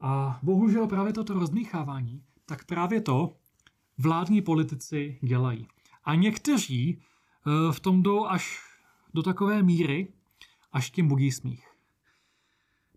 A 0.00 0.38
bohužel 0.42 0.86
právě 0.86 1.12
toto 1.12 1.34
rozdmíchávání, 1.34 2.22
tak 2.46 2.64
právě 2.64 3.00
to 3.00 3.36
vládní 3.98 4.42
politici 4.42 5.18
dělají. 5.22 5.68
A 6.04 6.14
někteří 6.14 6.98
eh, 6.98 7.72
v 7.72 7.80
tom 7.80 8.02
jdou 8.02 8.26
až 8.26 8.60
do 9.14 9.22
takové 9.22 9.62
míry, 9.62 10.12
až 10.72 10.90
tím 10.90 11.08
bugí 11.08 11.32
smích. 11.32 11.68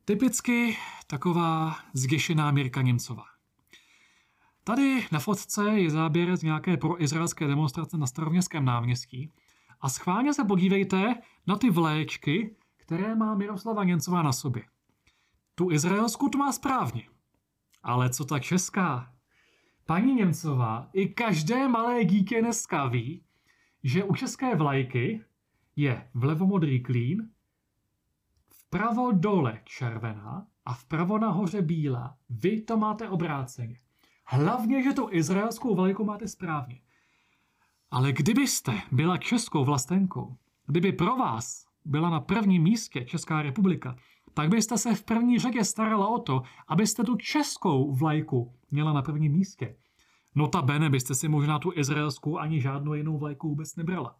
Typicky 0.05 0.77
taková 1.07 1.75
zděšená 1.93 2.51
Mirka 2.51 2.81
Němcová. 2.81 3.23
Tady 4.63 5.07
na 5.11 5.19
fotce 5.19 5.69
je 5.69 5.89
záběr 5.89 6.37
z 6.37 6.43
nějaké 6.43 6.77
proizraelské 6.77 7.47
demonstrace 7.47 7.97
na 7.97 8.07
staroměstském 8.07 8.65
náměstí 8.65 9.31
a 9.81 9.89
schválně 9.89 10.33
se 10.33 10.43
podívejte 10.43 11.15
na 11.47 11.55
ty 11.55 11.69
vléčky, 11.69 12.55
které 12.77 13.15
má 13.15 13.35
Miroslava 13.35 13.83
Němcová 13.83 14.21
na 14.21 14.33
sobě. 14.33 14.63
Tu 15.59 15.71
izraelskou 15.71 16.29
to 16.29 16.37
má 16.37 16.51
správně. 16.51 17.03
Ale 17.83 18.09
co 18.09 18.25
ta 18.25 18.39
česká? 18.39 19.13
Paní 19.85 20.13
Němcová 20.13 20.89
i 20.93 21.07
každé 21.07 21.67
malé 21.67 22.05
dítě 22.05 22.41
dneska 22.41 22.87
ví, 22.87 23.23
že 23.83 24.03
u 24.03 24.15
české 24.15 24.55
vlajky 24.55 25.23
je 25.75 26.09
vlevomodrý 26.13 26.83
klín, 26.83 27.29
vpravo 28.49 29.11
dole 29.11 29.61
červená 29.63 30.47
a 30.65 30.73
vpravo 30.73 31.17
nahoře 31.17 31.61
bílá. 31.61 32.17
Vy 32.29 32.61
to 32.61 32.77
máte 32.77 33.09
obráceně. 33.09 33.79
Hlavně, 34.25 34.83
že 34.83 34.93
tu 34.93 35.07
izraelskou 35.11 35.75
vlajku 35.75 36.03
máte 36.03 36.27
správně. 36.27 36.81
Ale 37.91 38.11
kdybyste 38.11 38.81
byla 38.91 39.17
českou 39.17 39.65
vlastenkou, 39.65 40.37
kdyby 40.67 40.91
pro 40.91 41.15
vás 41.15 41.65
byla 41.85 42.09
na 42.09 42.19
prvním 42.19 42.63
místě 42.63 43.05
Česká 43.05 43.41
republika, 43.41 43.95
tak 44.39 44.49
byste 44.49 44.77
se 44.77 44.95
v 44.95 45.03
první 45.03 45.39
řadě 45.39 45.63
starala 45.63 46.07
o 46.07 46.19
to, 46.19 46.41
abyste 46.67 47.03
tu 47.03 47.15
českou 47.15 47.95
vlajku 47.95 48.53
měla 48.71 48.93
na 48.93 49.01
prvním 49.01 49.31
místě. 49.31 49.75
Notabene 50.35 50.89
byste 50.89 51.15
si 51.15 51.27
možná 51.27 51.59
tu 51.59 51.71
izraelskou 51.75 52.37
ani 52.37 52.61
žádnou 52.61 52.93
jinou 52.93 53.17
vlajku 53.17 53.49
vůbec 53.49 53.75
nebrala. 53.75 54.15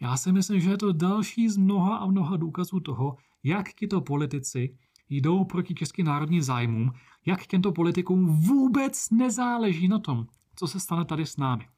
Já 0.00 0.16
si 0.16 0.32
myslím, 0.32 0.60
že 0.60 0.70
je 0.70 0.76
to 0.76 0.92
další 0.92 1.48
z 1.48 1.56
mnoha 1.56 1.96
a 1.96 2.06
mnoha 2.06 2.36
důkazů 2.36 2.80
toho, 2.80 3.16
jak 3.42 3.72
tito 3.72 4.00
politici 4.00 4.76
jdou 5.08 5.44
proti 5.44 5.74
českým 5.74 6.06
národním 6.06 6.42
zájmům, 6.42 6.92
jak 7.26 7.46
těmto 7.46 7.72
politikům 7.72 8.26
vůbec 8.26 9.10
nezáleží 9.10 9.88
na 9.88 9.98
tom, 9.98 10.26
co 10.56 10.66
se 10.66 10.80
stane 10.80 11.04
tady 11.04 11.26
s 11.26 11.36
námi. 11.36 11.68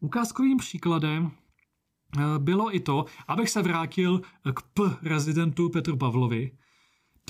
Ukázkovým 0.00 0.56
příkladem 0.56 1.30
eh, 1.30 2.38
bylo 2.38 2.76
i 2.76 2.80
to, 2.80 3.04
abych 3.28 3.50
se 3.50 3.62
vrátil 3.62 4.20
k 4.54 4.62
P 4.62 4.82
rezidentu 5.02 5.68
Petru 5.68 5.96
Pavlovi, 5.96 6.50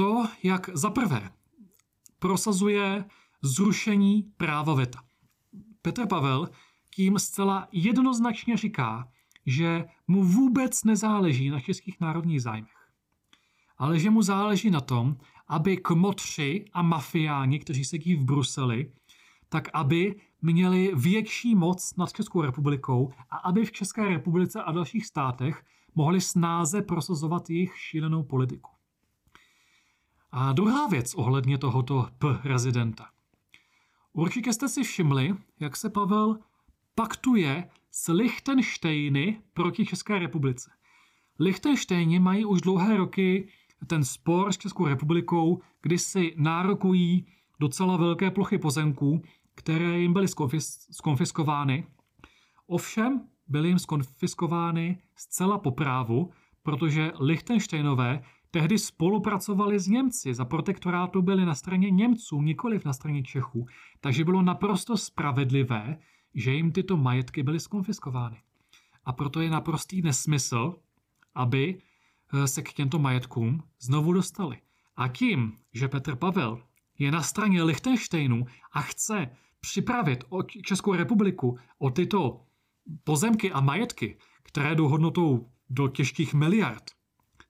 to, 0.00 0.28
jak 0.42 0.70
za 0.72 0.90
prvé 0.90 1.30
prosazuje 2.18 3.04
zrušení 3.42 4.22
práva 4.36 4.74
VETA. 4.74 5.02
Petr 5.82 6.06
Pavel 6.06 6.48
tím 6.94 7.18
zcela 7.18 7.68
jednoznačně 7.72 8.56
říká, 8.56 9.08
že 9.46 9.84
mu 10.06 10.24
vůbec 10.24 10.84
nezáleží 10.84 11.50
na 11.50 11.60
českých 11.60 12.00
národních 12.00 12.42
zájmech, 12.42 12.88
ale 13.78 13.98
že 13.98 14.10
mu 14.10 14.22
záleží 14.22 14.70
na 14.70 14.80
tom, 14.80 15.16
aby 15.48 15.76
kmotři 15.76 16.64
a 16.72 16.82
mafiáni, 16.82 17.58
kteří 17.58 17.84
sedí 17.84 18.14
v 18.14 18.24
Bruseli, 18.24 18.92
tak 19.48 19.68
aby 19.72 20.20
měli 20.42 20.92
větší 20.94 21.54
moc 21.54 21.96
nad 21.96 22.12
Českou 22.12 22.42
republikou 22.42 23.12
a 23.30 23.36
aby 23.36 23.64
v 23.64 23.72
České 23.72 24.08
republice 24.08 24.62
a 24.62 24.72
dalších 24.72 25.06
státech 25.06 25.64
mohli 25.94 26.20
snáze 26.20 26.82
prosazovat 26.82 27.50
jejich 27.50 27.78
šílenou 27.78 28.22
politiku. 28.22 28.79
A 30.32 30.52
druhá 30.52 30.86
věc 30.86 31.14
ohledně 31.14 31.58
tohoto 31.58 32.08
P 32.18 32.26
rezidenta. 32.44 33.06
Určitě 34.12 34.52
jste 34.52 34.68
si 34.68 34.82
všimli, 34.82 35.34
jak 35.60 35.76
se 35.76 35.90
Pavel 35.90 36.38
paktuje 36.94 37.68
s 37.90 38.12
Lichtenštejny 38.12 39.42
proti 39.52 39.86
České 39.86 40.18
republice. 40.18 40.70
Lichtenštejni 41.38 42.18
mají 42.18 42.44
už 42.44 42.60
dlouhé 42.60 42.96
roky 42.96 43.48
ten 43.86 44.04
spor 44.04 44.52
s 44.52 44.58
Českou 44.58 44.86
republikou, 44.86 45.60
kdy 45.82 45.98
si 45.98 46.34
nárokují 46.36 47.26
docela 47.60 47.96
velké 47.96 48.30
plochy 48.30 48.58
pozemků, 48.58 49.22
které 49.54 49.98
jim 49.98 50.12
byly 50.12 50.26
skonfiskovány. 50.90 51.86
Ovšem 52.66 53.28
byly 53.48 53.68
jim 53.68 53.78
skonfiskovány 53.78 55.02
zcela 55.16 55.58
po 55.58 55.70
právu, 55.70 56.30
protože 56.62 57.12
Lichtensteinové 57.20 58.22
tehdy 58.50 58.78
spolupracovali 58.78 59.78
s 59.78 59.86
Němci. 59.86 60.34
Za 60.34 60.44
protektorátu 60.44 61.22
byli 61.22 61.44
na 61.44 61.54
straně 61.54 61.90
Němců, 61.90 62.42
nikoliv 62.42 62.84
na 62.84 62.92
straně 62.92 63.22
Čechů. 63.22 63.66
Takže 64.00 64.24
bylo 64.24 64.42
naprosto 64.42 64.96
spravedlivé, 64.96 65.98
že 66.34 66.52
jim 66.52 66.72
tyto 66.72 66.96
majetky 66.96 67.42
byly 67.42 67.60
skonfiskovány. 67.60 68.36
A 69.04 69.12
proto 69.12 69.40
je 69.40 69.50
naprostý 69.50 70.02
nesmysl, 70.02 70.74
aby 71.34 71.78
eh, 72.32 72.48
se 72.48 72.62
k 72.62 72.72
těmto 72.72 72.98
majetkům 72.98 73.62
znovu 73.80 74.12
dostali. 74.12 74.58
A 74.96 75.08
tím, 75.08 75.56
že 75.72 75.88
Petr 75.88 76.16
Pavel 76.16 76.62
je 76.98 77.10
na 77.10 77.22
straně 77.22 77.62
Lichtensteinu 77.62 78.46
a 78.72 78.80
chce 78.80 79.30
připravit 79.60 80.24
Českou 80.64 80.94
republiku 80.94 81.58
o 81.78 81.90
tyto 81.90 82.40
pozemky 83.04 83.52
a 83.52 83.60
majetky, 83.60 84.18
které 84.42 84.74
jdou 84.74 84.88
hodnotou 84.88 85.48
do 85.70 85.88
těžkých 85.88 86.34
miliard, 86.34 86.90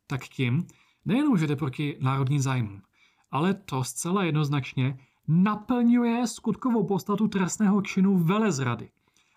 tak 0.06 0.28
tím 0.28 0.66
nejenom, 1.04 1.38
že 1.38 1.46
jde 1.46 1.56
proti 1.56 1.96
národním 2.00 2.40
zájmům, 2.40 2.82
ale 3.30 3.54
to 3.54 3.84
zcela 3.84 4.24
jednoznačně 4.24 4.98
naplňuje 5.28 6.26
skutkovou 6.26 6.86
podstatu 6.86 7.28
trestného 7.28 7.82
činu 7.82 8.18
velezrady. 8.18 8.90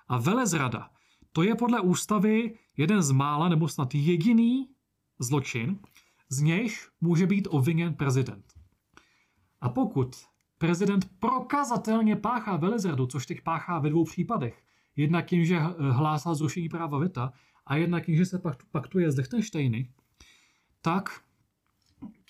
A 0.07 0.17
velezrada, 0.17 0.89
to 1.31 1.43
je 1.43 1.55
podle 1.55 1.81
ústavy 1.81 2.57
jeden 2.77 3.01
z 3.01 3.11
mála 3.11 3.49
nebo 3.49 3.67
snad 3.67 3.95
jediný 3.95 4.69
zločin, 5.19 5.79
z 6.29 6.41
nějž 6.41 6.89
může 7.01 7.27
být 7.27 7.47
obviněn 7.51 7.93
prezident. 7.93 8.45
A 9.61 9.69
pokud 9.69 10.15
prezident 10.57 11.09
prokazatelně 11.19 12.15
páchá 12.15 12.57
velezradu, 12.57 13.05
což 13.05 13.25
teď 13.25 13.41
páchá 13.41 13.79
ve 13.79 13.89
dvou 13.89 14.03
případech, 14.03 14.63
jednak 14.95 15.25
tím, 15.25 15.45
že 15.45 15.59
hlásá 15.91 16.33
zrušení 16.33 16.69
práva 16.69 16.97
VETA 16.97 17.33
a 17.65 17.75
jednak 17.75 18.05
tím, 18.05 18.15
že 18.15 18.25
se 18.25 18.41
paktuje 18.71 19.11
s 19.11 19.17
Lichtensteiny, 19.17 19.89
tak 20.81 21.21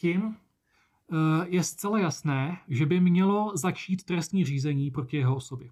tím 0.04 0.36
eh, 0.36 1.16
je 1.48 1.64
zcela 1.64 2.00
jasné, 2.00 2.58
že 2.68 2.86
by 2.86 3.00
mělo 3.00 3.58
začít 3.58 4.04
trestní 4.04 4.46
řízení 4.46 4.92
proti 4.92 5.18
jeho 5.18 5.36
osobě. 5.36 5.72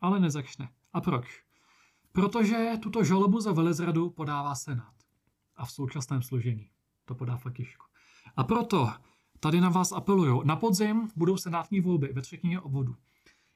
Ale 0.00 0.20
nezačne. 0.20 0.68
A 0.92 1.00
proč? 1.00 1.42
Protože 2.12 2.72
tuto 2.82 3.04
žalobu 3.04 3.40
za 3.40 3.52
velezradu 3.52 4.10
podává 4.10 4.54
Senát. 4.54 4.94
A 5.56 5.64
v 5.64 5.70
současném 5.70 6.22
složení. 6.22 6.70
To 7.04 7.14
podá 7.14 7.36
fakt. 7.36 7.60
A 8.36 8.44
proto 8.44 8.92
tady 9.40 9.60
na 9.60 9.68
vás 9.68 9.92
apeluju. 9.92 10.42
Na 10.42 10.56
podzim 10.56 11.08
budou 11.16 11.36
senátní 11.36 11.80
volby 11.80 12.12
ve 12.12 12.22
třetině 12.22 12.60
obvodu. 12.60 12.96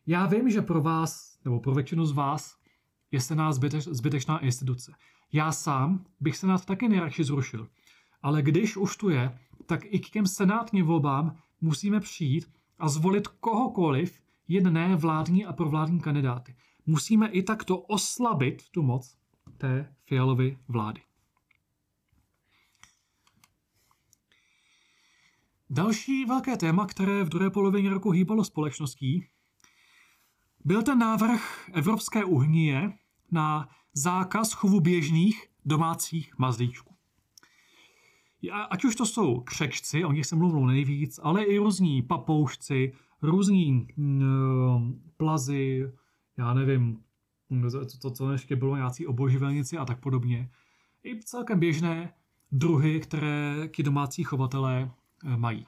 Já 0.07 0.27
vím, 0.27 0.51
že 0.51 0.63
pro 0.63 0.83
vás, 0.83 1.39
nebo 1.45 1.61
pro 1.61 1.75
většinu 1.75 2.07
z 2.07 2.13
vás, 2.13 2.57
je 3.11 3.21
Senát 3.21 3.53
zbyteč, 3.53 3.85
zbytečná 3.85 4.39
instituce. 4.39 4.93
Já 5.33 5.53
sám 5.53 6.05
bych 6.21 6.37
Senát 6.37 6.65
taky 6.65 6.89
nejradši 6.89 7.25
zrušil. 7.25 7.69
Ale 8.23 8.43
když 8.43 8.77
už 8.77 8.97
tu 8.97 9.09
je, 9.09 9.39
tak 9.67 9.81
i 9.85 9.99
k 9.99 10.11
těm 10.11 10.27
senátním 10.27 10.87
volbám 10.87 11.37
musíme 11.61 12.01
přijít 12.01 12.51
a 12.79 12.89
zvolit 12.89 13.29
kohokoliv, 13.29 14.23
jen 14.49 14.73
ne 14.73 14.97
vládní 14.97 15.47
a 15.47 15.53
provládní 15.53 16.01
kandidáty. 16.01 16.57
Musíme 16.87 17.29
i 17.29 17.43
takto 17.43 17.79
oslabit 17.79 18.63
tu 18.71 18.83
moc 18.83 19.17
té 19.59 19.95
Fialovy 20.05 20.59
vlády. 20.69 21.01
Další 25.71 26.25
velké 26.25 26.57
téma, 26.57 26.87
které 26.87 27.25
v 27.25 27.29
druhé 27.29 27.51
polovině 27.51 27.91
roku 27.91 28.11
hýbalo 28.11 28.45
společností, 28.45 29.27
byl 30.65 30.83
ten 30.83 30.99
návrh 30.99 31.71
Evropské 31.73 32.25
unie 32.25 32.99
na 33.31 33.69
zákaz 33.93 34.53
chovu 34.53 34.81
běžných 34.81 35.47
domácích 35.65 36.39
mazlíčků. 36.39 36.96
Ať 38.51 38.85
už 38.85 38.97
to 38.97 39.07
jsou 39.07 39.41
křečci, 39.41 40.05
o 40.05 40.13
nich 40.13 40.27
se 40.27 40.37
mluvilo 40.37 40.67
nejvíc, 40.67 41.21
ale 41.23 41.45
i 41.45 41.59
různí 41.59 42.03
papoušci, 42.03 42.93
různí 43.23 43.89
mm, 43.97 45.03
plazy, 45.17 45.93
já 46.39 46.55
nevím, 46.55 47.01
co, 48.01 48.11
co 48.11 48.33
ještě 48.33 48.57
bylo, 48.57 48.77
nějací 48.77 49.07
oboživelnici 49.07 49.79
a 49.79 49.85
tak 49.85 50.01
podobně. 50.01 50.51
I 51.05 51.21
celkem 51.21 51.59
běžné 51.59 52.13
druhy, 52.53 53.01
které 53.01 53.69
ti 53.75 53.83
domácí 53.83 54.25
chovatelé 54.25 54.91
eh, 55.25 55.37
mají. 55.37 55.67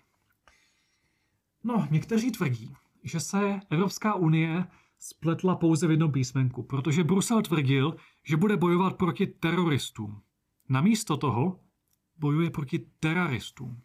No, 1.65 1.89
někteří 1.91 2.31
tvrdí, 2.31 2.75
že 3.05 3.21
se 3.21 3.61
Evropská 3.71 4.15
unie 4.15 4.67
spletla 4.99 5.57
pouze 5.57 5.87
v 5.87 5.91
jednom 5.91 6.13
písmenku, 6.13 6.63
protože 6.63 7.05
Brusel 7.05 7.43
tvrdil, 7.43 7.97
že 8.25 8.37
bude 8.37 8.57
bojovat 8.57 8.97
proti 8.97 9.27
teroristům. 9.27 10.21
Namísto 10.69 11.17
toho 11.17 11.61
bojuje 12.19 12.51
proti 12.51 12.87
teroristům. 13.01 13.81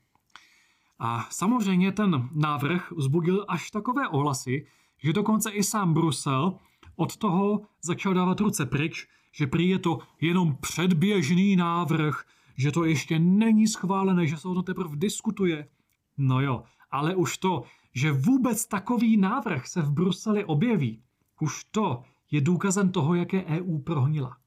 A 0.99 1.27
samozřejmě 1.31 1.91
ten 1.91 2.29
návrh 2.31 2.91
vzbudil 2.91 3.45
až 3.47 3.71
takové 3.71 4.07
ohlasy, 4.07 4.65
že 4.97 5.13
dokonce 5.13 5.51
i 5.51 5.63
sám 5.63 5.93
Brusel 5.93 6.53
od 6.95 7.17
toho 7.17 7.61
začal 7.81 8.13
dávat 8.13 8.39
ruce 8.39 8.65
pryč, 8.65 9.07
že 9.31 9.47
prý 9.47 9.69
je 9.69 9.79
to 9.79 9.99
jenom 10.21 10.57
předběžný 10.61 11.55
návrh, 11.55 12.23
že 12.57 12.71
to 12.71 12.83
ještě 12.83 13.19
není 13.19 13.67
schválené, 13.67 14.27
že 14.27 14.37
se 14.37 14.47
o 14.47 14.53
to 14.53 14.63
teprve 14.63 14.95
diskutuje. 14.95 15.67
No 16.17 16.41
jo, 16.41 16.63
ale 16.91 17.15
už 17.15 17.37
to, 17.37 17.63
že 17.93 18.11
vůbec 18.11 18.65
takový 18.67 19.17
návrh 19.17 19.67
se 19.67 19.81
v 19.81 19.91
Bruseli 19.91 20.45
objeví, 20.45 21.01
už 21.41 21.63
to 21.63 22.03
je 22.31 22.41
důkazem 22.41 22.91
toho, 22.91 23.15
jak 23.15 23.33
je 23.33 23.45
EU 23.45 23.79
prohnila. 23.79 24.37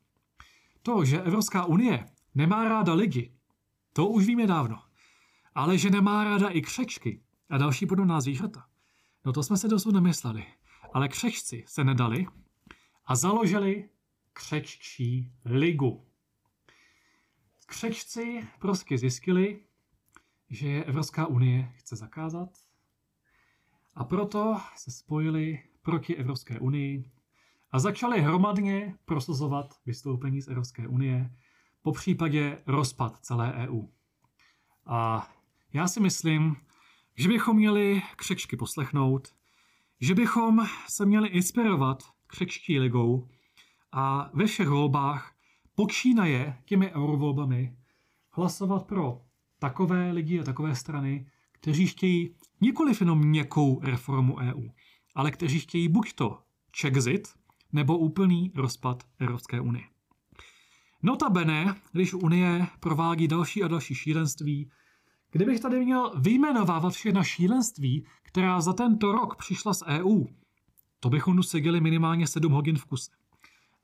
To, 0.82 1.04
že 1.04 1.22
Evropská 1.22 1.64
unie 1.64 2.06
nemá 2.34 2.68
ráda 2.68 2.94
lidi, 2.94 3.32
to 3.96 4.08
už 4.08 4.26
víme 4.26 4.46
dávno. 4.46 4.82
Ale 5.54 5.78
že 5.78 5.90
nemá 5.90 6.24
ráda 6.24 6.48
i 6.48 6.60
křečky 6.60 7.22
a 7.50 7.58
další 7.58 7.86
podobná 7.86 8.20
zvířata, 8.20 8.66
no 9.24 9.32
to 9.32 9.42
jsme 9.42 9.56
se 9.56 9.68
dosud 9.68 9.94
nemysleli. 9.94 10.46
Ale 10.92 11.08
křečci 11.08 11.64
se 11.66 11.84
nedali 11.84 12.26
a 13.06 13.16
založili 13.16 13.88
křeččí 14.32 15.32
ligu. 15.44 16.06
Křečci 17.66 18.48
prostě 18.58 18.98
zjistili, 18.98 19.64
že 20.50 20.84
Evropská 20.84 21.26
unie 21.26 21.72
chce 21.76 21.96
zakázat 21.96 22.48
a 23.94 24.04
proto 24.04 24.60
se 24.76 24.90
spojili 24.90 25.62
proti 25.82 26.16
Evropské 26.16 26.60
unii 26.60 27.10
a 27.70 27.78
začali 27.78 28.20
hromadně 28.20 28.94
prosazovat 29.04 29.74
vystoupení 29.86 30.42
z 30.42 30.48
Evropské 30.48 30.88
unie, 30.88 31.30
po 31.86 31.92
případě 31.92 32.58
rozpad 32.66 33.18
celé 33.20 33.52
EU. 33.52 33.82
A 34.86 35.28
já 35.72 35.88
si 35.88 36.00
myslím, 36.00 36.56
že 37.16 37.28
bychom 37.28 37.56
měli 37.56 38.02
křečky 38.16 38.56
poslechnout, 38.56 39.28
že 40.00 40.14
bychom 40.14 40.66
se 40.88 41.06
měli 41.06 41.28
inspirovat 41.28 42.02
křečtí 42.26 42.78
ligou 42.78 43.28
a 43.92 44.30
ve 44.34 44.46
všech 44.46 44.68
volbách 44.68 45.34
počínaje 45.74 46.62
těmi 46.64 46.92
eurovolbami 46.92 47.76
hlasovat 48.30 48.86
pro 48.86 49.20
takové 49.58 50.12
lidi 50.12 50.40
a 50.40 50.44
takové 50.44 50.74
strany, 50.74 51.30
kteří 51.52 51.86
chtějí 51.86 52.34
nikoliv 52.60 53.00
jenom 53.00 53.18
měkkou 53.18 53.80
reformu 53.80 54.36
EU, 54.36 54.68
ale 55.14 55.30
kteří 55.30 55.60
chtějí 55.60 55.88
buď 55.88 56.12
to 56.12 56.42
Czexit, 56.70 57.28
nebo 57.72 57.98
úplný 57.98 58.52
rozpad 58.54 59.02
Evropské 59.18 59.60
unie. 59.60 59.95
Notabene, 61.02 61.74
když 61.92 62.14
Unie 62.14 62.66
provádí 62.80 63.28
další 63.28 63.62
a 63.62 63.68
další 63.68 63.94
šílenství, 63.94 64.70
kdybych 65.30 65.60
tady 65.60 65.84
měl 65.84 66.12
vyjmenovávat 66.16 66.92
všechna 66.92 67.24
šílenství, 67.24 68.06
která 68.22 68.60
za 68.60 68.72
tento 68.72 69.12
rok 69.12 69.36
přišla 69.36 69.74
z 69.74 69.82
EU, 69.86 70.24
to 71.00 71.10
bychom 71.10 71.36
tu 71.36 71.42
seděli 71.42 71.80
minimálně 71.80 72.26
7 72.26 72.52
hodin 72.52 72.76
v 72.76 72.84
kuse. 72.84 73.10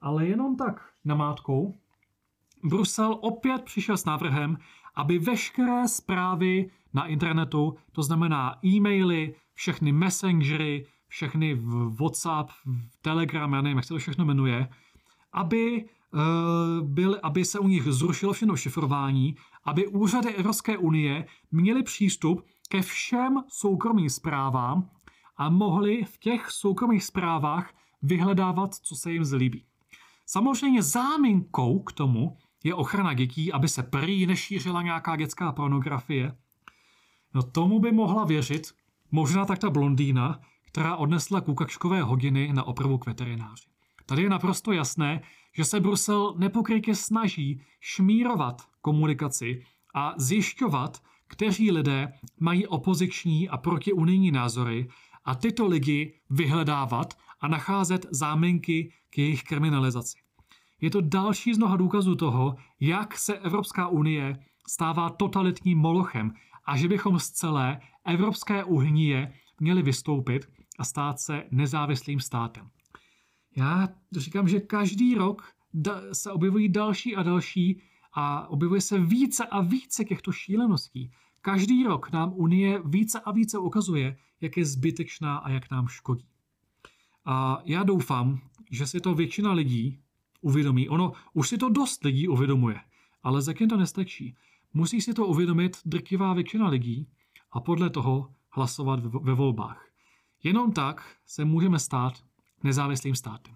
Ale 0.00 0.26
jenom 0.26 0.56
tak 0.56 0.92
namátkou, 1.04 1.74
Brusel 2.64 3.18
opět 3.20 3.62
přišel 3.62 3.96
s 3.96 4.04
návrhem, 4.04 4.58
aby 4.94 5.18
veškeré 5.18 5.88
zprávy 5.88 6.70
na 6.94 7.06
internetu, 7.06 7.76
to 7.92 8.02
znamená 8.02 8.58
e-maily, 8.64 9.34
všechny 9.54 9.92
messengery, 9.92 10.86
všechny 11.08 11.60
WhatsApp, 12.00 12.50
Telegram, 13.02 13.52
já 13.52 13.62
nevím, 13.62 13.78
jak 13.78 13.84
se 13.84 13.94
to 13.94 13.98
všechno 13.98 14.24
jmenuje, 14.24 14.68
aby, 15.32 15.84
byl, 16.82 17.20
aby 17.22 17.44
se 17.44 17.58
u 17.58 17.68
nich 17.68 17.84
zrušilo 17.84 18.32
všechno 18.32 18.56
šifrování, 18.56 19.36
aby 19.64 19.86
úřady 19.86 20.34
Evropské 20.34 20.78
unie 20.78 21.26
měly 21.52 21.82
přístup 21.82 22.46
ke 22.68 22.82
všem 22.82 23.42
soukromým 23.48 24.10
zprávám 24.10 24.90
a 25.36 25.50
mohli 25.50 26.04
v 26.04 26.18
těch 26.18 26.50
soukromých 26.50 27.04
zprávách 27.04 27.74
vyhledávat, 28.02 28.74
co 28.74 28.96
se 28.96 29.12
jim 29.12 29.24
zlíbí. 29.24 29.64
Samozřejmě 30.26 30.82
záminkou 30.82 31.78
k 31.82 31.92
tomu 31.92 32.36
je 32.64 32.74
ochrana 32.74 33.14
dětí, 33.14 33.52
aby 33.52 33.68
se 33.68 33.82
prý 33.82 34.26
nešířila 34.26 34.82
nějaká 34.82 35.16
dětská 35.16 35.52
pornografie. 35.52 36.36
No 37.34 37.42
tomu 37.42 37.78
by 37.78 37.92
mohla 37.92 38.24
věřit 38.24 38.72
možná 39.10 39.44
tak 39.44 39.58
ta 39.58 39.70
blondýna, 39.70 40.40
která 40.66 40.96
odnesla 40.96 41.40
kukakškové 41.40 42.02
hodiny 42.02 42.52
na 42.52 42.64
opravu 42.64 42.98
k 42.98 43.06
veterináři. 43.06 43.64
Tady 44.06 44.22
je 44.22 44.30
naprosto 44.30 44.72
jasné, 44.72 45.22
že 45.52 45.64
se 45.64 45.80
Brusel 45.80 46.34
nepokrytě 46.38 46.94
snaží 46.94 47.62
šmírovat 47.80 48.62
komunikaci 48.80 49.62
a 49.94 50.14
zjišťovat, 50.16 51.02
kteří 51.28 51.70
lidé 51.70 52.12
mají 52.40 52.66
opoziční 52.66 53.48
a 53.48 53.56
protiunijní 53.56 54.30
názory 54.30 54.88
a 55.24 55.34
tyto 55.34 55.66
lidi 55.66 56.14
vyhledávat 56.30 57.14
a 57.40 57.48
nacházet 57.48 58.06
záminky 58.10 58.92
k 59.10 59.18
jejich 59.18 59.42
kriminalizaci. 59.42 60.18
Je 60.80 60.90
to 60.90 61.00
další 61.00 61.54
z 61.54 61.58
mnoha 61.58 61.76
důkazů 61.76 62.14
toho, 62.14 62.54
jak 62.80 63.18
se 63.18 63.38
Evropská 63.38 63.88
unie 63.88 64.38
stává 64.68 65.10
totalitním 65.10 65.78
molochem 65.78 66.32
a 66.64 66.76
že 66.76 66.88
bychom 66.88 67.18
z 67.18 67.30
celé 67.30 67.80
Evropské 68.04 68.64
unie 68.64 69.32
měli 69.60 69.82
vystoupit 69.82 70.48
a 70.78 70.84
stát 70.84 71.20
se 71.20 71.44
nezávislým 71.50 72.20
státem. 72.20 72.70
Já 73.56 73.88
říkám, 74.12 74.48
že 74.48 74.60
každý 74.60 75.14
rok 75.14 75.52
se 76.12 76.32
objevují 76.32 76.68
další 76.68 77.16
a 77.16 77.22
další 77.22 77.82
a 78.12 78.48
objevuje 78.48 78.80
se 78.80 78.98
více 78.98 79.46
a 79.46 79.60
více 79.60 80.04
těchto 80.04 80.32
šíleností. 80.32 81.10
Každý 81.40 81.84
rok 81.84 82.12
nám 82.12 82.32
Unie 82.34 82.82
více 82.84 83.20
a 83.20 83.32
více 83.32 83.58
ukazuje, 83.58 84.16
jak 84.40 84.56
je 84.56 84.64
zbytečná 84.64 85.36
a 85.36 85.50
jak 85.50 85.70
nám 85.70 85.88
škodí. 85.88 86.26
A 87.24 87.62
já 87.64 87.82
doufám, 87.82 88.40
že 88.70 88.86
si 88.86 89.00
to 89.00 89.14
většina 89.14 89.52
lidí 89.52 90.00
uvědomí. 90.40 90.88
Ono 90.88 91.12
už 91.32 91.48
si 91.48 91.58
to 91.58 91.68
dost 91.68 92.04
lidí 92.04 92.28
uvědomuje, 92.28 92.80
ale 93.22 93.42
zatím 93.42 93.68
to 93.68 93.76
nestačí. 93.76 94.36
Musí 94.74 95.00
si 95.00 95.14
to 95.14 95.26
uvědomit 95.26 95.76
drtivá 95.84 96.34
většina 96.34 96.68
lidí 96.68 97.08
a 97.52 97.60
podle 97.60 97.90
toho 97.90 98.34
hlasovat 98.50 99.00
ve 99.04 99.34
volbách. 99.34 99.88
Jenom 100.42 100.72
tak 100.72 101.16
se 101.26 101.44
můžeme 101.44 101.78
stát 101.78 102.24
nezávislým 102.64 103.14
státem. 103.14 103.54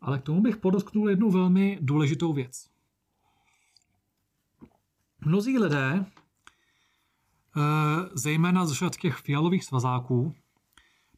Ale 0.00 0.18
k 0.18 0.22
tomu 0.22 0.42
bych 0.42 0.56
podotknul 0.56 1.10
jednu 1.10 1.30
velmi 1.30 1.78
důležitou 1.80 2.32
věc. 2.32 2.68
Mnozí 5.24 5.58
lidé, 5.58 6.04
eh, 6.04 7.60
zejména 8.14 8.66
z 8.66 8.72
řad 8.72 8.96
těch 8.96 9.16
fialových 9.16 9.64
svazáků, 9.64 10.34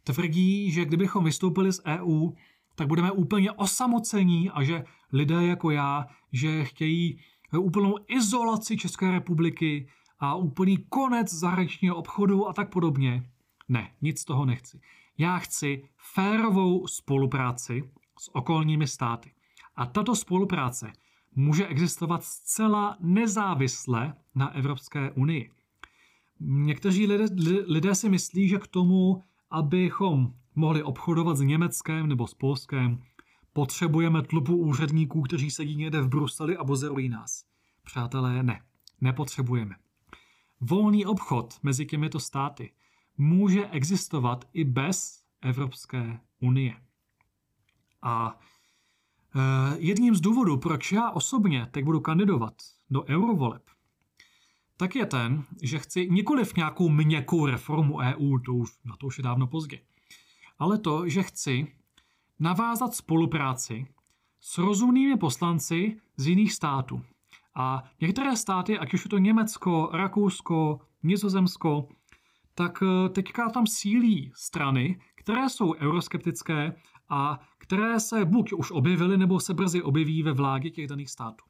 tvrdí, 0.05 0.71
že 0.71 0.85
kdybychom 0.85 1.25
vystoupili 1.25 1.73
z 1.73 1.81
EU, 1.87 2.31
tak 2.75 2.89
budeme 2.89 3.11
úplně 3.11 3.53
osamocení 3.53 4.51
a 4.51 4.63
že 4.63 4.85
lidé 5.13 5.47
jako 5.47 5.71
já, 5.71 6.07
že 6.33 6.65
chtějí 6.65 7.21
úplnou 7.59 7.95
izolaci 8.09 8.77
České 8.77 9.11
republiky 9.11 9.89
a 10.19 10.35
úplný 10.35 10.79
konec 10.89 11.35
zahraničního 11.35 11.97
obchodu 11.97 12.49
a 12.49 12.53
tak 12.53 12.71
podobně. 12.71 13.31
Ne, 13.69 13.91
nic 14.03 14.21
z 14.21 14.25
toho 14.25 14.45
nechci. 14.45 14.81
Já 15.19 15.39
chci 15.39 15.89
férovou 15.97 16.87
spolupráci 16.87 17.91
s 18.19 18.35
okolními 18.35 18.87
státy. 18.87 19.33
A 19.77 19.87
tato 19.87 20.17
spolupráce 20.17 20.93
může 21.35 21.67
existovat 21.67 22.25
zcela 22.25 22.97
nezávisle 23.01 24.15
na 24.35 24.55
Evropské 24.55 25.11
unii. 25.11 25.51
Někteří 26.41 27.07
lidé, 27.07 27.25
lidé 27.67 27.95
si 27.95 28.09
myslí, 28.09 28.49
že 28.49 28.59
k 28.59 28.67
tomu, 28.67 29.23
abychom 29.51 30.35
mohli 30.55 30.83
obchodovat 30.83 31.37
s 31.37 31.41
Německem 31.41 32.07
nebo 32.07 32.27
s 32.27 32.35
Polskem, 32.35 33.03
potřebujeme 33.53 34.23
tlupu 34.23 34.57
úředníků, 34.57 35.23
kteří 35.23 35.51
sedí 35.51 35.77
někde 35.77 36.01
v 36.01 36.09
Bruseli 36.09 36.57
a 36.57 36.65
bozerují 36.65 37.09
nás. 37.09 37.45
Přátelé, 37.85 38.43
ne, 38.43 38.61
nepotřebujeme. 39.01 39.75
Volný 40.61 41.07
obchod 41.07 41.55
mezi 41.63 41.87
těmito 41.87 42.21
státy 42.21 42.73
může 43.19 43.67
existovat 43.67 44.45
i 44.53 44.65
bez 44.65 45.25
Evropské 45.43 46.21
unie. 46.41 46.75
A 48.03 48.39
e, 49.35 49.79
jedním 49.79 50.15
z 50.15 50.21
důvodů, 50.21 50.57
proč 50.57 50.93
já 50.93 51.11
osobně 51.11 51.69
teď 51.71 51.85
budu 51.85 52.01
kandidovat 52.01 52.55
do 52.91 53.05
eurovoleb, 53.05 53.63
tak 54.77 54.97
je 54.97 55.07
ten, 55.07 55.45
že 55.63 55.79
chci 55.79 56.11
nikoliv 56.11 56.57
nějakou 56.57 56.89
měkkou 56.89 57.47
reformu 57.47 57.99
EU, 57.99 58.39
to 58.39 58.55
už, 58.55 58.71
na 58.85 58.97
to 58.97 59.07
už 59.07 59.19
je 59.19 59.25
dávno 59.25 59.47
pozdě, 59.47 59.81
ale 60.59 60.79
to, 60.79 61.09
že 61.09 61.23
chci 61.23 61.67
navázat 62.39 62.95
spolupráci 62.95 63.87
s 64.41 64.59
rozumnými 64.59 65.17
poslanci 65.17 66.01
z 66.17 66.27
jiných 66.27 66.53
států. 66.53 67.03
A 67.55 67.85
některé 68.01 68.37
státy, 68.37 68.79
ať 68.79 68.95
už 68.95 69.05
je 69.05 69.09
to 69.09 69.19
Německo, 69.19 69.91
Rakousko, 69.93 70.81
Nizozemsko, 71.03 71.89
tak 72.55 72.83
eh, 72.83 73.09
teďka 73.09 73.51
tam 73.51 73.67
sílí 73.67 74.33
strany, 74.35 75.01
které 75.15 75.49
jsou 75.49 75.75
euroskeptické 75.75 76.75
a 77.09 77.41
které 77.59 78.01
se 78.01 78.25
buď 78.25 78.53
už 78.53 78.71
objevily, 78.71 79.19
nebo 79.19 79.41
se 79.41 79.55
brzy 79.55 79.83
objeví 79.83 80.23
ve 80.23 80.33
vládě 80.33 80.71
těch 80.71 80.87
daných 80.87 81.11
států. 81.11 81.45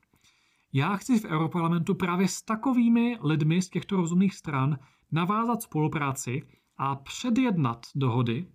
Já 0.73 0.97
chci 0.97 1.19
v 1.19 1.25
Europarlamentu 1.25 1.95
právě 1.95 2.29
s 2.29 2.43
takovými 2.43 3.19
lidmi 3.23 3.63
z 3.63 3.69
těchto 3.69 3.97
rozumných 3.97 4.35
stran 4.35 4.79
navázat 5.13 5.63
spolupráci 5.63 6.43
a 6.77 6.97
předjednat 6.97 7.87
dohody, 7.95 8.47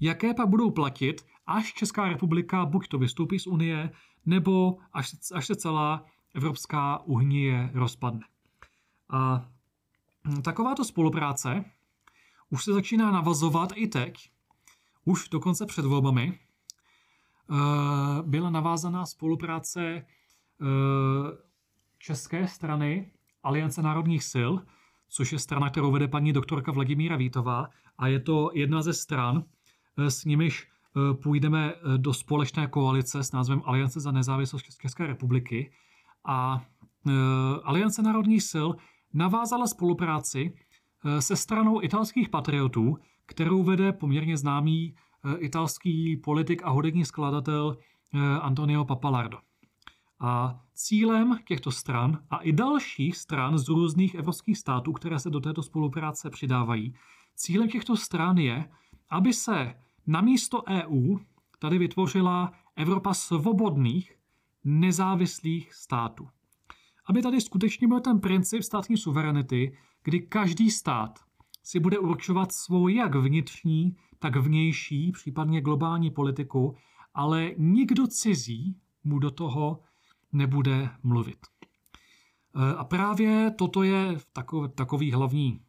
jaké 0.00 0.34
pak 0.34 0.48
budou 0.48 0.70
platit, 0.70 1.24
až 1.46 1.72
Česká 1.72 2.08
republika 2.08 2.66
buď 2.66 2.88
to 2.88 2.98
vystoupí 2.98 3.38
z 3.38 3.46
Unie, 3.46 3.90
nebo 4.26 4.78
až, 4.92 5.12
až 5.34 5.46
se 5.46 5.56
celá 5.56 6.04
Evropská 6.34 6.98
unie 6.98 7.70
rozpadne. 7.74 8.26
A 9.10 9.48
takováto 10.42 10.84
spolupráce 10.84 11.64
už 12.52 12.64
se 12.64 12.72
začíná 12.72 13.10
navazovat 13.10 13.72
i 13.74 13.86
teď. 13.86 14.30
Už 15.04 15.28
dokonce 15.28 15.66
před 15.66 15.84
volbami 15.84 16.38
eh, 16.38 17.54
byla 18.22 18.50
navázaná 18.50 19.06
spolupráce 19.06 19.82
eh, 19.82 20.04
české 21.98 22.48
strany 22.48 23.12
Aliance 23.42 23.82
národních 23.82 24.24
sil, 24.32 24.50
což 25.08 25.32
je 25.32 25.38
strana, 25.38 25.70
kterou 25.70 25.92
vede 25.92 26.08
paní 26.08 26.32
doktorka 26.32 26.72
Vladimíra 26.72 27.16
Vítová 27.16 27.68
a 27.98 28.06
je 28.06 28.20
to 28.20 28.50
jedna 28.54 28.82
ze 28.82 28.92
stran, 28.92 29.44
eh, 29.98 30.10
s 30.10 30.24
nimiž 30.24 30.68
půjdeme 31.22 31.74
do 31.96 32.14
společné 32.14 32.66
koalice 32.66 33.24
s 33.24 33.32
názvem 33.32 33.62
Aliance 33.64 34.00
za 34.00 34.12
nezávislost 34.12 34.62
České 34.80 35.06
republiky 35.06 35.72
a 36.24 36.64
Aliance 37.62 38.02
národních 38.02 38.42
sil 38.52 38.68
navázala 39.12 39.66
spolupráci 39.66 40.52
se 41.20 41.36
stranou 41.36 41.82
italských 41.82 42.28
patriotů, 42.28 42.98
kterou 43.26 43.62
vede 43.62 43.92
poměrně 43.92 44.36
známý 44.36 44.94
eh, 45.24 45.36
italský 45.38 46.16
politik 46.16 46.62
a 46.64 46.70
hudební 46.70 47.04
skladatel 47.04 47.76
eh, 47.76 48.18
Antonio 48.40 48.84
Papalardo. 48.84 49.38
A 50.20 50.60
cílem 50.74 51.38
těchto 51.48 51.70
stran 51.70 52.22
a 52.30 52.36
i 52.36 52.52
dalších 52.52 53.16
stran 53.16 53.58
z 53.58 53.68
různých 53.68 54.14
evropských 54.14 54.58
států, 54.58 54.92
které 54.92 55.18
se 55.18 55.30
do 55.30 55.40
této 55.40 55.62
spolupráce 55.62 56.30
přidávají, 56.30 56.94
cílem 57.34 57.68
těchto 57.68 57.96
stran 57.96 58.38
je, 58.38 58.68
aby 59.10 59.32
se 59.32 59.74
na 60.06 60.20
místo 60.20 60.62
EU 60.68 61.18
tady 61.58 61.78
vytvořila 61.78 62.52
Evropa 62.76 63.14
svobodných, 63.14 64.18
nezávislých 64.64 65.74
států. 65.74 66.28
Aby 67.06 67.22
tady 67.22 67.40
skutečně 67.40 67.88
byl 67.88 68.00
ten 68.00 68.20
princip 68.20 68.62
státní 68.62 68.96
suverenity, 68.96 69.76
kdy 70.02 70.20
každý 70.20 70.70
stát 70.70 71.18
si 71.62 71.80
bude 71.80 71.98
určovat 71.98 72.52
svou 72.52 72.88
jak 72.88 73.14
vnitřní, 73.14 73.96
tak 74.18 74.36
vnější, 74.36 75.12
případně 75.12 75.60
globální 75.60 76.10
politiku, 76.10 76.76
ale 77.14 77.50
nikdo 77.58 78.06
cizí 78.06 78.76
mu 79.04 79.18
do 79.18 79.30
toho 79.30 79.80
nebude 80.32 80.90
mluvit. 81.02 81.38
E, 82.56 82.74
a 82.74 82.84
právě 82.84 83.50
toto 83.58 83.82
je 83.82 84.16
takový, 84.74 85.12
hlavní, 85.12 85.60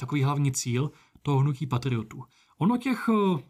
takový 0.00 0.22
hlavní 0.22 0.52
cíl 0.52 0.90
toho 1.22 1.38
hnutí 1.38 1.66
patriotů. 1.66 2.24
Ono 2.58 2.76
těch 2.76 3.08
e, 3.08 3.42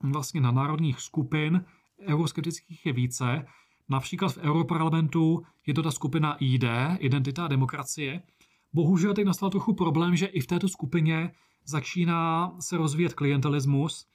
vlastně 0.00 0.40
na 0.40 0.50
národních 0.50 1.00
skupin 1.00 1.64
euroskeptických 2.00 2.86
je 2.86 2.92
více. 2.92 3.46
Například 3.88 4.28
v 4.28 4.38
Europarlamentu 4.38 5.42
je 5.66 5.74
to 5.74 5.82
ta 5.82 5.90
skupina 5.90 6.36
ID, 6.40 6.64
Identita 6.98 7.44
a 7.44 7.48
demokracie, 7.48 8.22
Bohužel 8.72 9.14
teď 9.14 9.24
nastal 9.24 9.50
trochu 9.50 9.74
problém, 9.74 10.16
že 10.16 10.26
i 10.26 10.40
v 10.40 10.46
této 10.46 10.68
skupině 10.68 11.32
začíná 11.64 12.52
se 12.60 12.76
rozvíjet 12.76 13.14
klientelismus. 13.14 14.06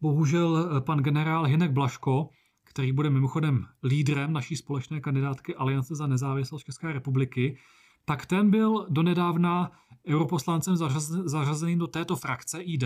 Bohužel 0.00 0.58
eh, 0.58 0.80
pan 0.80 0.98
generál 0.98 1.44
Hinek 1.44 1.70
Blaško, 1.70 2.28
který 2.64 2.92
bude 2.92 3.10
mimochodem 3.10 3.66
lídrem 3.84 4.32
naší 4.32 4.56
společné 4.56 5.00
kandidátky 5.00 5.54
Aliance 5.54 5.94
za 5.94 6.06
nezávislost 6.06 6.64
České 6.64 6.92
republiky, 6.92 7.58
tak 8.04 8.26
ten 8.26 8.50
byl 8.50 8.86
donedávna 8.90 9.70
europoslancem 10.06 10.76
zařazeným 11.24 11.78
do 11.78 11.86
této 11.86 12.16
frakce 12.16 12.62
ID, 12.62 12.84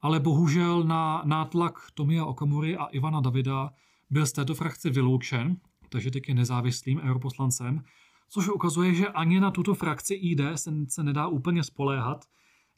ale 0.00 0.20
bohužel 0.20 0.84
na 0.84 1.22
nátlak 1.24 1.78
Tomia 1.94 2.24
Okamury 2.24 2.76
a 2.76 2.84
Ivana 2.86 3.20
Davida 3.20 3.70
byl 4.10 4.26
z 4.26 4.32
této 4.32 4.54
frakce 4.54 4.90
vyloučen, 4.90 5.56
takže 5.88 6.10
teď 6.10 6.28
je 6.28 6.34
nezávislým 6.34 7.00
europoslancem 7.00 7.84
což 8.28 8.48
ukazuje, 8.48 8.94
že 8.94 9.08
ani 9.08 9.40
na 9.40 9.50
tuto 9.50 9.74
frakci 9.74 10.14
ID 10.14 10.40
se, 10.54 10.72
se 10.88 11.02
nedá 11.02 11.26
úplně 11.26 11.64
spoléhat. 11.64 12.24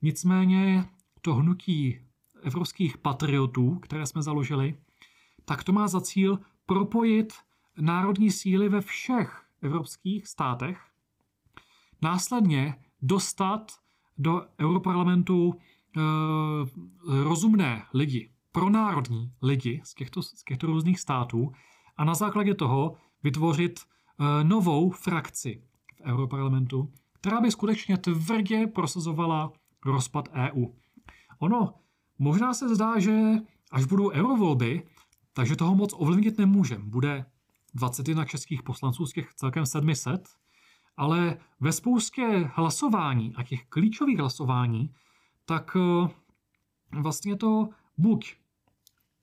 Nicméně 0.03 0.85
to 1.21 1.35
hnutí 1.35 2.01
evropských 2.43 2.99
patriotů, 2.99 3.79
které 3.79 4.07
jsme 4.07 4.23
založili, 4.23 4.79
tak 5.45 5.65
to 5.65 5.73
má 5.73 5.89
za 5.89 6.01
cíl 6.01 6.39
propojit 6.67 7.33
národní 7.81 8.31
síly 8.31 8.69
ve 8.69 8.81
všech 8.81 9.43
evropských 9.63 10.27
státech, 10.27 10.81
následně 12.03 12.75
dostat 13.03 13.73
do 14.19 14.43
Europarlamentu 14.61 15.55
e, 15.55 16.01
rozumné 17.25 17.87
lidi, 17.95 18.31
pronárodní 18.53 19.33
lidi 19.43 19.81
z 19.85 19.95
těchto, 19.95 20.23
z 20.23 20.45
těchto 20.45 20.67
různých 20.67 21.01
států 21.01 21.53
a 21.97 22.05
na 22.05 22.15
základě 22.15 22.55
toho 22.55 22.97
vytvořit 23.23 23.81
novou 24.43 24.91
frakci 24.91 25.63
v 25.97 26.01
Europarlamentu, 26.01 26.93
která 27.13 27.41
by 27.41 27.51
skutečně 27.51 27.97
tvrdě 27.97 28.67
prosazovala 28.67 29.53
rozpad 29.85 30.29
EU. 30.35 30.67
Ono 31.39 31.75
možná 32.19 32.55
se 32.55 32.75
zdá, 32.75 32.99
že 32.99 33.21
až 33.71 33.85
budou 33.85 34.11
eurovolby, 34.11 34.87
takže 35.33 35.57
toho 35.57 35.75
moc 35.75 35.95
ovlivnit 35.97 36.39
nemůžeme. 36.39 36.85
Bude 36.85 37.25
21 37.75 38.25
českých 38.25 38.63
poslanců 38.63 39.07
z 39.07 39.13
těch 39.13 39.35
celkem 39.35 39.67
700, 39.67 40.29
ale 40.97 41.37
ve 41.61 41.73
spoustě 41.73 42.51
hlasování 42.55 43.35
a 43.37 43.43
těch 43.43 43.67
klíčových 43.67 44.19
hlasování, 44.19 44.95
tak 45.45 45.77
eh, 45.77 46.09
vlastně 46.93 47.37
to 47.37 47.69
buď 47.99 48.37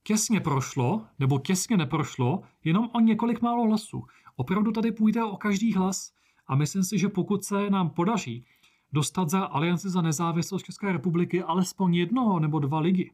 těsně 0.03 0.39
prošlo, 0.39 1.05
nebo 1.19 1.39
těsně 1.39 1.77
neprošlo, 1.77 2.43
jenom 2.63 2.89
o 2.93 2.99
několik 2.99 3.41
málo 3.41 3.63
hlasů. 3.63 4.05
Opravdu 4.35 4.71
tady 4.71 4.91
půjde 4.91 5.23
o 5.23 5.37
každý 5.37 5.73
hlas 5.73 6.13
a 6.47 6.55
myslím 6.55 6.83
si, 6.83 6.97
že 6.97 7.09
pokud 7.09 7.43
se 7.43 7.69
nám 7.69 7.89
podaří 7.89 8.45
dostat 8.93 9.29
za 9.29 9.45
Alianci 9.45 9.89
za 9.89 10.01
nezávislost 10.01 10.63
České 10.63 10.91
republiky 10.91 11.43
alespoň 11.43 11.95
jednoho 11.95 12.39
nebo 12.39 12.59
dva 12.59 12.79
ligy, 12.79 13.11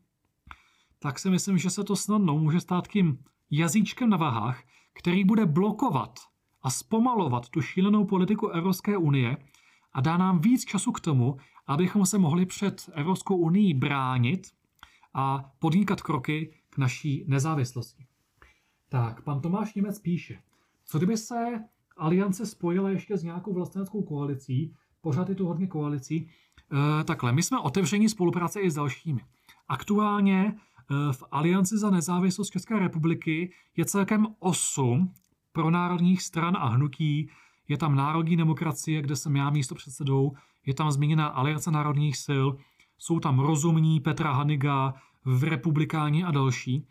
tak 1.00 1.20
si 1.20 1.30
myslím, 1.30 1.58
že 1.58 1.70
se 1.70 1.84
to 1.84 1.96
snadno 1.96 2.38
může 2.38 2.60
stát 2.60 2.88
tím 2.88 3.24
jazyčkem 3.52 4.10
na 4.10 4.18
váhách, 4.18 4.64
který 4.94 5.24
bude 5.24 5.46
blokovat 5.46 6.20
a 6.62 6.70
zpomalovat 6.70 7.50
tu 7.50 7.62
šílenou 7.62 8.06
politiku 8.06 8.48
Evropské 8.48 8.98
unie 8.98 9.38
a 9.94 10.02
dá 10.02 10.18
nám 10.18 10.40
víc 10.40 10.66
času 10.66 10.92
k 10.92 11.00
tomu, 11.00 11.38
abychom 11.68 12.06
se 12.06 12.18
mohli 12.18 12.46
před 12.46 12.90
Evropskou 12.94 13.38
unii 13.38 13.74
bránit 13.74 14.48
a 15.14 15.52
podnikat 15.60 16.02
kroky 16.02 16.54
k 16.70 16.78
naší 16.78 17.26
nezávislosti. 17.28 18.06
Tak, 18.90 19.22
pan 19.22 19.42
Tomáš 19.42 19.74
Němec 19.74 20.00
píše, 20.00 20.42
co 20.90 20.98
kdyby 20.98 21.18
se 21.18 21.64
aliance 21.98 22.46
spojila 22.46 22.90
ještě 22.90 23.18
s 23.18 23.24
nějakou 23.24 23.54
vlasteneckou 23.54 24.02
koalicí, 24.02 24.74
pořád 25.02 25.30
je 25.30 25.36
tu 25.36 25.46
hodně 25.46 25.68
koalicí, 25.68 26.16
e, 26.20 27.04
takhle, 27.04 27.32
my 27.32 27.44
jsme 27.44 27.60
otevření 27.60 28.10
spolupráce 28.10 28.62
i 28.62 28.72
s 28.72 28.76
dalšími. 28.76 29.22
Aktuálně 29.68 30.46
e, 30.46 30.54
v 31.14 31.24
Alianci 31.32 31.78
za 31.78 31.90
nezávislost 31.90 32.50
České 32.50 32.80
republiky 32.80 33.52
je 33.78 33.86
celkem 33.86 34.28
8 34.40 35.14
pronárodních 35.52 36.22
stran 36.22 36.58
a 36.58 36.68
hnutí. 36.68 37.30
Je 37.68 37.78
tam 37.78 37.96
Národní 37.96 38.38
demokracie, 38.38 39.02
kde 39.02 39.16
jsem 39.16 39.36
já 39.36 39.50
místo 39.50 39.76
předsedou, 39.76 40.32
je 40.66 40.74
tam 40.74 40.92
zmíněna 40.92 41.28
Aliance 41.28 41.72
národních 41.72 42.18
sil, 42.26 42.46
jsou 42.98 43.20
tam 43.20 43.40
rozumní 43.40 44.00
Petra 44.00 44.32
Haniga, 44.32 44.94
v 45.26 45.44
republikáni 45.44 46.24
a 46.24 46.32
další, 46.32 46.88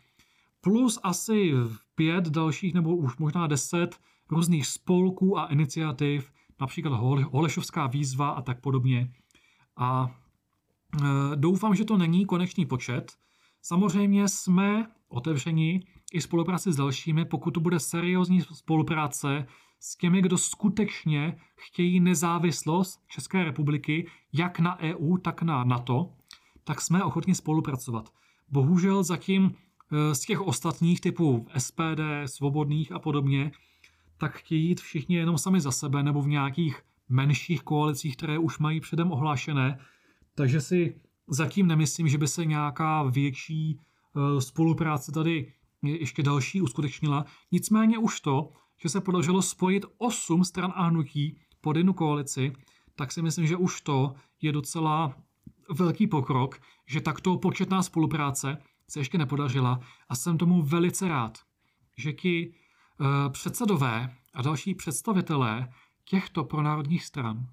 plus 0.61 0.99
asi 1.03 1.53
pět 1.95 2.27
dalších 2.27 2.73
nebo 2.73 2.95
už 2.95 3.17
možná 3.17 3.47
deset 3.47 3.99
různých 4.29 4.67
spolků 4.67 5.39
a 5.39 5.45
iniciativ, 5.45 6.31
například 6.61 6.93
Holešovská 7.31 7.87
výzva 7.87 8.29
a 8.29 8.41
tak 8.41 8.61
podobně. 8.61 9.13
A 9.77 10.07
e, 11.01 11.35
doufám, 11.35 11.75
že 11.75 11.85
to 11.85 11.97
není 11.97 12.25
konečný 12.25 12.65
počet. 12.65 13.11
Samozřejmě 13.61 14.27
jsme 14.27 14.87
otevřeni 15.09 15.83
i 16.13 16.21
spolupráci 16.21 16.73
s 16.73 16.75
dalšími, 16.75 17.25
pokud 17.25 17.51
to 17.51 17.59
bude 17.59 17.79
seriózní 17.79 18.41
spolupráce 18.41 19.47
s 19.79 19.95
těmi, 19.95 20.21
kdo 20.21 20.37
skutečně 20.37 21.39
chtějí 21.55 21.99
nezávislost 21.99 22.99
České 23.07 23.43
republiky, 23.43 24.07
jak 24.33 24.59
na 24.59 24.79
EU, 24.79 25.17
tak 25.17 25.41
na 25.41 25.63
NATO, 25.63 26.13
tak 26.63 26.81
jsme 26.81 27.03
ochotni 27.03 27.35
spolupracovat. 27.35 28.09
Bohužel 28.49 29.03
zatím 29.03 29.55
z 30.13 30.19
těch 30.19 30.41
ostatních 30.41 31.01
typů 31.01 31.47
SPD, 31.57 32.01
svobodných 32.25 32.91
a 32.91 32.99
podobně, 32.99 33.51
tak 34.17 34.37
chtějí 34.37 34.67
jít 34.67 34.81
všichni 34.81 35.15
jenom 35.15 35.37
sami 35.37 35.61
za 35.61 35.71
sebe 35.71 36.03
nebo 36.03 36.21
v 36.21 36.27
nějakých 36.27 36.81
menších 37.09 37.63
koalicích, 37.63 38.17
které 38.17 38.37
už 38.37 38.59
mají 38.59 38.79
předem 38.79 39.11
ohlášené. 39.11 39.79
Takže 40.35 40.61
si 40.61 41.01
zatím 41.27 41.67
nemyslím, 41.67 42.07
že 42.07 42.17
by 42.17 42.27
se 42.27 42.45
nějaká 42.45 43.03
větší 43.03 43.79
e, 43.79 44.41
spolupráce 44.41 45.11
tady 45.11 45.53
ještě 45.81 46.23
další 46.23 46.61
uskutečnila. 46.61 47.25
Nicméně 47.51 47.97
už 47.97 48.21
to, 48.21 48.49
že 48.81 48.89
se 48.89 49.01
podařilo 49.01 49.41
spojit 49.41 49.85
osm 49.97 50.43
stran 50.43 50.73
a 50.75 50.83
hnutí 50.83 51.37
pod 51.61 51.77
jednu 51.77 51.93
koalici, 51.93 52.53
tak 52.95 53.11
si 53.11 53.21
myslím, 53.21 53.47
že 53.47 53.55
už 53.55 53.81
to 53.81 54.13
je 54.41 54.51
docela 54.51 55.15
velký 55.69 56.07
pokrok, 56.07 56.59
že 56.85 57.01
takto 57.01 57.37
početná 57.37 57.83
spolupráce 57.83 58.57
se 58.89 58.99
ještě 58.99 59.17
nepodařila 59.17 59.79
a 60.09 60.15
jsem 60.15 60.37
tomu 60.37 60.61
velice 60.61 61.07
rád, 61.07 61.39
že 61.97 62.13
ti 62.13 62.53
uh, 62.99 63.07
předsedové 63.31 64.15
a 64.33 64.41
další 64.41 64.75
představitelé 64.75 65.73
těchto 66.05 66.43
pronárodních 66.43 67.05
stran, 67.05 67.47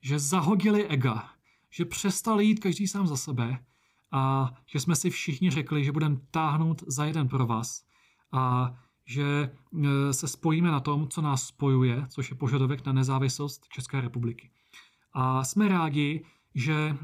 že 0.00 0.18
zahodili 0.18 0.86
ega, 0.86 1.30
že 1.70 1.84
přestali 1.84 2.44
jít 2.44 2.60
každý 2.60 2.88
sám 2.88 3.06
za 3.06 3.16
sebe 3.16 3.64
a 4.12 4.52
že 4.66 4.80
jsme 4.80 4.96
si 4.96 5.10
všichni 5.10 5.50
řekli, 5.50 5.84
že 5.84 5.92
budeme 5.92 6.16
táhnout 6.30 6.82
za 6.86 7.04
jeden 7.04 7.28
pro 7.28 7.46
vás 7.46 7.84
a 8.32 8.74
že 9.04 9.24
e, 9.24 10.12
se 10.12 10.28
spojíme 10.28 10.70
na 10.70 10.80
tom, 10.80 11.08
co 11.08 11.22
nás 11.22 11.46
spojuje, 11.46 12.06
což 12.08 12.30
je 12.30 12.36
požadavek 12.36 12.86
na 12.86 12.92
nezávislost 12.92 13.68
České 13.68 14.00
republiky. 14.00 14.50
A 15.12 15.44
jsme 15.44 15.68
rádi, 15.68 16.24
že 16.54 16.74
e, 16.74 16.96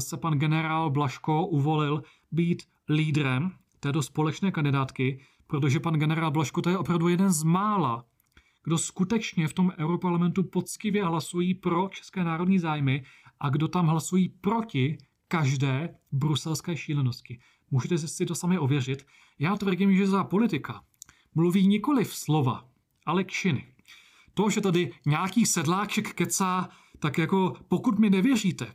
se 0.00 0.16
pan 0.16 0.38
generál 0.38 0.90
Blaško 0.90 1.46
uvolil 1.46 2.02
být 2.32 2.62
lídrem 2.88 3.52
této 3.80 4.02
společné 4.02 4.50
kandidátky, 4.50 5.20
protože 5.46 5.80
pan 5.80 5.94
generál 5.94 6.30
Blaško 6.30 6.62
to 6.62 6.70
je 6.70 6.78
opravdu 6.78 7.08
jeden 7.08 7.32
z 7.32 7.42
mála, 7.42 8.04
kdo 8.64 8.78
skutečně 8.78 9.48
v 9.48 9.52
tom 9.52 9.72
Europarlamentu 9.78 10.42
poctivě 10.42 11.04
hlasují 11.04 11.54
pro 11.54 11.88
české 11.88 12.24
národní 12.24 12.58
zájmy 12.58 13.04
a 13.40 13.48
kdo 13.48 13.68
tam 13.68 13.86
hlasují 13.86 14.28
proti 14.28 14.98
každé 15.28 15.94
bruselské 16.12 16.76
šílenosti. 16.76 17.38
Můžete 17.70 17.98
si 17.98 18.26
to 18.26 18.34
sami 18.34 18.58
ověřit. 18.58 19.06
Já 19.38 19.56
tvrdím, 19.56 19.96
že 19.96 20.06
za 20.06 20.24
politika 20.24 20.82
mluví 21.34 21.66
nikoli 21.66 22.04
v 22.04 22.14
slova, 22.14 22.68
ale 23.06 23.24
činy. 23.24 23.74
To, 24.34 24.50
že 24.50 24.60
tady 24.60 24.92
nějaký 25.06 25.46
sedláček 25.46 26.14
kecá, 26.14 26.68
tak 26.98 27.18
jako 27.18 27.56
pokud 27.68 27.98
mi 27.98 28.10
nevěříte, 28.10 28.74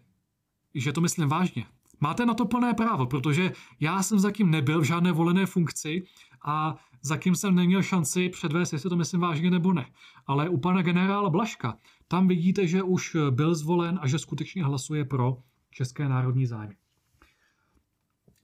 že 0.76 0.94
to 0.94 1.02
myslím 1.02 1.30
vážně, 1.30 1.66
máte 2.00 2.26
na 2.26 2.34
to 2.34 2.46
plné 2.46 2.74
právo, 2.74 3.06
protože 3.06 3.52
já 3.80 4.04
jsem 4.04 4.20
zatím 4.20 4.52
nebyl 4.52 4.82
v 4.82 4.84
žádné 4.84 5.12
volené 5.12 5.46
funkci 5.46 6.04
a 6.46 6.76
zatím 7.02 7.36
jsem 7.36 7.56
neměl 7.56 7.84
šanci 7.84 8.30
předvést, 8.30 8.74
jestli 8.74 8.90
to 8.90 8.96
myslím 8.96 9.22
vážně 9.22 9.52
nebo 9.52 9.74
ne. 9.74 9.86
Ale 10.28 10.50
u 10.50 10.58
pana 10.58 10.82
generála 10.82 11.30
Blaška, 11.30 11.78
tam 12.08 12.28
vidíte, 12.28 12.68
že 12.68 12.84
už 12.84 13.18
byl 13.30 13.56
zvolen 13.56 14.00
a 14.02 14.08
že 14.08 14.20
skutečně 14.20 14.64
hlasuje 14.64 15.06
pro 15.06 15.38
české 15.72 16.10
národní 16.10 16.46
zájmy. 16.46 16.76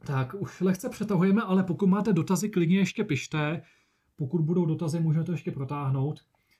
Tak 0.06 0.36
už 0.40 0.62
lehce 0.62 0.90
přetahujeme, 0.90 1.42
ale 1.42 1.64
pokud 1.64 1.88
máte 1.88 2.14
dotazy, 2.14 2.50
klidně 2.50 2.78
ještě 2.78 3.04
pište. 3.04 3.62
Pokud 4.16 4.42
budou 4.42 4.66
dotazy, 4.66 5.00
můžete 5.00 5.26
to 5.26 5.32
ještě 5.32 5.52
protáhnout. 5.52 6.20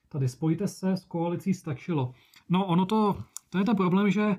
Tady 0.10 0.30
spojte 0.30 0.68
se 0.68 0.92
s 0.92 1.06
koalicí 1.06 1.54
stačilo. 1.54 2.14
No 2.50 2.66
ono 2.66 2.86
to, 2.86 3.24
to 3.50 3.58
je 3.58 3.64
ten 3.64 3.76
problém, 3.76 4.12
že 4.12 4.36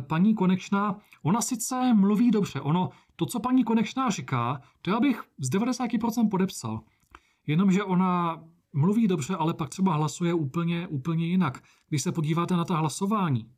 paní 0.00 0.34
Konečná, 0.34 0.96
ona 1.22 1.40
sice 1.40 1.94
mluví 1.94 2.30
dobře, 2.30 2.60
ono, 2.60 2.90
to, 3.16 3.26
co 3.26 3.40
paní 3.40 3.64
Konečná 3.64 4.10
říká, 4.10 4.60
to 4.82 4.90
já 4.90 5.00
bych 5.00 5.22
z 5.38 5.50
90% 5.50 6.28
podepsal. 6.28 6.80
Jenomže 7.46 7.84
ona 7.84 8.42
mluví 8.72 9.08
dobře, 9.08 9.36
ale 9.36 9.54
pak 9.54 9.68
třeba 9.68 9.94
hlasuje 9.94 10.34
úplně, 10.34 10.88
úplně 10.88 11.26
jinak. 11.26 11.62
Když 11.88 12.02
se 12.02 12.12
podíváte 12.12 12.56
na 12.56 12.64
ta 12.64 12.76
hlasování, 12.76 13.50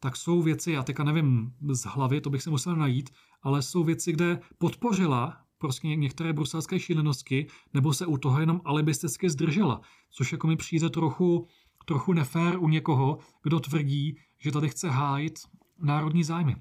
tak 0.00 0.16
jsou 0.16 0.42
věci, 0.42 0.72
já 0.72 0.82
teďka 0.82 1.04
nevím 1.04 1.52
z 1.72 1.84
hlavy, 1.84 2.20
to 2.20 2.30
bych 2.30 2.42
se 2.42 2.50
musel 2.50 2.76
najít, 2.76 3.10
ale 3.42 3.62
jsou 3.62 3.84
věci, 3.84 4.12
kde 4.12 4.40
podpořila 4.58 5.36
prostě 5.58 5.88
některé 5.88 6.32
bruselské 6.32 6.78
šílenosti, 6.78 7.46
nebo 7.74 7.92
se 7.92 8.06
u 8.06 8.16
toho 8.16 8.40
jenom 8.40 8.60
alibisticky 8.64 9.30
zdržela, 9.30 9.80
což 10.10 10.32
jako 10.32 10.46
mi 10.46 10.56
přijde 10.56 10.90
trochu, 10.90 11.46
trochu 11.84 12.12
nefér 12.12 12.58
u 12.58 12.68
někoho, 12.68 13.18
kdo 13.42 13.60
tvrdí, 13.60 14.16
že 14.40 14.52
tady 14.52 14.68
chce 14.68 14.90
hájit 14.90 15.38
národní 15.78 16.24
zájmy. 16.24 16.56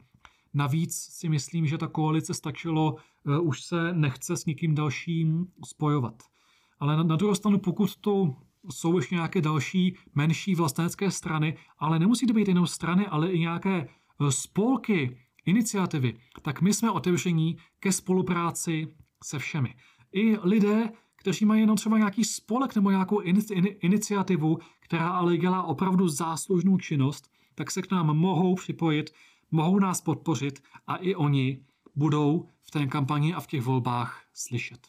Navíc 0.53 0.95
si 0.95 1.29
myslím, 1.29 1.67
že 1.67 1.77
ta 1.77 1.87
koalice 1.87 2.33
stačilo, 2.33 2.93
uh, 2.93 3.47
už 3.47 3.61
se 3.61 3.93
nechce 3.93 4.37
s 4.37 4.45
nikým 4.45 4.75
dalším 4.75 5.47
spojovat. 5.65 6.23
Ale 6.79 6.97
na, 6.97 7.03
na 7.03 7.15
druhou 7.15 7.35
stranu, 7.35 7.59
pokud 7.59 7.95
to 7.95 8.35
jsou 8.71 8.97
ještě 8.97 9.15
nějaké 9.15 9.41
další 9.41 9.97
menší 10.15 10.55
vlastenecké 10.55 11.11
strany, 11.11 11.57
ale 11.77 11.99
nemusí 11.99 12.27
to 12.27 12.33
být 12.33 12.47
jenom 12.47 12.67
strany, 12.67 13.07
ale 13.07 13.31
i 13.31 13.39
nějaké 13.39 13.77
e, 13.77 13.87
spolky, 14.31 15.17
iniciativy, 15.45 16.13
tak 16.41 16.61
my 16.61 16.73
jsme 16.73 16.91
otevření 16.91 17.57
ke 17.79 17.91
spolupráci 17.91 18.87
se 19.23 19.39
všemi. 19.39 19.75
I 20.11 20.37
lidé, 20.43 20.89
kteří 21.15 21.45
mají 21.45 21.61
jenom 21.61 21.77
třeba 21.77 21.97
nějaký 21.97 22.23
spolek 22.23 22.75
nebo 22.75 22.89
nějakou 22.89 23.21
iniciativu, 23.79 24.57
která 24.79 25.09
ale 25.09 25.37
dělá 25.37 25.63
opravdu 25.63 26.07
záslužnou 26.07 26.77
činnost, 26.77 27.29
tak 27.59 27.71
se 27.71 27.81
k 27.81 27.91
nám 27.91 28.17
mohou 28.17 28.55
připojit, 28.55 29.13
mohou 29.51 29.79
nás 29.79 30.01
podpořit 30.01 30.63
a 30.87 30.95
i 30.95 31.15
oni 31.15 31.65
budou 31.95 32.47
v 32.61 32.71
té 32.71 32.87
kampani 32.87 33.33
a 33.33 33.39
v 33.39 33.47
těch 33.47 33.61
volbách 33.61 34.23
slyšet. 34.33 34.87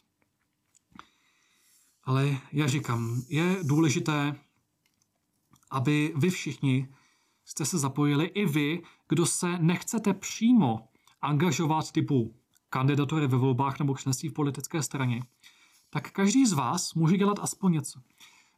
Ale 2.03 2.37
já 2.51 2.67
říkám, 2.67 3.21
je 3.29 3.57
důležité, 3.63 4.35
aby 5.71 6.13
vy 6.15 6.29
všichni 6.29 6.87
jste 7.45 7.65
se 7.65 7.77
zapojili, 7.77 8.25
i 8.25 8.45
vy, 8.45 8.81
kdo 9.09 9.25
se 9.25 9.59
nechcete 9.59 10.13
přímo 10.13 10.87
angažovat 11.21 11.91
typu 11.91 12.35
kandidatury 12.69 13.27
ve 13.27 13.37
volbách 13.37 13.79
nebo 13.79 13.97
členství 13.97 14.29
v 14.29 14.33
politické 14.33 14.83
straně, 14.83 15.23
tak 15.89 16.11
každý 16.11 16.45
z 16.45 16.53
vás 16.53 16.93
může 16.93 17.17
dělat 17.17 17.39
aspoň 17.41 17.71
něco. 17.71 17.99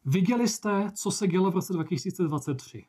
Viděli 0.06 0.48
jste, 0.48 0.92
co 0.96 1.12
se 1.12 1.28
dělo 1.28 1.52
v 1.52 1.56
roce 1.56 1.74
2023. 1.74 2.86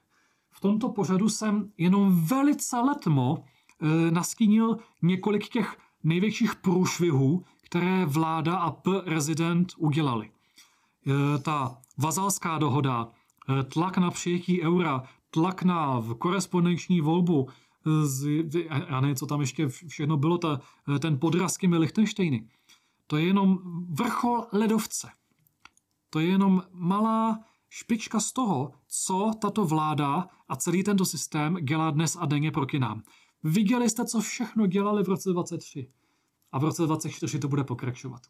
V 0.57 0.61
tomto 0.61 0.89
pořadu 0.89 1.29
jsem 1.29 1.73
jenom 1.79 2.25
velice 2.25 2.77
letmo 2.79 3.39
e, 3.39 4.11
nastínil 4.11 4.79
několik 5.03 5.49
těch 5.49 5.77
největších 6.05 6.55
průšvihů, 6.55 7.45
které 7.63 8.07
vláda 8.07 8.57
a 8.57 8.71
prezident 8.71 9.73
udělali. 9.79 10.31
E, 10.31 11.39
ta 11.39 11.79
vazalská 11.99 12.59
dohoda, 12.59 13.09
e, 13.49 13.63
tlak 13.63 13.99
na 13.99 14.11
přijetí 14.11 14.63
eura, 14.63 15.03
tlak 15.31 15.63
na 15.63 16.05
korespondenční 16.19 17.01
volbu, 17.01 17.49
z, 18.03 18.45
já 18.89 19.01
nevím, 19.01 19.17
co 19.17 19.27
tam 19.27 19.41
ještě 19.41 19.69
všechno 19.69 20.17
bylo, 20.17 20.39
ta, 20.39 20.61
ten 20.99 21.19
podraz 21.19 21.57
těmi 21.57 21.77
Lichtensteiny. 21.79 22.49
To 23.07 23.17
je 23.17 23.27
jenom 23.27 23.59
vrchol 23.91 24.47
ledovce. 24.53 25.09
To 26.11 26.21
je 26.21 26.27
jenom 26.27 26.63
malá 26.73 27.41
špička 27.75 28.20
z 28.20 28.33
toho, 28.33 28.72
co 28.89 29.31
tato 29.41 29.64
vláda 29.64 30.29
a 30.49 30.57
celý 30.57 30.83
tento 30.83 31.05
systém 31.05 31.55
dělá 31.55 31.91
dnes 31.91 32.16
a 32.20 32.27
denně 32.27 32.51
proti 32.51 32.79
nám. 32.79 33.03
Viděli 33.43 33.91
jste, 33.91 34.05
co 34.05 34.20
všechno 34.20 34.66
dělali 34.66 35.03
v 35.03 35.09
roce 35.09 35.31
23 35.31 35.91
a 36.53 36.59
v 36.59 36.64
roce 36.64 36.87
24 36.87 37.39
to 37.39 37.49
bude 37.49 37.64
pokračovat. 37.64 38.22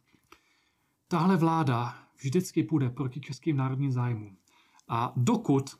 Tahle 1.08 1.36
vláda 1.36 1.96
vždycky 2.16 2.62
půjde 2.62 2.90
proti 2.90 3.20
českým 3.20 3.56
národním 3.56 3.92
zájmům. 3.92 4.36
A 4.88 5.12
dokud 5.16 5.70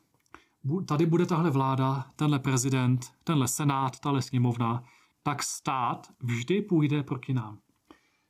tady 0.87 1.05
bude 1.05 1.25
tahle 1.25 1.49
vláda, 1.49 2.11
tenhle 2.15 2.39
prezident, 2.39 3.13
tenhle 3.23 3.47
senát, 3.47 3.99
tahle 3.99 4.21
sněmovna, 4.21 4.83
tak 5.23 5.43
stát 5.43 6.07
vždy 6.19 6.61
půjde 6.61 7.03
proti 7.03 7.33
nám. 7.33 7.59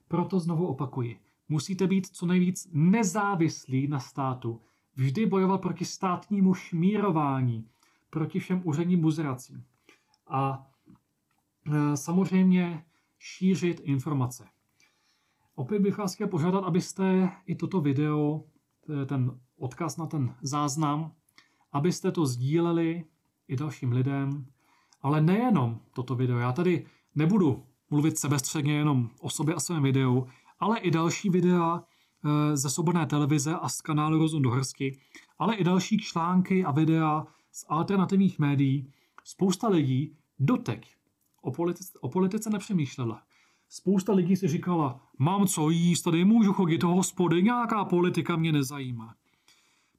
Proto 0.08 0.40
znovu 0.40 0.68
opakuji, 0.68 1.20
musíte 1.50 1.88
být 1.88 2.08
co 2.08 2.26
nejvíc 2.26 2.68
nezávislí 2.72 3.88
na 3.88 4.00
státu, 4.00 4.62
vždy 4.96 5.26
bojovat 5.26 5.62
proti 5.62 5.86
státnímu 5.86 6.54
šmírování, 6.54 7.68
proti 8.10 8.40
všem 8.40 8.62
úředním 8.64 9.02
buzeracím. 9.02 9.64
A 10.28 10.68
e, 11.72 11.98
samozřejmě 11.98 12.86
šířit 13.20 13.82
informace. 13.84 14.48
Opět 15.56 15.80
bych 15.80 15.98
vás 15.98 16.16
chtěl 16.16 16.28
požádat, 16.28 16.64
abyste 16.64 17.32
i 17.46 17.56
toto 17.56 17.82
video, 17.82 18.44
ten 19.06 19.40
odkaz 19.58 19.98
na 19.98 20.06
ten 20.06 20.36
záznam, 20.42 21.12
abyste 21.72 22.12
to 22.12 22.26
sdíleli 22.26 23.06
i 23.48 23.56
dalším 23.56 23.92
lidem, 23.92 24.46
ale 25.02 25.22
nejenom 25.22 25.80
toto 25.94 26.16
video. 26.16 26.38
Já 26.38 26.52
tady 26.52 26.86
nebudu 27.16 27.64
mluvit 27.90 28.18
sebestředně 28.18 28.74
jenom 28.74 29.10
o 29.20 29.30
sobě 29.30 29.56
a 29.56 29.60
svém 29.60 29.84
videu, 29.84 30.28
ale 30.60 30.80
i 30.80 30.92
další 30.92 31.30
videa 31.30 31.84
ze 32.54 32.70
Svobodné 32.70 33.06
televize 33.06 33.56
a 33.56 33.70
z 33.70 33.82
kanálu 33.82 34.18
Rozum 34.18 34.42
do 34.42 34.50
hrsti, 34.50 35.00
ale 35.40 35.56
i 35.56 35.64
další 35.64 35.98
články 35.98 36.66
a 36.66 36.72
videa 36.72 37.26
z 37.52 37.66
alternativních 37.68 38.40
médií. 38.40 38.92
Spousta 39.24 39.68
lidí 39.68 40.18
doteď 40.40 40.96
o 41.42 41.52
politice, 41.52 42.00
o 42.02 42.10
politice 42.10 42.50
nepřemýšlela. 42.50 43.22
Spousta 43.70 44.14
lidí 44.14 44.36
si 44.36 44.48
říkala, 44.48 45.00
mám 45.20 45.48
co 45.48 45.70
jíst, 45.70 46.02
tady 46.02 46.26
můžu 46.26 46.54
chodit 46.54 46.78
do 46.78 46.88
hospody, 46.88 47.44
nějaká 47.44 47.86
politika 47.86 48.36
mě 48.36 48.52
nezajímá. 48.52 49.16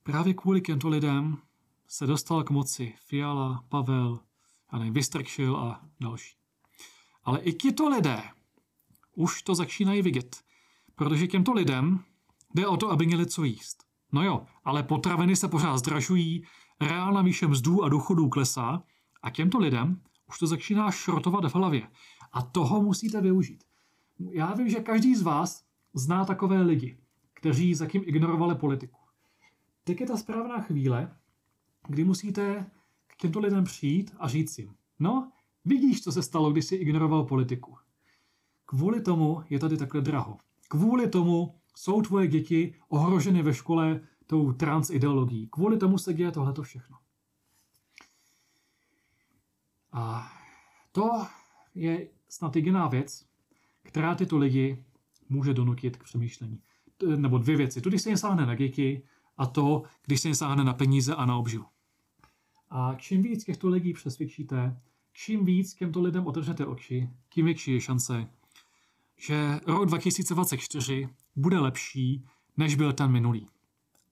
Právě 0.02 0.34
kvůli 0.34 0.60
těmto 0.60 0.88
lidem 0.88 1.36
se 1.88 2.06
dostal 2.06 2.42
k 2.44 2.50
moci 2.50 2.94
Fiala, 2.98 3.64
Pavel, 3.68 4.20
a 4.70 4.78
Vystrkšil 4.78 5.56
a 5.56 5.80
další. 6.00 6.36
Ale 7.24 7.40
i 7.40 7.52
tito 7.52 7.88
lidé 7.88 8.22
už 9.14 9.42
to 9.42 9.54
začínají 9.54 10.02
vidět, 10.02 10.36
protože 10.94 11.26
těmto 11.26 11.52
lidem 11.52 12.04
jde 12.56 12.66
o 12.66 12.76
to, 12.76 12.90
aby 12.90 13.06
měli 13.06 13.26
co 13.26 13.44
jíst. 13.44 13.84
No 14.12 14.22
jo, 14.22 14.46
ale 14.64 14.82
potraviny 14.82 15.36
se 15.36 15.48
pořád 15.48 15.78
zdražují, 15.78 16.44
reálna 16.80 17.22
výše 17.22 17.46
mzdů 17.46 17.84
a 17.84 17.88
důchodů 17.88 18.28
klesá 18.28 18.82
a 19.22 19.30
těmto 19.30 19.58
lidem 19.58 20.00
už 20.28 20.38
to 20.38 20.46
začíná 20.46 20.90
šrotovat 20.90 21.44
v 21.44 21.54
hlavě. 21.54 21.88
A 22.32 22.42
toho 22.42 22.82
musíte 22.82 23.20
využít. 23.20 23.64
Já 24.30 24.54
vím, 24.54 24.68
že 24.68 24.80
každý 24.80 25.14
z 25.14 25.22
vás 25.22 25.64
zná 25.94 26.24
takové 26.24 26.62
lidi, 26.62 26.98
kteří 27.34 27.74
zatím 27.74 28.02
ignorovali 28.04 28.54
politiku. 28.54 28.98
Teď 29.84 30.00
je 30.00 30.06
ta 30.06 30.16
správná 30.16 30.60
chvíle, 30.60 31.16
kdy 31.88 32.04
musíte 32.04 32.70
k 33.06 33.16
těmto 33.16 33.40
lidem 33.40 33.64
přijít 33.64 34.14
a 34.18 34.28
říct 34.28 34.58
jim, 34.58 34.74
no, 34.98 35.32
vidíš, 35.64 36.02
co 36.02 36.12
se 36.12 36.22
stalo, 36.22 36.52
když 36.52 36.64
jsi 36.64 36.74
ignoroval 36.74 37.24
politiku. 37.24 37.76
Kvůli 38.66 39.00
tomu 39.00 39.42
je 39.50 39.58
tady 39.58 39.76
takhle 39.76 40.00
draho. 40.00 40.38
Kvůli 40.68 41.08
tomu 41.08 41.54
jsou 41.76 42.02
tvoje 42.02 42.26
děti 42.26 42.74
ohroženy 42.88 43.42
ve 43.42 43.54
škole 43.54 44.00
tou 44.26 44.52
transideologií. 44.52 45.48
Kvůli 45.48 45.78
tomu 45.78 45.98
se 45.98 46.14
děje 46.14 46.30
tohleto 46.32 46.62
všechno. 46.62 46.96
A 49.92 50.32
to 50.92 51.26
je 51.74 52.08
snad 52.28 52.56
jediná 52.56 52.88
věc, 52.88 53.26
která 53.82 54.14
tyto 54.14 54.38
lidi 54.38 54.84
může 55.28 55.54
donutit 55.54 55.96
k 55.96 56.04
přemýšlení. 56.04 56.62
Nebo 57.16 57.38
dvě 57.38 57.56
věci. 57.56 57.80
To, 57.80 57.88
když 57.88 58.02
se 58.02 58.08
jim 58.08 58.18
sáhne 58.18 58.46
na 58.46 58.54
děti 58.54 59.02
a 59.36 59.46
to, 59.46 59.82
když 60.06 60.20
se 60.20 60.28
jim 60.28 60.34
sáhne 60.34 60.64
na 60.64 60.72
peníze 60.74 61.14
a 61.14 61.26
na 61.26 61.36
obživu. 61.36 61.64
A 62.70 62.94
čím 62.94 63.22
víc 63.22 63.44
těchto 63.44 63.68
lidí 63.68 63.92
přesvědčíte, 63.92 64.80
čím 65.12 65.44
víc 65.44 65.74
těmto 65.74 66.00
lidem 66.00 66.26
otevřete 66.26 66.66
oči, 66.66 67.10
tím 67.28 67.44
větší 67.44 67.72
je 67.72 67.80
šance, 67.80 68.28
že 69.16 69.60
rok 69.66 69.86
2024 69.86 71.08
bude 71.36 71.58
lepší, 71.58 72.24
než 72.56 72.74
byl 72.74 72.92
ten 72.92 73.10
minulý. 73.10 73.48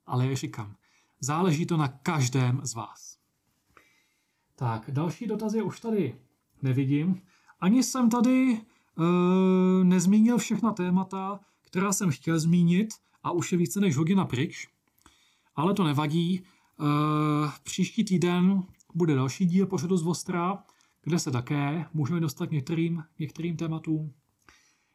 Ale 0.07 0.27
jak 0.27 0.37
říkám, 0.37 0.75
záleží 1.21 1.67
to 1.67 1.77
na 1.77 1.89
každém 1.89 2.61
z 2.63 2.75
vás. 2.75 3.19
Tak, 4.57 4.91
další 4.91 5.27
dotazy 5.27 5.63
už 5.63 5.81
tady 5.81 6.17
nevidím. 6.63 7.23
Ani 7.61 7.83
jsem 7.83 8.11
tady 8.11 8.53
e, 8.53 8.65
nezmínil 9.85 10.39
všechna 10.39 10.73
témata, 10.73 11.41
která 11.61 11.93
jsem 11.93 12.11
chtěl 12.11 12.39
zmínit 12.39 12.89
a 13.23 13.31
už 13.31 13.53
je 13.53 13.59
více 13.59 13.81
než 13.81 13.97
hodina 13.97 14.25
pryč. 14.25 14.69
Ale 15.57 15.75
to 15.75 15.85
nevadí. 15.85 16.35
E, 16.35 16.43
příští 17.63 18.05
týden 18.05 18.63
bude 18.95 19.15
další 19.15 19.47
díl 19.47 19.67
pořadu 19.67 19.97
z 19.97 20.03
Vostra, 20.03 20.65
kde 21.03 21.19
se 21.19 21.31
také 21.31 21.87
můžeme 21.95 22.21
dostat 22.21 22.51
některým, 22.51 23.05
některým 23.19 23.57
tématům. 23.57 24.13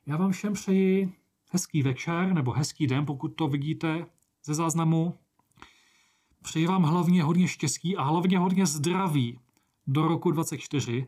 Já 0.10 0.18
vám 0.18 0.32
všem 0.32 0.54
přeji 0.54 1.14
hezký 1.52 1.84
večer 1.84 2.34
nebo 2.34 2.52
hezký 2.52 2.88
den, 2.88 3.06
pokud 3.06 3.28
to 3.28 3.48
vidíte 3.48 4.06
ze 4.46 4.54
záznamu. 4.54 5.18
Přeji 6.44 6.68
vám 6.68 6.84
hlavně 6.84 7.24
hodně 7.24 7.48
štěstí 7.48 7.98
a 7.98 8.04
hlavně 8.04 8.40
hodně 8.40 8.66
zdraví 8.66 9.40
do 9.88 10.08
roku 10.08 10.32
2024, 10.32 11.08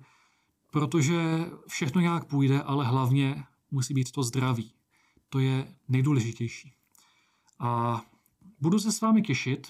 protože 0.71 1.45
všechno 1.67 2.01
nějak 2.01 2.25
půjde, 2.25 2.61
ale 2.61 2.85
hlavně 2.85 3.43
musí 3.71 3.93
být 3.93 4.11
to 4.11 4.23
zdraví. 4.23 4.73
To 5.29 5.39
je 5.39 5.75
nejdůležitější. 5.87 6.73
A 7.59 8.01
budu 8.59 8.79
se 8.79 8.91
s 8.91 9.01
vámi 9.01 9.21
těšit 9.21 9.67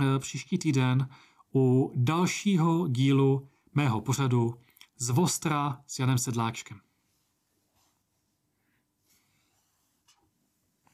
eh, 0.00 0.18
příští 0.18 0.58
týden 0.58 1.08
u 1.54 1.92
dalšího 1.96 2.88
dílu 2.88 3.48
mého 3.74 4.00
pořadu 4.00 4.54
z 4.96 5.10
Vostra 5.10 5.80
s 5.86 5.98
Janem 5.98 6.18
Sedláčkem. 6.18 6.80